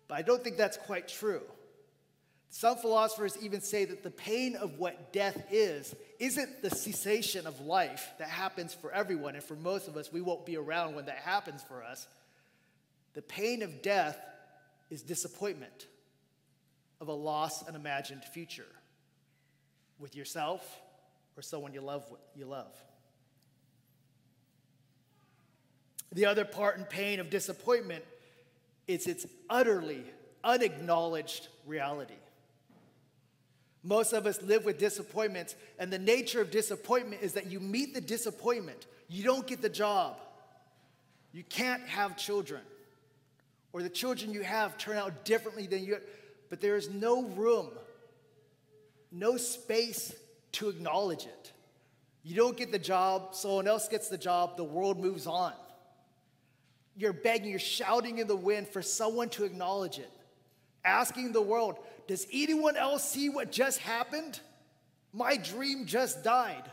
But 0.08 0.16
I 0.16 0.22
don't 0.24 0.44
think 0.44 0.58
that's 0.58 0.78
quite 0.78 1.08
true. 1.08 1.44
Some 2.50 2.78
philosophers 2.78 3.38
even 3.42 3.62
say 3.62 3.86
that 3.86 4.04
the 4.04 4.12
pain 4.12 4.56
of 4.56 4.80
what 4.80 5.12
death 5.12 5.48
is 5.52 5.94
isn't 6.20 6.62
the 6.62 6.70
cessation 6.70 7.46
of 7.46 7.60
life 7.62 8.12
that 8.20 8.30
happens 8.30 8.74
for 8.74 8.92
everyone, 8.92 9.36
and 9.36 9.44
for 9.44 9.56
most 9.56 9.88
of 9.88 9.98
us, 9.98 10.12
we 10.12 10.22
won't 10.22 10.46
be 10.46 10.58
around 10.58 10.96
when 10.96 11.06
that 11.06 11.18
happens 11.18 11.62
for 11.62 11.84
us. 11.84 12.08
The 13.14 13.22
pain 13.22 13.62
of 13.64 13.82
death 13.82 14.18
is 14.90 15.02
disappointment 15.02 15.88
of 17.02 17.10
a 17.10 17.14
lost 17.14 17.68
and 17.68 17.76
imagined 17.76 18.24
future 18.24 18.66
with 20.00 20.16
yourself 20.16 20.82
or 21.36 21.42
someone 21.42 21.74
you 21.74 21.82
love. 21.82 22.06
You 22.36 22.46
love. 22.46 22.74
The 26.14 26.26
other 26.26 26.46
part 26.46 26.78
and 26.78 26.90
pain 26.90 27.20
of 27.20 27.30
disappointment 27.30 28.06
is 28.88 29.06
its 29.08 29.26
utterly 29.50 30.04
unacknowledged 30.44 31.50
reality. 31.66 32.16
Most 33.84 34.14
of 34.14 34.26
us 34.26 34.42
live 34.42 34.66
with 34.66 34.78
disappointments, 34.78 35.56
and 35.80 35.92
the 35.92 36.00
nature 36.00 36.42
of 36.42 36.52
disappointment 36.52 37.22
is 37.22 37.34
that 37.34 37.48
you 37.48 37.60
meet 37.60 37.94
the 37.94 38.02
disappointment, 38.02 38.88
you 39.08 39.24
don't 39.24 39.48
get 39.48 39.62
the 39.62 39.70
job, 39.70 40.18
you 41.32 41.44
can't 41.44 41.84
have 41.88 42.18
children, 42.18 42.62
or 43.72 43.84
the 43.84 43.90
children 43.90 44.34
you 44.34 44.42
have 44.42 44.78
turn 44.78 44.98
out 44.98 45.24
differently 45.24 45.68
than 45.68 45.84
you, 45.86 46.00
but 46.50 46.60
there 46.60 46.76
is 46.76 46.90
no 46.90 47.24
room, 47.24 47.70
no 49.12 49.38
space 49.38 50.14
to 50.54 50.70
acknowledge 50.70 51.26
it. 51.26 51.54
You 52.24 52.36
don't 52.36 52.58
get 52.58 52.72
the 52.72 52.80
job, 52.80 53.36
someone 53.36 53.68
else 53.68 53.88
gets 53.88 54.10
the 54.10 54.18
job, 54.18 54.58
the 54.58 54.64
world 54.64 55.00
moves 55.00 55.28
on. 55.28 55.54
You're 56.98 57.14
begging, 57.14 57.52
you're 57.52 57.60
shouting 57.60 58.18
in 58.18 58.28
the 58.28 58.36
wind 58.36 58.68
for 58.68 58.82
someone 58.82 59.30
to 59.30 59.46
acknowledge 59.46 60.00
it, 60.00 60.12
asking 60.84 61.32
the 61.32 61.42
world, 61.42 61.78
Does 62.08 62.26
anyone 62.32 62.78
else 62.78 63.10
see 63.10 63.30
what 63.30 63.52
just 63.52 63.80
happened? 63.80 64.40
My 65.14 65.38
dream 65.38 65.86
just 65.86 66.24
died. 66.24 66.64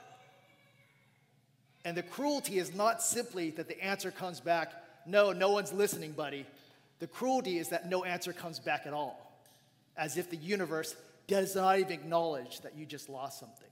And 1.84 1.96
the 1.96 2.02
cruelty 2.02 2.58
is 2.58 2.74
not 2.74 3.02
simply 3.02 3.50
that 3.50 3.68
the 3.68 3.82
answer 3.82 4.10
comes 4.10 4.40
back, 4.40 4.72
No, 5.06 5.32
no 5.32 5.50
one's 5.50 5.72
listening, 5.72 6.12
buddy. 6.12 6.46
The 7.00 7.06
cruelty 7.06 7.58
is 7.58 7.68
that 7.70 7.88
no 7.88 8.04
answer 8.04 8.32
comes 8.32 8.58
back 8.58 8.86
at 8.86 8.94
all, 8.94 9.38
as 9.96 10.16
if 10.16 10.30
the 10.30 10.36
universe 10.36 10.94
does 11.26 11.54
not 11.56 11.78
even 11.78 11.92
acknowledge 11.92 12.60
that 12.60 12.76
you 12.76 12.86
just 12.86 13.08
lost 13.08 13.40
something. 13.40 13.68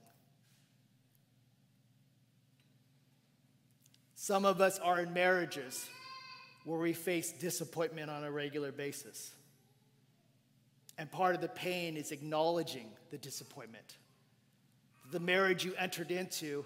Some 4.15 4.45
of 4.45 4.61
us 4.61 4.79
are 4.79 5.01
in 5.01 5.13
marriages 5.13 5.85
where 6.65 6.79
we 6.79 6.93
face 6.93 7.31
disappointment 7.31 8.09
on 8.09 8.23
a 8.23 8.31
regular 8.31 8.71
basis. 8.71 9.33
And 10.97 11.11
part 11.11 11.35
of 11.35 11.41
the 11.41 11.47
pain 11.47 11.97
is 11.97 12.11
acknowledging 12.11 12.87
the 13.09 13.17
disappointment. 13.17 13.97
The 15.11 15.19
marriage 15.19 15.65
you 15.65 15.73
entered 15.77 16.11
into 16.11 16.65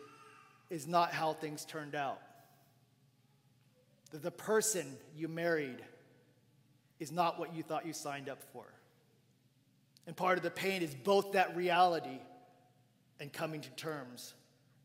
is 0.70 0.88
not 0.88 1.12
how 1.12 1.34
things 1.34 1.66
turned 1.66 1.96
out. 1.96 2.20
That 4.12 4.24
the 4.24 4.32
person 4.32 4.98
you 5.16 5.28
married 5.28 5.82
is 7.00 7.12
not 7.12 7.40
what 7.40 7.56
you 7.56 7.64
thought 7.64 7.86
you 7.86 7.94
signed 7.94 8.30
up 8.30 8.42
for. 8.54 8.66
And 10.06 10.16
part 10.16 10.38
of 10.38 10.44
the 10.44 10.52
pain 10.52 10.82
is 10.82 10.96
both 10.96 11.34
that 11.34 11.56
reality 11.56 12.20
and 13.20 13.32
coming 13.32 13.62
to 13.62 13.70
terms 13.72 14.34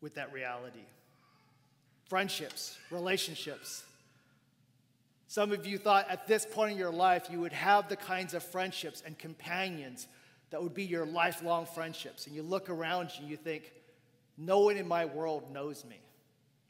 with 0.00 0.14
that 0.14 0.32
reality 0.32 0.84
friendships, 2.08 2.76
relationships. 2.90 3.84
Some 5.32 5.50
of 5.52 5.64
you 5.64 5.78
thought 5.78 6.10
at 6.10 6.26
this 6.26 6.44
point 6.44 6.72
in 6.72 6.76
your 6.76 6.92
life 6.92 7.28
you 7.30 7.40
would 7.40 7.54
have 7.54 7.88
the 7.88 7.96
kinds 7.96 8.34
of 8.34 8.42
friendships 8.42 9.02
and 9.06 9.18
companions 9.18 10.06
that 10.50 10.62
would 10.62 10.74
be 10.74 10.84
your 10.84 11.06
lifelong 11.06 11.64
friendships. 11.64 12.26
And 12.26 12.36
you 12.36 12.42
look 12.42 12.68
around 12.68 13.12
you 13.14 13.22
and 13.22 13.30
you 13.30 13.38
think, 13.38 13.72
no 14.36 14.58
one 14.58 14.76
in 14.76 14.86
my 14.86 15.06
world 15.06 15.50
knows 15.50 15.86
me. 15.86 15.96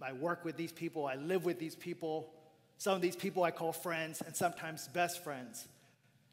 I 0.00 0.12
work 0.12 0.44
with 0.44 0.56
these 0.56 0.70
people, 0.70 1.06
I 1.06 1.16
live 1.16 1.44
with 1.44 1.58
these 1.58 1.74
people. 1.74 2.32
Some 2.78 2.94
of 2.94 3.02
these 3.02 3.16
people 3.16 3.42
I 3.42 3.50
call 3.50 3.72
friends 3.72 4.22
and 4.24 4.36
sometimes 4.36 4.86
best 4.86 5.24
friends. 5.24 5.66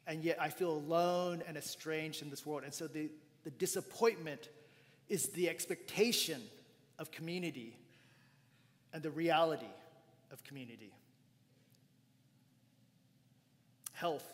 And 0.06 0.22
yet 0.22 0.40
I 0.40 0.50
feel 0.50 0.70
alone 0.70 1.42
and 1.48 1.56
estranged 1.56 2.22
in 2.22 2.30
this 2.30 2.46
world. 2.46 2.62
And 2.62 2.72
so 2.72 2.86
the, 2.86 3.10
the 3.42 3.50
disappointment 3.50 4.50
is 5.08 5.30
the 5.30 5.48
expectation 5.48 6.40
of 6.96 7.10
community 7.10 7.76
and 8.92 9.02
the 9.02 9.10
reality 9.10 9.66
of 10.30 10.44
community. 10.44 10.92
Health. 14.00 14.24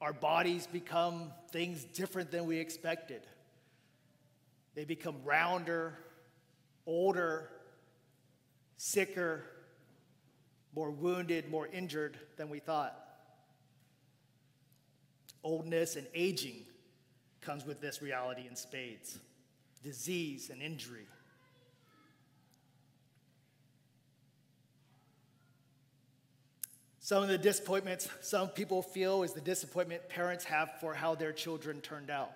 Our 0.00 0.12
bodies 0.12 0.66
become 0.66 1.30
things 1.52 1.84
different 1.84 2.32
than 2.32 2.44
we 2.44 2.58
expected. 2.58 3.22
They 4.74 4.84
become 4.84 5.14
rounder, 5.22 5.96
older, 6.86 7.50
sicker, 8.78 9.44
more 10.74 10.90
wounded, 10.90 11.48
more 11.48 11.68
injured 11.68 12.18
than 12.36 12.50
we 12.50 12.58
thought. 12.58 12.98
Oldness 15.44 15.94
and 15.94 16.08
aging 16.16 16.64
comes 17.40 17.64
with 17.64 17.80
this 17.80 18.02
reality 18.02 18.48
in 18.48 18.56
spades 18.56 19.20
disease 19.84 20.50
and 20.50 20.60
injury. 20.60 21.06
Some 27.04 27.22
of 27.22 27.28
the 27.28 27.36
disappointments 27.36 28.08
some 28.22 28.48
people 28.48 28.80
feel 28.80 29.24
is 29.24 29.34
the 29.34 29.40
disappointment 29.42 30.08
parents 30.08 30.42
have 30.44 30.70
for 30.80 30.94
how 30.94 31.14
their 31.14 31.32
children 31.32 31.82
turned 31.82 32.08
out. 32.08 32.32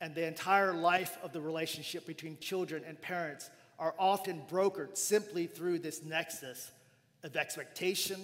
And 0.00 0.14
the 0.14 0.24
entire 0.24 0.72
life 0.72 1.18
of 1.24 1.32
the 1.32 1.40
relationship 1.40 2.06
between 2.06 2.38
children 2.38 2.84
and 2.86 3.02
parents 3.02 3.50
are 3.80 3.92
often 3.98 4.40
brokered 4.48 4.96
simply 4.96 5.48
through 5.48 5.80
this 5.80 6.04
nexus 6.04 6.70
of 7.24 7.34
expectation 7.34 8.20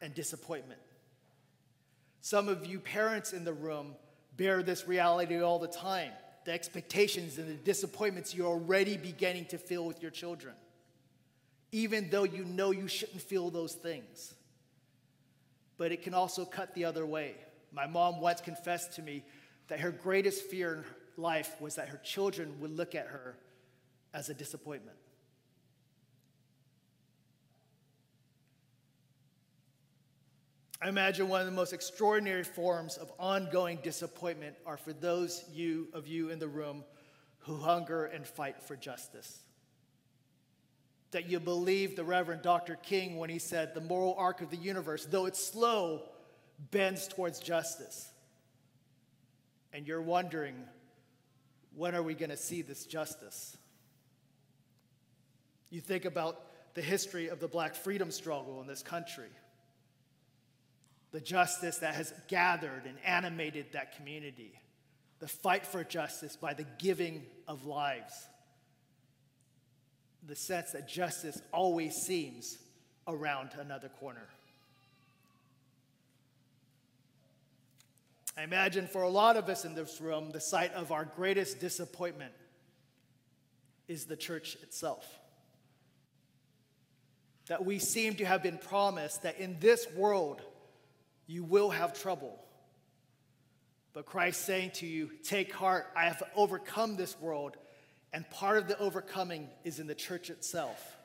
and 0.00 0.14
disappointment. 0.14 0.80
Some 2.20 2.48
of 2.48 2.66
you 2.66 2.78
parents 2.78 3.32
in 3.32 3.42
the 3.44 3.52
room 3.52 3.96
bear 4.36 4.62
this 4.62 4.86
reality 4.86 5.40
all 5.40 5.58
the 5.58 5.66
time 5.66 6.12
the 6.44 6.52
expectations 6.52 7.38
and 7.38 7.48
the 7.48 7.54
disappointments 7.54 8.32
you're 8.32 8.46
already 8.46 8.96
beginning 8.96 9.46
to 9.46 9.58
feel 9.58 9.84
with 9.84 10.00
your 10.00 10.12
children 10.12 10.54
even 11.72 12.10
though 12.10 12.24
you 12.24 12.44
know 12.44 12.70
you 12.70 12.86
shouldn't 12.86 13.22
feel 13.22 13.50
those 13.50 13.72
things. 13.72 14.34
But 15.78 15.90
it 15.90 16.02
can 16.02 16.12
also 16.12 16.44
cut 16.44 16.74
the 16.74 16.84
other 16.84 17.06
way. 17.06 17.34
My 17.72 17.86
mom 17.86 18.20
once 18.20 18.42
confessed 18.42 18.94
to 18.96 19.02
me 19.02 19.24
that 19.68 19.80
her 19.80 19.90
greatest 19.90 20.42
fear 20.44 20.74
in 20.74 21.22
life 21.22 21.58
was 21.60 21.76
that 21.76 21.88
her 21.88 22.00
children 22.04 22.60
would 22.60 22.70
look 22.70 22.94
at 22.94 23.06
her 23.06 23.38
as 24.12 24.28
a 24.28 24.34
disappointment. 24.34 24.98
I 30.82 30.88
imagine 30.88 31.28
one 31.28 31.40
of 31.40 31.46
the 31.46 31.52
most 31.52 31.72
extraordinary 31.72 32.42
forms 32.42 32.96
of 32.96 33.10
ongoing 33.18 33.78
disappointment 33.82 34.56
are 34.66 34.76
for 34.76 34.92
those 34.92 35.44
you, 35.52 35.86
of 35.94 36.08
you 36.08 36.28
in 36.28 36.38
the 36.38 36.48
room 36.48 36.84
who 37.38 37.56
hunger 37.56 38.06
and 38.06 38.26
fight 38.26 38.60
for 38.60 38.76
justice 38.76 39.44
that 41.12 41.28
you 41.28 41.38
believe 41.38 41.94
the 41.94 42.04
Reverend 42.04 42.42
Dr. 42.42 42.76
King 42.76 43.18
when 43.18 43.30
he 43.30 43.38
said, 43.38 43.74
The 43.74 43.80
moral 43.80 44.14
arc 44.18 44.40
of 44.40 44.50
the 44.50 44.56
universe, 44.56 45.06
though 45.06 45.26
it's 45.26 45.42
slow, 45.42 46.02
bends 46.70 47.06
towards 47.06 47.38
justice. 47.38 48.10
And 49.72 49.86
you're 49.86 50.02
wondering, 50.02 50.54
when 51.74 51.94
are 51.94 52.02
we 52.02 52.14
going 52.14 52.30
to 52.30 52.36
see 52.36 52.62
this 52.62 52.84
justice? 52.84 53.56
You 55.70 55.80
think 55.80 56.04
about 56.04 56.40
the 56.74 56.82
history 56.82 57.28
of 57.28 57.40
the 57.40 57.48
black 57.48 57.74
freedom 57.74 58.10
struggle 58.10 58.60
in 58.60 58.66
this 58.66 58.82
country, 58.82 59.30
the 61.12 61.20
justice 61.20 61.78
that 61.78 61.94
has 61.94 62.12
gathered 62.28 62.84
and 62.86 62.96
animated 63.04 63.66
that 63.72 63.96
community, 63.96 64.52
the 65.18 65.28
fight 65.28 65.66
for 65.66 65.84
justice 65.84 66.36
by 66.36 66.52
the 66.54 66.66
giving 66.78 67.22
of 67.48 67.64
lives 67.66 68.28
the 70.26 70.36
sense 70.36 70.72
that 70.72 70.88
justice 70.88 71.40
always 71.52 71.94
seems 71.96 72.58
around 73.08 73.50
another 73.58 73.88
corner. 73.88 74.28
I 78.36 78.44
imagine 78.44 78.86
for 78.86 79.02
a 79.02 79.08
lot 79.08 79.36
of 79.36 79.48
us 79.48 79.64
in 79.64 79.74
this 79.74 80.00
room, 80.00 80.30
the 80.30 80.40
site 80.40 80.72
of 80.72 80.90
our 80.90 81.04
greatest 81.04 81.60
disappointment 81.60 82.32
is 83.88 84.06
the 84.06 84.16
church 84.16 84.56
itself. 84.62 85.06
That 87.48 87.64
we 87.64 87.78
seem 87.78 88.14
to 88.14 88.24
have 88.24 88.42
been 88.42 88.56
promised 88.56 89.22
that 89.24 89.38
in 89.38 89.58
this 89.60 89.86
world 89.96 90.40
you 91.26 91.44
will 91.44 91.70
have 91.70 92.00
trouble. 92.00 92.38
But 93.92 94.06
Christ 94.06 94.46
saying 94.46 94.70
to 94.76 94.86
you, 94.86 95.10
Take 95.22 95.52
heart, 95.52 95.86
I 95.94 96.04
have 96.04 96.22
overcome 96.34 96.96
this 96.96 97.20
world 97.20 97.56
and 98.12 98.28
part 98.30 98.58
of 98.58 98.68
the 98.68 98.78
overcoming 98.78 99.48
is 99.64 99.78
in 99.78 99.86
the 99.86 99.94
church 99.94 100.28
itself. 100.30 100.96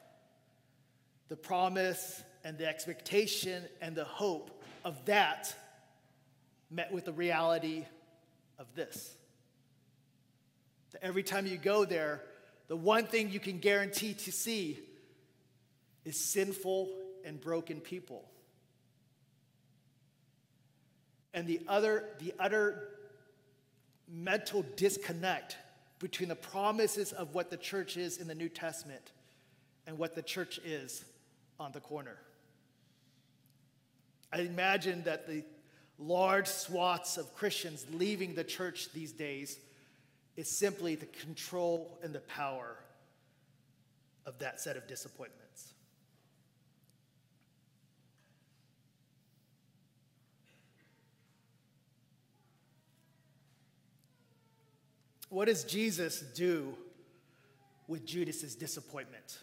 The 1.30 1.38
promise 1.38 2.22
and 2.44 2.58
the 2.58 2.68
expectation 2.68 3.64
and 3.82 3.96
the 3.96 4.06
hope 4.06 4.64
of 4.84 5.06
that 5.06 5.54
met 6.70 6.92
with 6.92 7.06
the 7.06 7.14
reality 7.14 7.86
of 8.60 8.68
this. 8.76 9.14
That 10.92 11.04
every 11.04 11.24
time 11.24 11.46
you 11.46 11.58
go 11.58 11.86
there, 11.86 12.24
the 12.68 12.76
one 12.76 13.06
thing 13.06 13.30
you 13.30 13.40
can 13.40 13.60
guarantee 13.60 14.14
to 14.14 14.32
see 14.32 14.80
is 16.04 16.20
sinful 16.20 16.90
and 17.26 17.40
broken 17.40 17.80
people. 17.80 18.26
And 21.34 21.48
the 21.48 21.62
other, 21.68 22.06
the 22.20 22.34
utter 22.40 22.90
mental 24.08 24.66
disconnect 24.76 25.58
between 26.00 26.30
the 26.30 26.36
promises 26.36 27.12
of 27.12 27.34
what 27.34 27.50
the 27.50 27.58
church 27.58 27.98
is 27.98 28.18
in 28.18 28.28
the 28.28 28.36
New 28.36 28.50
Testament 28.50 29.12
and 29.86 29.98
what 29.98 30.16
the 30.16 30.22
church 30.22 30.60
is 30.64 31.06
on 31.60 31.72
the 31.72 31.80
corner. 31.80 32.18
I 34.32 34.42
imagine 34.42 35.04
that 35.04 35.28
the 35.28 35.44
large 35.98 36.48
swaths 36.48 37.18
of 37.18 37.34
Christians 37.34 37.86
leaving 37.94 38.36
the 38.36 38.44
church 38.44 38.92
these 38.94 39.12
days 39.12 39.58
is 40.36 40.60
simply 40.60 40.96
the 40.96 41.08
control 41.08 41.98
and 42.04 42.14
the 42.14 42.20
power 42.20 42.78
of 44.26 44.38
that 44.40 44.60
set 44.60 44.78
of 44.78 44.88
disappointments. 44.88 45.47
What 55.30 55.46
does 55.46 55.64
Jesus 55.64 56.22
do 56.22 56.76
with 57.88 58.06
Judas's 58.06 58.56
disappointment? 58.56 59.40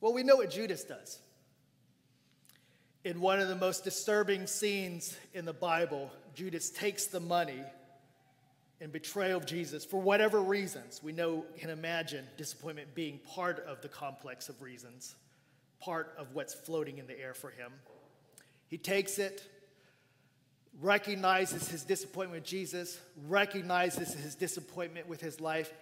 Well, 0.00 0.12
we 0.12 0.22
know 0.22 0.36
what 0.36 0.50
Judas 0.50 0.84
does. 0.84 1.18
In 3.04 3.20
one 3.20 3.40
of 3.40 3.48
the 3.48 3.56
most 3.56 3.84
disturbing 3.84 4.46
scenes 4.46 5.16
in 5.32 5.44
the 5.44 5.52
Bible, 5.52 6.10
Judas 6.34 6.70
takes 6.70 7.06
the 7.06 7.20
money 7.20 7.62
in 8.80 8.90
betrayal 8.90 9.38
of 9.38 9.46
Jesus 9.46 9.84
for 9.84 10.00
whatever 10.00 10.40
reasons. 10.40 11.02
We 11.02 11.12
know, 11.12 11.44
can 11.58 11.70
imagine 11.70 12.26
disappointment 12.36 12.94
being 12.94 13.18
part 13.34 13.64
of 13.66 13.80
the 13.82 13.88
complex 13.88 14.48
of 14.48 14.60
reasons, 14.62 15.16
part 15.80 16.14
of 16.16 16.34
what's 16.34 16.54
floating 16.54 16.98
in 16.98 17.06
the 17.06 17.18
air 17.18 17.34
for 17.34 17.50
him. 17.50 17.72
He 18.68 18.78
takes 18.78 19.18
it, 19.18 19.42
recognizes 20.80 21.68
his 21.68 21.84
disappointment 21.84 22.42
with 22.42 22.48
Jesus, 22.48 23.00
recognizes 23.26 24.14
his 24.14 24.34
disappointment 24.34 25.08
with 25.08 25.20
his 25.20 25.40
life. 25.40 25.72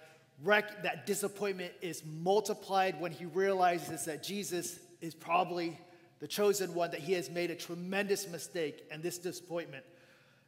Rec- 0.43 0.83
that 0.83 1.07
disappointment 1.07 1.73
is 1.81 2.03
multiplied 2.05 3.01
when 3.01 3.13
he 3.13 3.27
realizes 3.27 4.05
that 4.07 4.23
Jesus 4.23 4.79
is 5.01 5.15
probably 5.15 5.79
the 6.19 6.27
chosen 6.27 6.75
one, 6.75 6.91
that 6.91 7.01
he 7.01 7.13
has 7.13 7.31
made 7.31 7.51
a 7.51 7.55
tremendous 7.55 8.29
mistake, 8.29 8.85
and 8.91 9.03
this 9.03 9.19
disappointment 9.19 9.85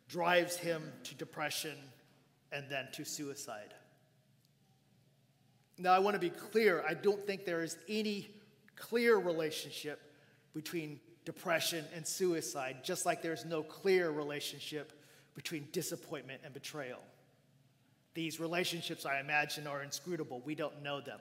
drives 0.09 0.57
him 0.57 0.82
to 1.05 1.14
depression 1.14 1.76
and 2.53 2.64
then 2.70 2.88
to 2.92 3.05
suicide. 3.05 3.74
Now, 5.76 5.92
I 5.92 5.99
want 5.99 6.14
to 6.14 6.20
be 6.20 6.30
clear 6.30 6.84
I 6.88 6.94
don't 6.94 7.24
think 7.24 7.44
there 7.44 7.62
is 7.62 7.76
any 7.88 8.30
clear 8.76 9.16
relationship 9.18 10.01
between 10.55 10.99
depression 11.29 11.85
and 11.95 12.07
suicide, 12.07 12.79
just 12.83 13.05
like 13.05 13.20
there's 13.20 13.45
no 13.45 13.62
clear 13.62 14.11
relationship 14.11 14.99
between 15.35 15.68
disappointment 15.72 16.41
and 16.43 16.55
betrayal. 16.55 17.01
These 18.14 18.41
relationships, 18.41 19.05
I 19.05 19.20
imagine, 19.20 19.66
are 19.66 19.83
inscrutable. 19.83 20.41
We 20.47 20.55
don't 20.55 20.83
know 20.83 21.03
them, 21.03 21.20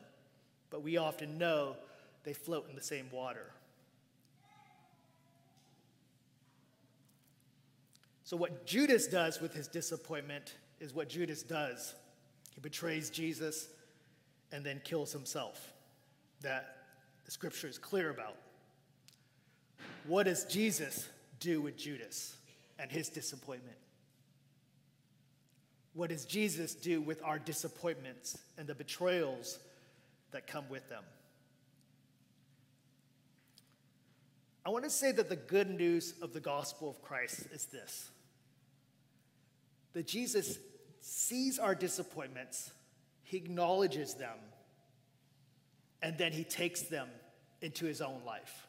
but 0.70 0.82
we 0.82 0.95
often 0.95 1.38
know 1.38 1.76
they 2.24 2.32
float 2.32 2.70
in 2.70 2.76
the 2.76 2.82
same 2.82 3.08
water. 3.12 3.51
So, 8.24 8.38
what 8.38 8.66
Judas 8.66 9.08
does 9.08 9.41
with 9.41 9.53
his 9.53 9.68
disappointment 9.68 10.55
is 10.80 10.93
what 10.93 11.10
Judas 11.10 11.43
does. 11.43 11.95
He 12.55 12.62
betrays 12.62 13.10
Jesus 13.10 13.68
and 14.53 14.66
then 14.66 14.80
kills 14.86 15.12
himself. 15.12 15.74
That 16.43 16.78
the 17.26 17.32
scripture 17.32 17.68
is 17.68 17.78
clear 17.78 18.10
about. 18.10 18.38
What 20.08 20.24
does 20.24 20.45
Jesus 20.45 21.08
do 21.39 21.62
with 21.62 21.78
Judas 21.78 22.36
and 22.80 22.89
his 22.89 23.10
disappointment? 23.10 23.78
What 25.93 26.10
does 26.10 26.26
Jesus 26.26 26.76
do 26.76 27.01
with 27.01 27.22
our 27.24 27.39
disappointments 27.39 28.38
and 28.58 28.68
the 28.68 28.76
betrayals 28.76 29.60
that 30.32 30.47
come 30.47 30.70
with 30.70 30.88
them? 30.89 31.03
I 34.66 34.70
want 34.70 34.84
to 34.84 34.89
say 34.89 35.12
that 35.12 35.30
the 35.30 35.36
good 35.36 35.70
news 35.70 36.14
of 36.22 36.34
the 36.34 36.39
gospel 36.39 36.89
of 36.89 37.01
Christ 37.01 37.47
is 37.53 37.66
this 37.66 38.10
that 39.93 40.05
Jesus 40.05 40.60
sees 41.01 41.58
our 41.58 41.74
disappointments, 41.74 42.72
he 43.24 43.38
acknowledges 43.38 44.14
them, 44.14 44.38
and 46.03 46.18
then 46.18 46.32
he 46.32 46.43
takes 46.43 46.84
them 46.84 47.10
into 47.62 47.86
his 47.86 48.01
own 48.01 48.22
life. 48.26 48.66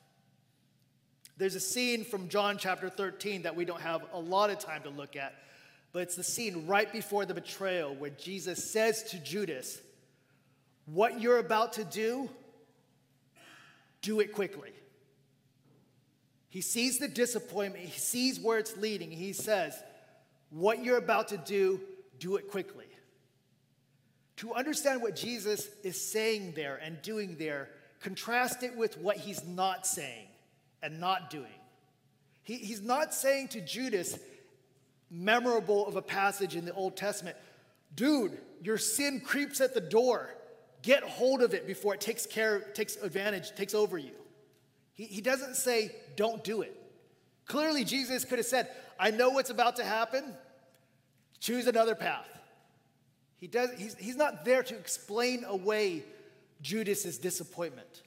There's 1.38 1.54
a 1.54 1.60
scene 1.60 2.04
from 2.04 2.28
John 2.28 2.58
chapter 2.58 2.90
13 2.90 3.42
that 3.42 3.54
we 3.54 3.64
don't 3.64 3.80
have 3.80 4.02
a 4.12 4.18
lot 4.18 4.50
of 4.50 4.58
time 4.58 4.82
to 4.82 4.90
look 4.90 5.14
at, 5.14 5.34
but 5.92 6.02
it's 6.02 6.16
the 6.16 6.24
scene 6.24 6.66
right 6.66 6.92
before 6.92 7.24
the 7.24 7.34
betrayal 7.34 7.94
where 7.94 8.10
Jesus 8.10 8.70
says 8.70 9.04
to 9.04 9.18
Judas, 9.18 9.80
What 10.86 11.20
you're 11.20 11.38
about 11.38 11.74
to 11.74 11.84
do, 11.84 12.28
do 14.02 14.18
it 14.18 14.32
quickly. 14.32 14.72
He 16.48 16.60
sees 16.60 16.98
the 16.98 17.08
disappointment, 17.08 17.84
he 17.84 17.98
sees 17.98 18.40
where 18.40 18.58
it's 18.58 18.76
leading. 18.76 19.10
He 19.10 19.32
says, 19.32 19.80
what 20.50 20.82
you're 20.82 20.98
about 20.98 21.28
to 21.28 21.36
do, 21.36 21.80
do 22.18 22.36
it 22.36 22.50
quickly. 22.50 22.86
To 24.36 24.54
understand 24.54 25.02
what 25.02 25.14
Jesus 25.14 25.68
is 25.82 26.00
saying 26.00 26.52
there 26.56 26.80
and 26.82 27.02
doing 27.02 27.36
there, 27.38 27.68
contrast 28.00 28.62
it 28.62 28.76
with 28.76 28.96
what 28.98 29.16
he's 29.16 29.44
not 29.44 29.86
saying 29.86 30.26
and 30.82 31.00
not 31.00 31.30
doing. 31.30 31.46
He, 32.42 32.56
he's 32.56 32.80
not 32.80 33.12
saying 33.12 33.48
to 33.48 33.60
Judas, 33.60 34.18
memorable 35.10 35.86
of 35.86 35.96
a 35.96 36.02
passage 36.02 36.56
in 36.56 36.64
the 36.64 36.72
Old 36.72 36.96
Testament, 36.96 37.36
dude, 37.94 38.38
your 38.62 38.78
sin 38.78 39.20
creeps 39.20 39.60
at 39.60 39.74
the 39.74 39.80
door. 39.80 40.30
Get 40.82 41.02
hold 41.02 41.42
of 41.42 41.54
it 41.54 41.66
before 41.66 41.94
it 41.94 42.00
takes 42.00 42.26
care, 42.26 42.60
takes 42.60 42.96
advantage, 42.96 43.54
takes 43.54 43.74
over 43.74 43.98
you. 43.98 44.12
He, 44.94 45.04
he 45.04 45.20
doesn't 45.20 45.56
say, 45.56 45.94
don't 46.16 46.42
do 46.44 46.62
it. 46.62 46.74
Clearly, 47.46 47.84
Jesus 47.84 48.24
could 48.24 48.38
have 48.38 48.46
said, 48.46 48.68
I 48.98 49.10
know 49.10 49.30
what's 49.30 49.50
about 49.50 49.76
to 49.76 49.84
happen. 49.84 50.34
Choose 51.40 51.66
another 51.66 51.94
path. 51.94 52.28
He 53.36 53.46
does, 53.46 53.70
he's, 53.78 53.94
he's 53.96 54.16
not 54.16 54.44
there 54.44 54.62
to 54.64 54.76
explain 54.76 55.44
away 55.44 56.04
Judas's 56.60 57.18
disappointment. 57.18 58.02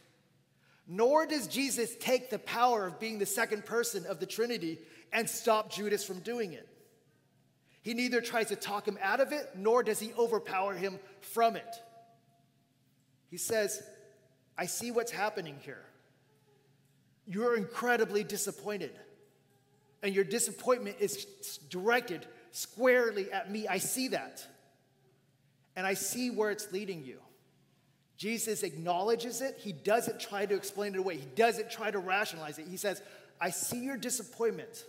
Nor 0.88 1.26
does 1.26 1.48
Jesus 1.48 1.96
take 2.00 2.30
the 2.30 2.40
power 2.40 2.88
of 2.88 3.00
being 3.00 3.20
the 3.20 3.26
second 3.26 3.66
person 3.66 4.06
of 4.06 4.20
the 4.20 4.26
Trinity 4.26 4.80
and 5.14 5.30
stop 5.30 5.72
Judas 5.72 6.04
from 6.04 6.20
doing 6.20 6.54
it. 6.54 6.68
He 7.82 7.94
neither 7.94 8.22
tries 8.22 8.48
to 8.48 8.56
talk 8.56 8.88
him 8.88 8.98
out 9.02 9.20
of 9.20 9.32
it, 9.32 9.50
nor 9.56 9.84
does 9.84 10.00
he 10.00 10.14
overpower 10.18 10.74
him 10.74 11.00
from 11.22 11.56
it. 11.56 11.76
He 13.30 13.38
says, 13.38 13.82
I 14.58 14.66
see 14.66 14.92
what's 14.92 15.12
happening 15.12 15.58
here. 15.62 15.86
You're 17.26 17.56
incredibly 17.56 18.24
disappointed 18.24 18.92
and 20.04 20.16
your 20.16 20.24
disappointment 20.24 20.98
is 21.00 21.26
directed 21.70 22.26
squarely 22.52 23.32
at 23.32 23.52
me. 23.52 23.68
I 23.68 23.78
see 23.78 24.10
that. 24.10 24.46
And 25.76 25.86
I 25.88 25.94
see 25.94 26.32
where 26.32 26.52
it's 26.52 26.72
leading 26.72 27.06
you. 27.06 27.20
Jesus 28.22 28.62
acknowledges 28.62 29.42
it. 29.42 29.58
He 29.58 29.72
doesn't 29.72 30.20
try 30.20 30.46
to 30.46 30.54
explain 30.54 30.94
it 30.94 31.00
away, 31.00 31.18
he 31.18 31.26
doesn't 31.36 31.72
try 31.72 31.90
to 31.90 31.98
rationalize 31.98 32.60
it. 32.60 32.68
He 32.68 32.78
says, 32.78 33.02
I 33.42 33.50
see 33.50 33.84
your 33.84 33.98
disappointment. 33.98 34.86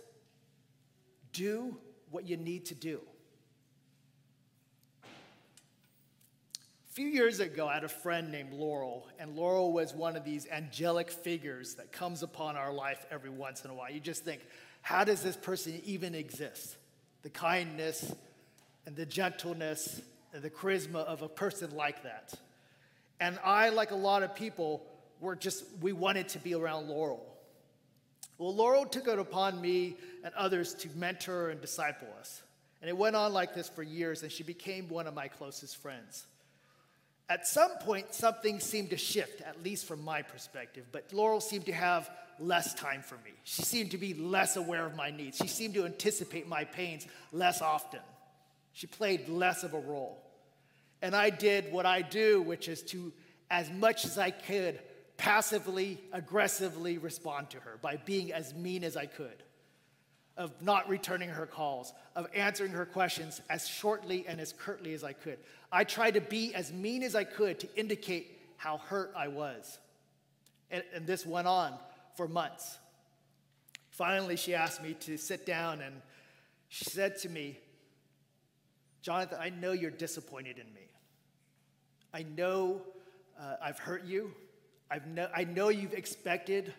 Do 1.31 1.75
what 2.11 2.29
you 2.29 2.37
need 2.37 2.65
to 2.65 2.75
do. 2.75 2.99
A 5.03 6.93
few 6.93 7.07
years 7.07 7.39
ago, 7.39 7.67
I 7.67 7.73
had 7.73 7.83
a 7.83 7.89
friend 7.89 8.31
named 8.31 8.53
Laurel, 8.53 9.07
and 9.17 9.35
Laurel 9.35 9.73
was 9.73 9.95
one 9.95 10.15
of 10.15 10.23
these 10.23 10.47
angelic 10.51 11.09
figures 11.09 11.73
that 11.73 11.91
comes 11.91 12.21
upon 12.21 12.55
our 12.55 12.71
life 12.71 13.03
every 13.09 13.31
once 13.31 13.65
in 13.65 13.71
a 13.71 13.73
while. 13.73 13.91
You 13.91 13.99
just 13.99 14.23
think, 14.23 14.41
how 14.83 15.03
does 15.03 15.23
this 15.23 15.37
person 15.37 15.81
even 15.85 16.13
exist? 16.13 16.75
The 17.23 17.31
kindness 17.31 18.13
and 18.85 18.95
the 18.95 19.07
gentleness 19.07 20.01
and 20.35 20.43
the 20.43 20.51
charisma 20.51 20.97
of 20.97 21.23
a 21.23 21.29
person 21.29 21.75
like 21.75 22.03
that. 22.03 22.35
And 23.23 23.39
I, 23.41 23.69
like 23.69 23.91
a 23.91 23.95
lot 23.95 24.21
of 24.21 24.35
people, 24.35 24.83
were 25.21 25.37
just, 25.37 25.63
we 25.79 25.93
wanted 25.93 26.27
to 26.29 26.39
be 26.39 26.55
around 26.55 26.89
Laurel. 26.89 27.25
Well, 28.37 28.53
Laurel 28.53 28.85
took 28.85 29.07
it 29.07 29.17
upon 29.17 29.61
me 29.61 29.95
and 30.25 30.33
others 30.33 30.73
to 30.73 30.89
mentor 30.97 31.47
and 31.47 31.61
disciple 31.61 32.09
us. 32.19 32.41
And 32.81 32.89
it 32.89 32.97
went 32.97 33.15
on 33.15 33.31
like 33.31 33.55
this 33.55 33.69
for 33.69 33.81
years, 33.81 34.23
and 34.23 34.29
she 34.31 34.43
became 34.43 34.89
one 34.89 35.07
of 35.07 35.13
my 35.13 35.29
closest 35.29 35.77
friends. 35.77 36.25
At 37.29 37.47
some 37.47 37.71
point, 37.79 38.13
something 38.13 38.59
seemed 38.59 38.89
to 38.89 38.97
shift, 38.97 39.39
at 39.39 39.63
least 39.63 39.85
from 39.85 40.03
my 40.03 40.21
perspective, 40.21 40.83
but 40.91 41.13
Laurel 41.13 41.39
seemed 41.39 41.67
to 41.67 41.71
have 41.71 42.09
less 42.39 42.73
time 42.73 43.01
for 43.01 43.15
me. 43.23 43.31
She 43.45 43.61
seemed 43.61 43.91
to 43.91 43.97
be 43.97 44.13
less 44.13 44.57
aware 44.57 44.85
of 44.85 44.97
my 44.97 45.11
needs. 45.11 45.37
She 45.37 45.47
seemed 45.47 45.75
to 45.75 45.85
anticipate 45.85 46.45
my 46.45 46.65
pains 46.65 47.07
less 47.31 47.61
often. 47.61 48.01
She 48.73 48.85
played 48.85 49.29
less 49.29 49.63
of 49.63 49.73
a 49.73 49.79
role. 49.79 50.21
And 51.03 51.13
I 51.13 51.29
did 51.29 51.73
what 51.73 51.85
I 51.85 52.01
do, 52.01 52.41
which 52.41 52.69
is 52.69 52.81
to, 52.83 53.11
as 53.51 53.69
much 53.69 54.05
as 54.05 54.17
I 54.17 54.31
could, 54.31 54.79
passively, 55.17 55.99
aggressively 56.13 56.97
respond 56.97 57.49
to 57.49 57.59
her 57.59 57.77
by 57.81 57.97
being 57.97 58.31
as 58.31 58.53
mean 58.53 58.85
as 58.85 58.95
I 58.95 59.05
could, 59.05 59.43
of 60.37 60.53
not 60.61 60.87
returning 60.87 61.27
her 61.27 61.45
calls, 61.45 61.91
of 62.15 62.27
answering 62.33 62.71
her 62.71 62.85
questions 62.85 63.41
as 63.49 63.67
shortly 63.67 64.23
and 64.29 64.39
as 64.39 64.53
curtly 64.53 64.93
as 64.93 65.03
I 65.03 65.11
could. 65.11 65.39
I 65.73 65.83
tried 65.83 66.13
to 66.13 66.21
be 66.21 66.55
as 66.55 66.71
mean 66.71 67.03
as 67.03 67.15
I 67.15 67.25
could 67.25 67.59
to 67.59 67.67
indicate 67.75 68.39
how 68.55 68.77
hurt 68.77 69.11
I 69.13 69.27
was. 69.27 69.79
And, 70.71 70.83
and 70.95 71.05
this 71.05 71.25
went 71.25 71.47
on 71.47 71.73
for 72.15 72.29
months. 72.29 72.77
Finally, 73.89 74.37
she 74.37 74.55
asked 74.55 74.81
me 74.81 74.93
to 75.01 75.17
sit 75.17 75.45
down 75.45 75.81
and 75.81 76.01
she 76.69 76.85
said 76.85 77.17
to 77.19 77.29
me, 77.29 77.59
Jonathan, 79.01 79.37
I 79.41 79.49
know 79.49 79.73
you're 79.73 79.91
disappointed 79.91 80.57
in 80.57 80.73
me. 80.73 80.82
I 82.13 82.23
know 82.23 82.81
uh, 83.39 83.55
I've 83.61 83.79
hurt 83.79 84.05
you. 84.05 84.31
I've 84.91 85.07
no, 85.07 85.27
I 85.35 85.45
know 85.45 85.69
you've 85.69 85.93
expected 85.93 86.73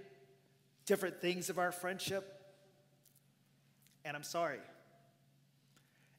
different 0.87 1.21
things 1.21 1.51
of 1.51 1.59
our 1.59 1.73
friendship, 1.73 2.41
and 4.05 4.17
I'm 4.17 4.23
sorry. 4.23 4.61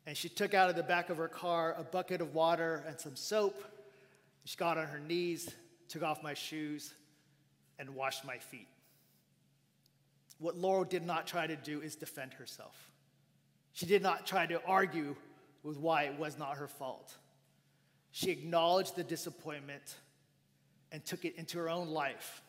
And 0.06 0.16
she 0.16 0.30
took 0.30 0.54
out 0.54 0.70
of 0.70 0.76
the 0.76 0.84
back 0.84 1.10
of 1.10 1.18
her 1.18 1.28
car 1.28 1.76
a 1.78 1.84
bucket 1.84 2.22
of 2.22 2.34
water 2.34 2.84
and 2.88 3.00
some 3.00 3.16
soap. 3.16 3.64
She 4.44 4.58
got 4.58 4.78
on 4.78 4.88
her 4.88 5.00
knees, 5.00 5.50
took 5.88 6.04
off 6.04 6.22
my 6.22 6.34
shoes, 6.34 6.94
and 7.80 7.96
washed 7.96 8.26
my 8.26 8.38
feet. 8.38 8.68
What 10.38 10.58
Laurel 10.58 10.84
did 10.84 11.06
not 11.06 11.26
try 11.26 11.48
to 11.48 11.56
do 11.56 11.82
is 11.82 11.96
defend 11.96 12.34
herself. 12.34 12.90
She 13.74 13.86
did 13.86 14.04
not 14.04 14.28
try 14.28 14.46
to 14.46 14.62
argue 14.66 15.16
with 15.64 15.78
why 15.78 16.04
it 16.04 16.20
was 16.20 16.38
not 16.38 16.58
her 16.58 16.68
fault. 16.68 17.16
She 18.16 18.32
acknowledged 18.32 18.96
the 18.96 19.04
disappointment 19.04 19.94
and 20.90 21.04
took 21.04 21.26
it 21.26 21.36
into 21.36 21.58
her 21.58 21.70
own 21.70 21.90
life. 21.90 22.42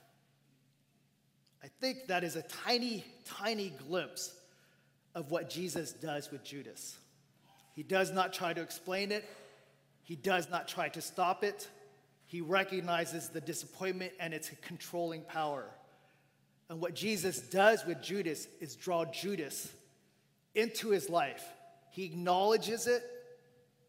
I 1.60 1.66
think 1.80 2.06
that 2.06 2.22
is 2.22 2.36
a 2.36 2.42
tiny, 2.42 3.04
tiny 3.24 3.70
glimpse 3.88 4.32
of 5.12 5.32
what 5.32 5.50
Jesus 5.50 5.92
does 5.92 6.30
with 6.30 6.44
Judas. 6.44 6.96
He 7.74 7.82
does 7.82 8.12
not 8.12 8.32
try 8.32 8.52
to 8.52 8.62
explain 8.62 9.10
it, 9.10 9.28
he 10.04 10.14
does 10.14 10.48
not 10.48 10.68
try 10.68 10.88
to 10.90 11.00
stop 11.00 11.42
it. 11.42 11.68
He 12.26 12.40
recognizes 12.40 13.30
the 13.30 13.40
disappointment 13.40 14.12
and 14.20 14.32
its 14.32 14.52
controlling 14.62 15.22
power. 15.22 15.64
And 16.68 16.80
what 16.80 16.94
Jesus 16.94 17.40
does 17.40 17.84
with 17.84 18.00
Judas 18.00 18.46
is 18.60 18.76
draw 18.76 19.04
Judas 19.04 19.72
into 20.54 20.90
his 20.90 21.10
life. 21.10 21.44
He 21.90 22.04
acknowledges 22.04 22.86
it 22.86 23.02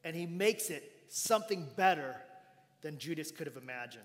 and 0.04 0.16
he 0.16 0.26
makes 0.26 0.72
it 0.72 0.97
something 1.10 1.68
better 1.76 2.16
than 2.82 2.98
Judas 2.98 3.32
could 3.32 3.48
have 3.48 3.58
imagined. 3.58 4.04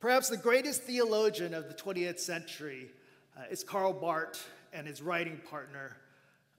Perhaps 0.00 0.28
the 0.28 0.36
greatest 0.36 0.82
theologian 0.82 1.54
of 1.54 1.68
the 1.68 1.74
20th 1.74 2.18
century 2.18 2.90
uh, 3.36 3.42
is 3.50 3.64
Karl 3.64 3.92
Barth 3.92 4.48
and 4.72 4.86
his 4.86 5.00
writing 5.00 5.40
partner, 5.50 5.96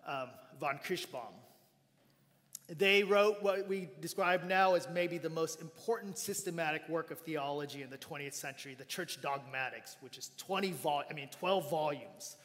um, 0.07 0.29
von 0.59 0.79
Kirschbaum. 0.83 1.33
They 2.67 3.03
wrote 3.03 3.43
what 3.43 3.67
we 3.67 3.89
describe 4.01 4.45
now 4.45 4.73
as 4.73 4.87
maybe 4.91 5.19
the 5.19 5.29
most 5.29 5.61
important 5.61 6.17
systematic 6.17 6.89
work 6.89 7.11
of 7.11 7.19
theology 7.19 7.83
in 7.83 7.91
the 7.91 7.97
20th 7.97 8.33
century, 8.33 8.73
the 8.73 8.85
Church 8.85 9.21
Dogmatics, 9.21 9.97
which 10.01 10.17
is 10.17 10.31
20 10.37 10.71
vol- 10.71 11.03
I 11.07 11.13
mean 11.13 11.29
12 11.37 11.69
volumes. 11.69 12.37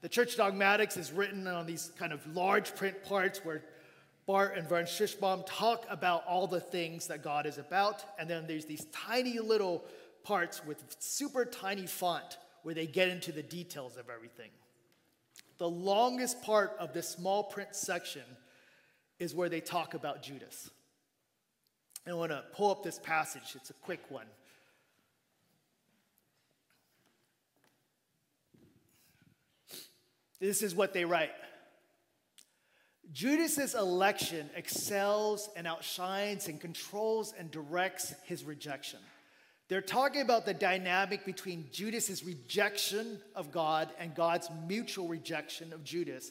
The 0.00 0.08
Church 0.08 0.36
Dogmatics 0.36 0.96
is 0.96 1.12
written 1.12 1.46
on 1.46 1.66
these 1.66 1.92
kind 1.98 2.12
of 2.14 2.26
large 2.34 2.74
print 2.74 3.02
parts 3.04 3.44
where 3.44 3.62
Barth 4.26 4.56
and 4.56 4.68
von 4.68 4.84
Kirschbaum 4.84 5.44
talk 5.46 5.86
about 5.88 6.24
all 6.26 6.48
the 6.48 6.60
things 6.60 7.06
that 7.06 7.22
God 7.22 7.46
is 7.46 7.58
about, 7.58 8.04
and 8.18 8.28
then 8.28 8.46
there's 8.46 8.64
these 8.64 8.86
tiny 8.86 9.38
little 9.38 9.84
parts 10.24 10.64
with 10.66 10.84
super 10.98 11.44
tiny 11.44 11.86
font 11.86 12.38
where 12.64 12.74
they 12.74 12.86
get 12.86 13.08
into 13.08 13.30
the 13.30 13.42
details 13.42 13.96
of 13.96 14.10
everything. 14.10 14.50
The 15.58 15.68
longest 15.68 16.42
part 16.42 16.76
of 16.80 16.92
this 16.92 17.08
small 17.08 17.44
print 17.44 17.74
section 17.76 18.24
is 19.20 19.34
where 19.34 19.48
they 19.48 19.60
talk 19.60 19.94
about 19.94 20.22
Judas. 20.22 20.70
I 22.08 22.14
want 22.14 22.32
to 22.32 22.44
pull 22.52 22.70
up 22.70 22.82
this 22.82 22.98
passage, 22.98 23.54
it's 23.54 23.70
a 23.70 23.74
quick 23.74 24.02
one. 24.08 24.26
This 30.38 30.62
is 30.62 30.74
what 30.74 30.92
they 30.92 31.04
write. 31.04 31.30
Judas's 33.12 33.74
election 33.74 34.50
excels 34.56 35.48
and 35.56 35.66
outshines 35.66 36.48
and 36.48 36.60
controls 36.60 37.32
and 37.38 37.50
directs 37.50 38.14
his 38.24 38.44
rejection. 38.44 38.98
They're 39.68 39.80
talking 39.80 40.22
about 40.22 40.44
the 40.44 40.54
dynamic 40.54 41.24
between 41.24 41.68
Judas's 41.72 42.24
rejection 42.24 43.18
of 43.34 43.50
God 43.50 43.88
and 43.98 44.14
God's 44.14 44.48
mutual 44.68 45.08
rejection 45.08 45.72
of 45.72 45.82
Judas, 45.82 46.30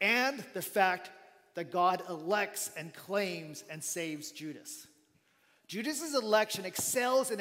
and 0.00 0.42
the 0.52 0.62
fact 0.62 1.10
that 1.54 1.72
God 1.72 2.02
elects 2.08 2.70
and 2.76 2.92
claims 2.94 3.64
and 3.70 3.82
saves 3.82 4.30
Judas. 4.32 4.86
Judas's 5.68 6.14
election 6.14 6.64
excels 6.64 7.30
and 7.30 7.40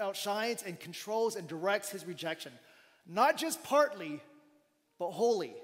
outshines 0.00 0.62
and 0.64 0.78
controls 0.78 1.36
and 1.36 1.46
directs 1.46 1.90
his 1.90 2.04
rejection, 2.04 2.52
not 3.06 3.36
just 3.36 3.62
partly, 3.62 4.20
but 4.98 5.10
wholly, 5.10 5.54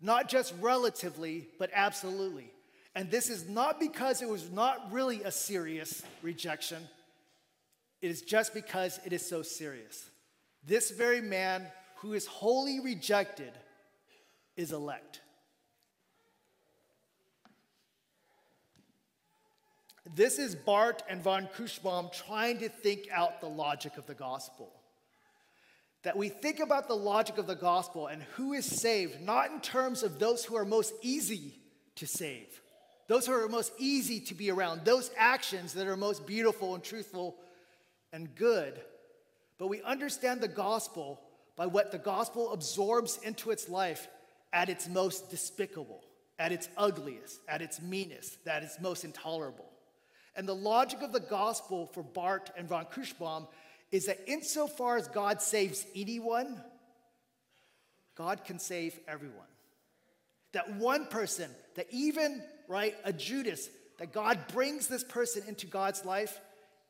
not 0.00 0.28
just 0.28 0.54
relatively, 0.60 1.48
but 1.58 1.70
absolutely. 1.74 2.50
And 2.94 3.10
this 3.10 3.30
is 3.30 3.48
not 3.48 3.78
because 3.78 4.22
it 4.22 4.28
was 4.28 4.50
not 4.50 4.92
really 4.92 5.22
a 5.22 5.30
serious 5.30 6.02
rejection 6.22 6.88
it 8.00 8.10
is 8.10 8.22
just 8.22 8.54
because 8.54 8.98
it 9.04 9.12
is 9.12 9.26
so 9.26 9.42
serious. 9.42 10.08
This 10.66 10.90
very 10.90 11.20
man 11.20 11.66
who 11.96 12.14
is 12.14 12.26
wholly 12.26 12.80
rejected 12.80 13.52
is 14.56 14.72
elect. 14.72 15.20
This 20.14 20.38
is 20.38 20.54
Barth 20.54 21.02
and 21.08 21.22
von 21.22 21.48
Kirschbaum 21.54 22.12
trying 22.12 22.58
to 22.58 22.68
think 22.68 23.08
out 23.12 23.40
the 23.40 23.48
logic 23.48 23.96
of 23.96 24.06
the 24.06 24.14
gospel. 24.14 24.72
That 26.02 26.16
we 26.16 26.30
think 26.30 26.60
about 26.60 26.88
the 26.88 26.94
logic 26.94 27.36
of 27.36 27.46
the 27.46 27.54
gospel 27.54 28.06
and 28.06 28.22
who 28.34 28.54
is 28.54 28.64
saved, 28.64 29.20
not 29.20 29.50
in 29.50 29.60
terms 29.60 30.02
of 30.02 30.18
those 30.18 30.44
who 30.44 30.56
are 30.56 30.64
most 30.64 30.94
easy 31.02 31.54
to 31.96 32.06
save, 32.06 32.60
those 33.06 33.26
who 33.26 33.32
are 33.32 33.48
most 33.48 33.72
easy 33.78 34.20
to 34.20 34.34
be 34.34 34.50
around, 34.50 34.84
those 34.84 35.10
actions 35.16 35.74
that 35.74 35.86
are 35.86 35.96
most 35.96 36.26
beautiful 36.26 36.74
and 36.74 36.82
truthful 36.82 37.36
and 38.12 38.34
good, 38.34 38.80
but 39.58 39.68
we 39.68 39.82
understand 39.82 40.40
the 40.40 40.48
gospel 40.48 41.20
by 41.54 41.66
what 41.66 41.92
the 41.92 41.98
gospel 41.98 42.52
absorbs 42.54 43.18
into 43.22 43.50
its 43.50 43.68
life 43.68 44.08
at 44.54 44.70
its 44.70 44.88
most 44.88 45.30
despicable, 45.30 46.02
at 46.38 46.50
its 46.50 46.70
ugliest, 46.78 47.40
at 47.46 47.60
its 47.60 47.82
meanest, 47.82 48.38
at 48.46 48.62
its 48.62 48.80
most 48.80 49.04
intolerable. 49.04 49.70
And 50.34 50.48
the 50.48 50.54
logic 50.54 51.02
of 51.02 51.12
the 51.12 51.20
gospel 51.20 51.86
for 51.86 52.02
Barth 52.02 52.50
and 52.56 52.66
von 52.66 52.86
Kirschbaum 52.86 53.48
is 53.90 54.06
that 54.06 54.20
insofar 54.26 54.96
as 54.96 55.08
God 55.08 55.42
saves 55.42 55.84
anyone, 55.94 56.60
God 58.14 58.44
can 58.44 58.58
save 58.58 58.98
everyone. 59.08 59.36
That 60.52 60.74
one 60.74 61.06
person, 61.06 61.50
that 61.76 61.86
even, 61.90 62.42
right, 62.68 62.94
a 63.04 63.12
Judas, 63.12 63.68
that 63.98 64.12
God 64.12 64.38
brings 64.52 64.86
this 64.86 65.04
person 65.04 65.42
into 65.46 65.66
God's 65.66 66.04
life 66.04 66.40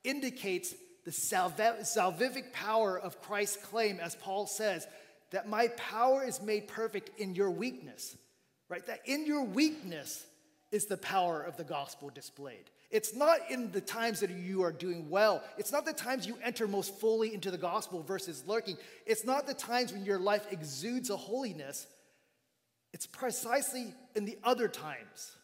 indicates 0.04 0.74
the 1.04 1.10
salvific 1.10 2.52
power 2.52 2.98
of 2.98 3.20
Christ's 3.22 3.64
claim, 3.64 4.00
as 4.00 4.14
Paul 4.16 4.46
says, 4.46 4.86
that 5.30 5.48
my 5.48 5.68
power 5.76 6.24
is 6.24 6.42
made 6.42 6.68
perfect 6.68 7.18
in 7.18 7.34
your 7.34 7.50
weakness, 7.50 8.16
right? 8.68 8.84
That 8.86 9.00
in 9.06 9.26
your 9.26 9.44
weakness 9.44 10.24
is 10.70 10.86
the 10.86 10.96
power 10.96 11.42
of 11.42 11.56
the 11.56 11.64
gospel 11.64 12.10
displayed. 12.10 12.70
It's 12.90 13.14
not 13.14 13.38
in 13.50 13.70
the 13.70 13.80
times 13.80 14.20
that 14.20 14.30
you 14.30 14.62
are 14.62 14.72
doing 14.72 15.08
well. 15.08 15.44
It's 15.58 15.70
not 15.70 15.84
the 15.84 15.92
times 15.92 16.26
you 16.26 16.36
enter 16.42 16.66
most 16.66 16.98
fully 16.98 17.32
into 17.32 17.50
the 17.50 17.58
gospel 17.58 18.02
versus 18.02 18.42
lurking. 18.46 18.76
It's 19.06 19.24
not 19.24 19.46
the 19.46 19.54
times 19.54 19.92
when 19.92 20.04
your 20.04 20.18
life 20.18 20.46
exudes 20.50 21.08
a 21.10 21.16
holiness. 21.16 21.86
It's 22.92 23.06
precisely 23.06 23.94
in 24.16 24.24
the 24.24 24.38
other 24.42 24.66
times 24.66 25.36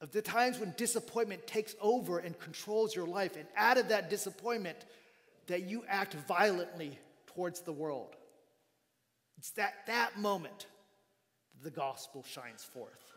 of 0.00 0.12
the 0.12 0.22
times 0.22 0.58
when 0.58 0.74
disappointment 0.76 1.46
takes 1.46 1.74
over 1.80 2.18
and 2.18 2.38
controls 2.38 2.94
your 2.94 3.06
life, 3.06 3.36
and 3.36 3.46
out 3.56 3.78
of 3.78 3.88
that 3.88 4.10
disappointment, 4.10 4.78
that 5.48 5.62
you 5.62 5.82
act 5.88 6.14
violently 6.28 6.98
towards 7.26 7.62
the 7.62 7.72
world. 7.72 8.14
It's 9.38 9.50
that, 9.52 9.74
that 9.86 10.18
moment 10.18 10.66
that 11.54 11.64
the 11.64 11.70
gospel 11.70 12.24
shines 12.28 12.62
forth. 12.62 13.07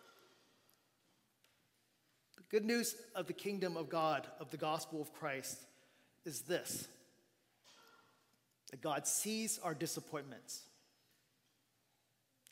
Good 2.52 2.66
news 2.66 2.98
of 3.16 3.28
the 3.28 3.34
kingdom 3.34 3.78
of 3.78 3.88
God, 3.88 4.28
of 4.42 4.52
the 4.52 4.58
gospel 4.58 5.02
of 5.02 5.14
Christ, 5.14 5.58
is 6.26 6.42
this 6.42 6.88
that 8.72 8.82
God 8.82 9.08
sees 9.08 9.60
our 9.64 9.74
disappointments 9.74 10.64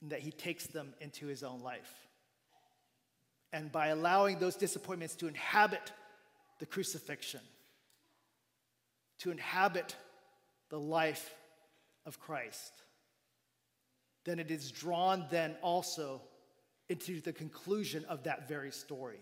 and 0.01 0.11
that 0.11 0.21
he 0.21 0.31
takes 0.31 0.67
them 0.67 0.93
into 1.01 1.27
his 1.27 1.43
own 1.43 1.61
life. 1.61 1.93
And 3.51 3.71
by 3.71 3.87
allowing 3.87 4.39
those 4.39 4.55
disappointments 4.55 5.15
to 5.15 5.27
inhabit 5.27 5.91
the 6.59 6.65
crucifixion, 6.65 7.41
to 9.19 9.31
inhabit 9.31 9.95
the 10.69 10.79
life 10.79 11.33
of 12.05 12.19
Christ, 12.19 12.71
then 14.23 14.39
it 14.39 14.51
is 14.51 14.71
drawn 14.71 15.25
then 15.29 15.55
also 15.61 16.21
into 16.87 17.19
the 17.19 17.33
conclusion 17.33 18.05
of 18.05 18.23
that 18.23 18.47
very 18.47 18.71
story, 18.71 19.19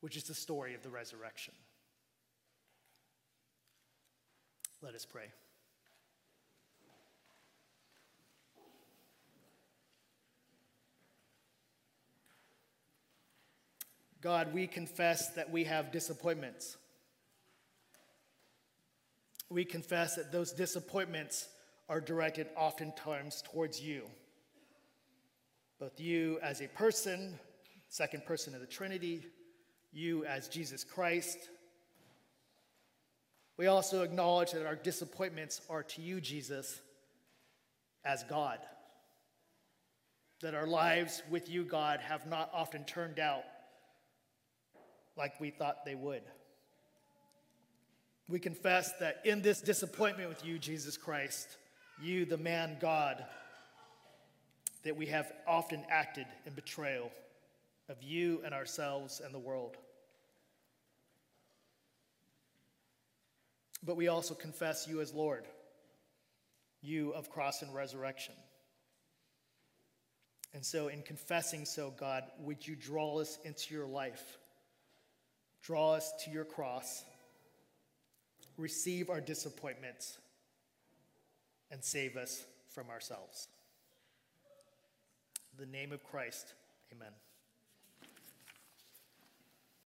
which 0.00 0.16
is 0.16 0.24
the 0.24 0.34
story 0.34 0.74
of 0.74 0.82
the 0.82 0.88
resurrection. 0.88 1.54
Let 4.80 4.94
us 4.94 5.04
pray. 5.04 5.26
God, 14.20 14.52
we 14.52 14.66
confess 14.66 15.30
that 15.34 15.50
we 15.50 15.64
have 15.64 15.92
disappointments. 15.92 16.76
We 19.48 19.64
confess 19.64 20.16
that 20.16 20.32
those 20.32 20.52
disappointments 20.52 21.48
are 21.88 22.00
directed 22.00 22.48
oftentimes 22.56 23.42
towards 23.50 23.80
you. 23.80 24.02
both 25.78 25.98
you 26.00 26.38
as 26.42 26.60
a 26.60 26.68
person, 26.68 27.38
second 27.88 28.26
person 28.26 28.54
of 28.54 28.60
the 28.60 28.66
Trinity, 28.66 29.24
you 29.92 30.24
as 30.24 30.48
Jesus 30.48 30.84
Christ. 30.84 31.38
We 33.56 33.66
also 33.66 34.02
acknowledge 34.02 34.52
that 34.52 34.66
our 34.66 34.76
disappointments 34.76 35.60
are 35.68 35.82
to 35.82 36.00
you, 36.02 36.20
Jesus, 36.20 36.80
as 38.04 38.22
God. 38.24 38.58
That 40.40 40.54
our 40.54 40.66
lives 40.66 41.22
with 41.30 41.50
you, 41.50 41.64
God, 41.64 42.00
have 42.00 42.26
not 42.26 42.50
often 42.54 42.84
turned 42.84 43.18
out 43.18 43.42
like 45.16 45.40
we 45.40 45.50
thought 45.50 45.84
they 45.84 45.96
would. 45.96 46.22
We 48.28 48.38
confess 48.38 48.92
that 49.00 49.22
in 49.24 49.42
this 49.42 49.60
disappointment 49.60 50.28
with 50.28 50.44
you, 50.44 50.58
Jesus 50.58 50.96
Christ, 50.96 51.48
you, 52.00 52.24
the 52.24 52.36
man 52.36 52.76
God, 52.80 53.24
that 54.84 54.96
we 54.96 55.06
have 55.06 55.32
often 55.46 55.84
acted 55.90 56.26
in 56.46 56.52
betrayal 56.52 57.10
of 57.88 58.02
you 58.02 58.40
and 58.44 58.54
ourselves 58.54 59.20
and 59.24 59.34
the 59.34 59.38
world. 59.38 59.76
But 63.82 63.96
we 63.96 64.08
also 64.08 64.34
confess 64.34 64.86
you 64.88 65.00
as 65.00 65.14
Lord, 65.14 65.44
you 66.82 67.12
of 67.12 67.30
cross 67.30 67.62
and 67.62 67.74
resurrection. 67.74 68.34
And 70.54 70.64
so, 70.64 70.88
in 70.88 71.02
confessing 71.02 71.64
so, 71.64 71.92
God, 71.96 72.24
would 72.40 72.66
you 72.66 72.74
draw 72.74 73.18
us 73.20 73.38
into 73.44 73.74
your 73.74 73.86
life? 73.86 74.38
Draw 75.62 75.92
us 75.92 76.12
to 76.24 76.30
your 76.30 76.44
cross. 76.44 77.04
Receive 78.56 79.10
our 79.10 79.20
disappointments 79.20 80.18
and 81.70 81.84
save 81.84 82.16
us 82.16 82.42
from 82.70 82.88
ourselves. 82.90 83.48
In 85.52 85.64
the 85.64 85.70
name 85.70 85.92
of 85.92 86.02
Christ, 86.02 86.54
amen. 86.92 87.12